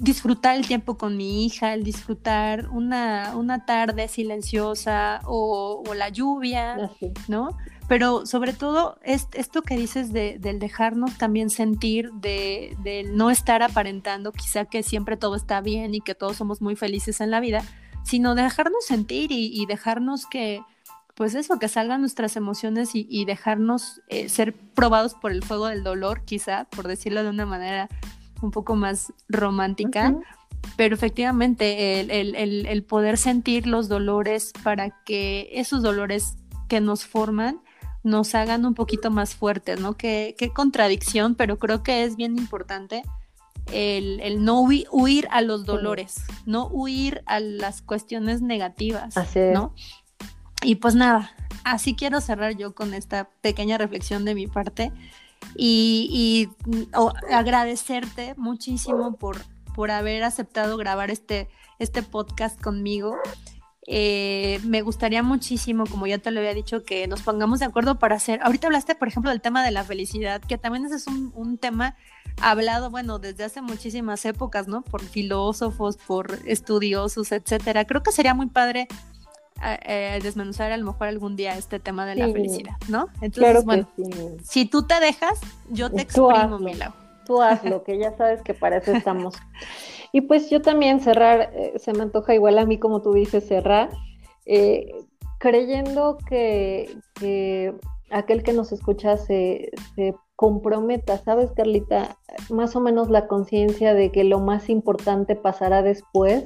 disfrutar 0.03 0.57
el 0.57 0.67
tiempo 0.67 0.99
con 0.99 1.17
mi 1.17 1.47
hija, 1.47 1.75
el 1.75 1.85
disfrutar 1.85 2.69
una, 2.71 3.37
una 3.37 3.65
tarde 3.65 4.09
silenciosa 4.09 5.21
o, 5.25 5.85
la 5.95 6.09
lluvia, 6.09 6.91
¿no? 7.29 7.57
Pero 7.87 8.27
sobre 8.27 8.53
todo 8.53 8.99
es, 9.05 9.29
esto 9.33 9.63
que 9.63 9.77
dices 9.77 10.13
de, 10.13 10.39
del 10.41 10.59
dejarnos 10.59 11.19
también 11.19 11.51
sentir, 11.51 12.11
de, 12.15 12.75
no 13.13 13.31
estar 13.31 13.63
aparentando 13.63 14.33
quizá 14.33 14.65
que 14.65 14.83
siempre 14.83 15.17
todo 15.17 15.37
está 15.37 15.61
bien 15.61 15.95
y 15.95 16.01
que 16.01 16.17
todos 16.17 16.37
somos 16.37 16.61
muy 16.61 16.75
felices 16.75 17.21
en 17.21 17.31
la 17.31 17.39
vida, 17.39 17.63
sino 18.03 18.35
dejarnos 18.35 18.85
sentir 18.85 19.31
y, 19.31 19.65
dejarnos 19.67 20.27
que, 20.27 20.63
pues 21.15 21.37
eso, 21.37 21.61
que 21.61 21.69
salgan 21.69 22.01
nuestras 22.01 22.35
emociones 22.35 22.91
y, 22.95 23.25
dejarnos 23.25 24.01
eh, 24.09 24.29
ser 24.29 24.53
probados 24.53 25.15
por 25.15 25.31
el 25.31 25.45
fuego 25.45 25.69
del 25.69 25.85
dolor, 25.85 26.25
quizá, 26.25 26.65
por 26.65 26.89
decirlo 26.89 27.23
de 27.23 27.31
una 27.31 27.47
manera 27.47 27.89
un 28.43 28.51
poco 28.51 28.77
más 28.77 29.13
romántica, 29.29 30.15
pero 30.77 30.95
efectivamente 30.95 32.01
el, 32.01 32.85
poder 32.85 33.19
sentir 33.19 33.67
los 33.67 33.89
dolores 33.89 34.53
para 34.63 34.91
que 35.05 35.49
esos 35.53 35.83
dolores 35.83 36.37
que 36.69 36.81
nos 36.81 37.05
forman 37.05 37.61
nos 38.05 38.35
hagan 38.35 38.67
un 38.67 38.75
poquito 38.75 39.11
más 39.11 39.35
fuertes, 39.35 39.81
¿no? 39.81 39.97
Qué, 39.97 40.35
qué 40.37 40.53
contradicción, 40.53 41.37
pero 41.37 41.59
creo 41.59 41.83
que 41.85 42.03
es 42.03 42.17
bien 42.17 42.37
importante 42.37 43.03
el, 43.71 44.45
no 44.45 44.61
huir, 44.61 45.29
a 45.31 45.41
los 45.41 45.65
dolores, 45.65 46.25
no 46.47 46.67
huir 46.67 47.23
a 47.27 47.41
las 47.41 47.83
cuestiones 47.83 48.43
negativas, 48.43 49.15
¿no? 49.53 49.75
Y 50.63 50.77
pues 50.77 50.95
nada, 50.95 51.33
así 51.65 51.95
quiero 51.95 52.21
cerrar 52.21 52.57
yo 52.57 52.75
con 52.75 52.95
esta 52.95 53.29
pequeña 53.41 53.79
reflexión 53.79 54.25
de 54.25 54.35
mi 54.35 54.47
parte 54.47 54.93
y, 55.57 56.49
agradecerte 57.31 58.35
muchísimo 58.37 59.17
por, 59.17 59.39
por 59.75 59.91
haber 59.91 60.25
aceptado 60.25 60.77
grabar 60.77 61.11
este, 61.11 61.49
este 61.79 62.03
podcast 62.03 62.61
conmigo. 62.61 63.17
Eh, 63.89 64.61
me 64.65 64.81
gustaría 64.83 65.25
muchísimo, 65.25 65.85
como 65.87 66.07
ya 66.07 66.19
te 66.19 66.31
lo 66.31 66.39
había 66.39 66.55
dicho, 66.55 66.85
que 66.85 67.09
nos 67.09 67.23
pongamos 67.23 67.59
de 67.59 67.67
acuerdo 67.67 67.99
para 67.99 68.15
hacer. 68.15 68.41
Ahorita 68.43 68.69
hablaste, 68.69 68.95
por 68.95 69.09
ejemplo, 69.09 69.31
del 69.31 69.41
tema 69.41 69.65
de 69.65 69.73
la 69.73 69.83
felicidad, 69.83 70.41
que 70.41 70.57
también 70.57 70.87
ese 70.87 70.97
es 70.97 71.07
un, 71.09 71.33
un 71.35 71.59
tema 71.59 71.97
hablado, 72.41 72.91
bueno, 72.91 73.19
desde 73.19 73.45
hace 73.45 73.61
muchísimas 73.61 74.25
épocas, 74.25 74.69
¿no? 74.69 74.83
Por 74.83 75.03
filósofos, 75.03 75.97
por 75.97 76.39
estudiosos, 76.47 77.33
etcétera. 77.33 77.85
Creo 77.85 78.03
que 78.03 78.13
sería 78.13 78.35
muy 78.35 78.47
padre 78.47 78.87
eh, 79.63 80.19
desmenuzar 80.23 80.73
a 80.73 80.77
lo 80.77 80.85
mejor 80.87 81.09
algún 81.09 81.37
día 81.37 81.57
este 81.57 81.79
tema 81.79 82.07
de 82.07 82.17
la 82.17 82.27
felicidad, 82.29 82.77
¿no? 82.89 83.09
Entonces, 83.21 83.65
bueno, 83.65 83.89
si 84.43 84.67
tú 84.67 84.87
te 84.87 84.99
dejas, 85.01 85.41
yo 85.71 85.91
te 85.91 86.03
exprimo, 86.03 86.59
mi 86.59 86.73
Tú 87.25 87.41
hazlo, 87.41 87.85
que 87.85 87.99
ya 87.99 88.17
sabes 88.17 88.43
que 88.43 88.55
para 88.55 88.79
eso 88.79 88.93
estamos. 88.93 89.37
y 90.13 90.23
pues 90.23 90.51
yo 90.51 90.61
también 90.61 91.01
cerrar, 91.01 91.53
eh, 91.55 91.75
se 91.77 91.93
me 91.93 92.03
antoja 92.03 92.35
igual 92.35 92.59
a 92.59 92.67
mí 92.67 92.79
como 92.79 93.03
tú 93.03 93.13
dices, 93.13 93.47
cerrar, 93.47 93.91
eh, 94.47 94.93
creyendo 95.39 96.19
que, 96.29 96.97
aquel 98.11 98.43
que 98.43 98.53
nos 98.53 98.73
escucha 98.73 99.17
se, 99.17 99.71
se 99.95 100.15
comprometa, 100.35 101.19
¿sabes, 101.19 101.53
Carlita? 101.53 102.17
Más 102.51 102.75
o 102.75 102.81
menos 102.81 103.09
la 103.11 103.29
conciencia 103.29 103.95
de 103.95 104.11
que 104.11 104.25
lo 104.25 104.41
más 104.41 104.69
importante 104.69 105.37
pasará 105.37 105.83
después 105.83 106.45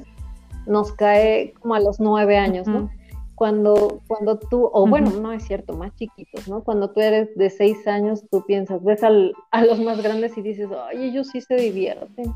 nos 0.67 0.91
cae 0.93 1.53
como 1.59 1.75
a 1.75 1.79
los 1.79 1.99
nueve 1.99 2.37
años, 2.37 2.67
¿no? 2.67 2.89
cuando, 3.37 4.01
cuando 4.07 4.39
tú, 4.39 4.67
o 4.73 4.87
bueno, 4.87 5.11
no 5.11 5.31
es 5.31 5.43
cierto, 5.43 5.77
más 5.77 5.93
chiquitos, 5.93 6.47
¿no? 6.47 6.63
Cuando 6.63 6.89
tú 6.89 7.01
eres 7.01 7.35
de 7.35 7.51
seis 7.51 7.85
años, 7.85 8.23
tú 8.31 8.43
piensas, 8.47 8.83
ves 8.83 9.03
al, 9.03 9.31
a 9.51 9.63
los 9.63 9.79
más 9.79 10.01
grandes 10.01 10.35
y 10.39 10.41
dices, 10.41 10.69
ay, 10.89 11.09
ellos 11.09 11.27
sí 11.31 11.41
se 11.41 11.53
divierten, 11.53 12.33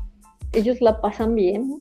ellos 0.52 0.80
la 0.80 1.00
pasan 1.00 1.34
bien. 1.34 1.80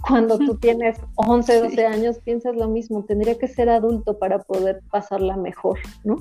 Cuando 0.00 0.36
tú 0.36 0.56
tienes 0.60 0.98
11, 1.14 1.60
12 1.60 1.86
años, 1.86 2.18
piensas 2.24 2.56
lo 2.56 2.66
mismo, 2.66 3.04
tendría 3.04 3.38
que 3.38 3.46
ser 3.46 3.68
adulto 3.68 4.18
para 4.18 4.40
poder 4.40 4.80
pasarla 4.90 5.36
mejor, 5.36 5.78
¿no? 6.02 6.18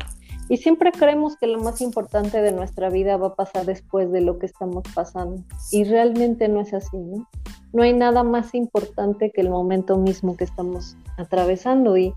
Y 0.49 0.57
siempre 0.57 0.91
creemos 0.91 1.37
que 1.37 1.47
lo 1.47 1.59
más 1.59 1.79
importante 1.79 2.41
de 2.41 2.51
nuestra 2.51 2.89
vida 2.89 3.15
va 3.17 3.27
a 3.27 3.35
pasar 3.35 3.65
después 3.65 4.11
de 4.11 4.21
lo 4.21 4.39
que 4.39 4.47
estamos 4.47 4.83
pasando. 4.93 5.43
Y 5.71 5.83
realmente 5.85 6.49
no 6.49 6.59
es 6.59 6.73
así, 6.73 6.97
¿no? 6.97 7.27
no 7.73 7.83
hay 7.83 7.93
nada 7.93 8.23
más 8.23 8.53
importante 8.55 9.31
que 9.31 9.41
el 9.41 9.49
momento 9.49 9.97
mismo 9.97 10.35
que 10.35 10.43
estamos 10.43 10.97
atravesando 11.17 11.97
y, 11.97 12.13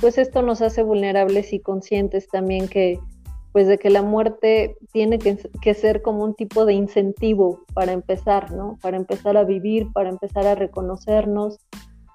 pues 0.00 0.18
esto 0.18 0.42
nos 0.42 0.62
hace 0.62 0.84
vulnerables 0.84 1.52
y 1.52 1.58
conscientes 1.58 2.28
también 2.28 2.68
que 2.68 3.00
pues 3.50 3.66
de 3.66 3.76
que 3.76 3.90
la 3.90 4.02
muerte 4.02 4.76
tiene 4.92 5.18
que, 5.18 5.74
ser 5.74 6.02
como 6.02 6.22
un 6.22 6.36
tipo 6.36 6.64
de 6.64 6.74
incentivo 6.74 7.64
para 7.74 7.90
empezar, 7.90 8.52
¿no? 8.52 8.78
Para 8.80 8.96
empezar 8.96 9.36
a 9.36 9.42
vivir, 9.42 9.90
para 9.92 10.08
empezar 10.08 10.46
a 10.46 10.54
reconocernos 10.54 11.58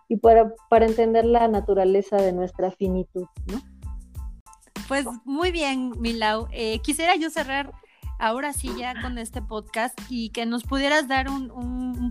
y 0.07 0.15
para, 0.15 0.53
para 0.69 0.85
entender 0.85 1.25
la 1.25 1.49
naturaleza 1.49 2.15
de 2.15 2.31
nuestra 2.31 2.71
finitud, 2.71 3.25
¿no? 3.51 3.59
Pues 4.87 5.05
muy 5.23 5.51
bien, 5.51 5.93
Milau. 5.99 6.47
Eh, 6.51 6.79
quisiera 6.79 7.15
yo 7.15 7.29
cerrar 7.29 7.73
ahora 8.19 8.53
sí 8.53 8.69
ya 8.77 9.01
con 9.01 9.17
este 9.17 9.41
podcast 9.41 9.99
y 10.09 10.29
que 10.29 10.45
nos 10.45 10.63
pudieras 10.63 11.07
dar 11.07 11.29
un, 11.29 11.55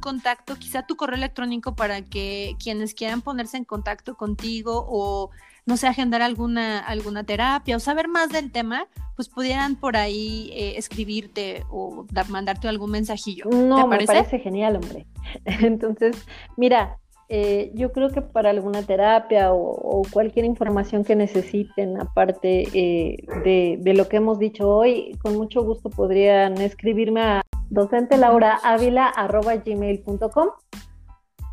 contacto, 0.00 0.56
quizá 0.56 0.86
tu 0.86 0.96
correo 0.96 1.16
electrónico 1.16 1.76
para 1.76 2.02
que 2.02 2.56
quienes 2.62 2.94
quieran 2.94 3.22
ponerse 3.22 3.56
en 3.56 3.64
contacto 3.64 4.16
contigo 4.16 4.84
o 4.86 5.30
no 5.66 5.78
sé, 5.78 5.86
agendar 5.86 6.20
alguna, 6.20 6.80
alguna 6.80 7.24
terapia 7.24 7.76
o 7.76 7.80
saber 7.80 8.06
más 8.06 8.28
del 8.28 8.52
tema, 8.52 8.86
pues 9.16 9.30
pudieran 9.30 9.76
por 9.76 9.96
ahí 9.96 10.50
eh, 10.52 10.74
escribirte 10.76 11.64
o 11.70 12.06
mandarte 12.28 12.68
algún 12.68 12.90
mensajillo. 12.90 13.46
No, 13.46 13.86
me 13.86 14.04
parece 14.04 14.40
genial, 14.40 14.76
hombre. 14.76 15.06
Entonces, 15.44 16.26
mira, 16.56 16.98
eh, 17.36 17.72
yo 17.74 17.90
creo 17.90 18.10
que 18.10 18.22
para 18.22 18.50
alguna 18.50 18.84
terapia 18.84 19.52
o, 19.52 20.02
cualquier 20.12 20.44
información 20.44 21.02
que 21.02 21.16
necesiten, 21.16 22.00
aparte 22.00 22.68
eh, 22.72 23.76
de, 23.80 23.92
lo 23.92 24.06
que 24.06 24.18
hemos 24.18 24.38
dicho 24.38 24.70
hoy, 24.70 25.18
con 25.20 25.36
mucho 25.36 25.64
gusto 25.64 25.90
podrían 25.90 26.60
escribirme 26.60 27.22
a 27.22 27.42
docentelauraavila.gmail.com. 27.70 30.48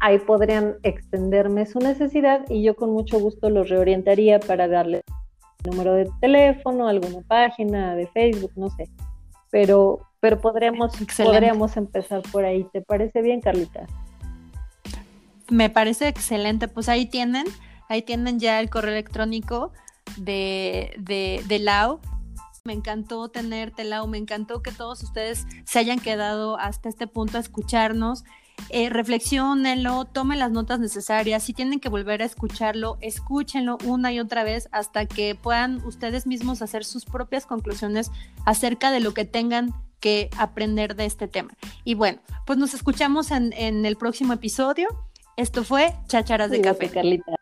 Ahí 0.02 0.20
podrían 0.20 0.76
extenderme 0.84 1.66
su 1.66 1.80
necesidad 1.80 2.46
y 2.48 2.62
yo 2.62 2.76
con 2.76 2.92
mucho 2.92 3.20
gusto 3.20 3.50
los 3.50 3.68
reorientaría 3.68 4.40
para 4.40 4.68
darle 4.68 5.02
número 5.68 5.96
de 5.96 6.08
teléfono, 6.22 6.88
alguna 6.88 7.22
página 7.28 7.96
de 7.96 8.06
Facebook, 8.06 8.52
no 8.56 8.70
sé. 8.70 8.88
Pero, 9.50 10.02
pero 10.20 10.40
podríamos, 10.40 10.94
podríamos 11.18 11.76
empezar 11.76 12.22
por 12.32 12.46
ahí. 12.46 12.68
¿Te 12.72 12.84
parece 12.84 13.24
bien, 13.24 13.42
Carlita? 13.42 13.88
Me 15.52 15.70
parece 15.70 16.08
excelente. 16.08 16.68
Pues 16.68 16.90
ahí 16.90 17.06
tienen, 17.06 17.46
ahí 17.90 18.02
tienen 18.02 18.40
ya 18.40 18.60
el 18.60 18.70
correo 18.70 18.94
electrónico 18.94 19.72
de, 20.18 20.94
de, 20.98 21.44
de 21.48 21.60
Lau. 21.60 22.00
Me 22.64 22.74
encantó 22.74 23.30
tenerte, 23.30 23.84
Lau, 23.84 24.08
me 24.08 24.18
encantó 24.18 24.62
que 24.64 24.72
todos 24.72 25.04
ustedes 25.04 25.46
se 25.66 25.80
hayan 25.80 26.00
quedado 26.00 26.58
hasta 26.58 26.90
este 26.90 27.06
punto 27.06 27.38
a 27.38 27.42
escucharnos. 27.42 28.24
Eh, 28.70 28.90
reflexionenlo, 28.90 30.06
tomen 30.06 30.40
las 30.40 30.52
notas 30.52 30.80
necesarias, 30.80 31.44
si 31.44 31.54
tienen 31.54 31.80
que 31.80 31.90
volver 31.90 32.22
a 32.22 32.26
escucharlo, 32.26 32.98
escúchenlo 33.02 33.78
una 33.86 34.14
y 34.14 34.20
otra 34.20 34.44
vez 34.44 34.70
hasta 34.72 35.08
que 35.08 35.34
puedan 35.34 35.84
ustedes 35.84 36.28
mismos 36.28 36.62
hacer 36.62 36.86
sus 36.86 37.06
propias 37.06 37.48
conclusiones 37.48 38.12
acerca 38.46 38.92
de 38.92 39.00
lo 39.00 39.16
que 39.16 39.26
tengan 39.26 39.74
que 40.00 40.30
aprender 40.38 40.96
de 40.96 41.06
este 41.06 41.28
tema. 41.28 41.54
Y 41.84 41.96
bueno, 41.96 42.20
pues 42.46 42.60
nos 42.60 42.76
escuchamos 42.76 43.32
en, 43.32 43.52
en 43.54 43.86
el 43.86 43.98
próximo 43.98 44.34
episodio. 44.34 44.88
Esto 45.38 45.64
fue 45.64 45.94
Chacharas 46.08 46.52
de 46.52 46.62
Café. 46.62 46.90
Carlita. 46.90 47.41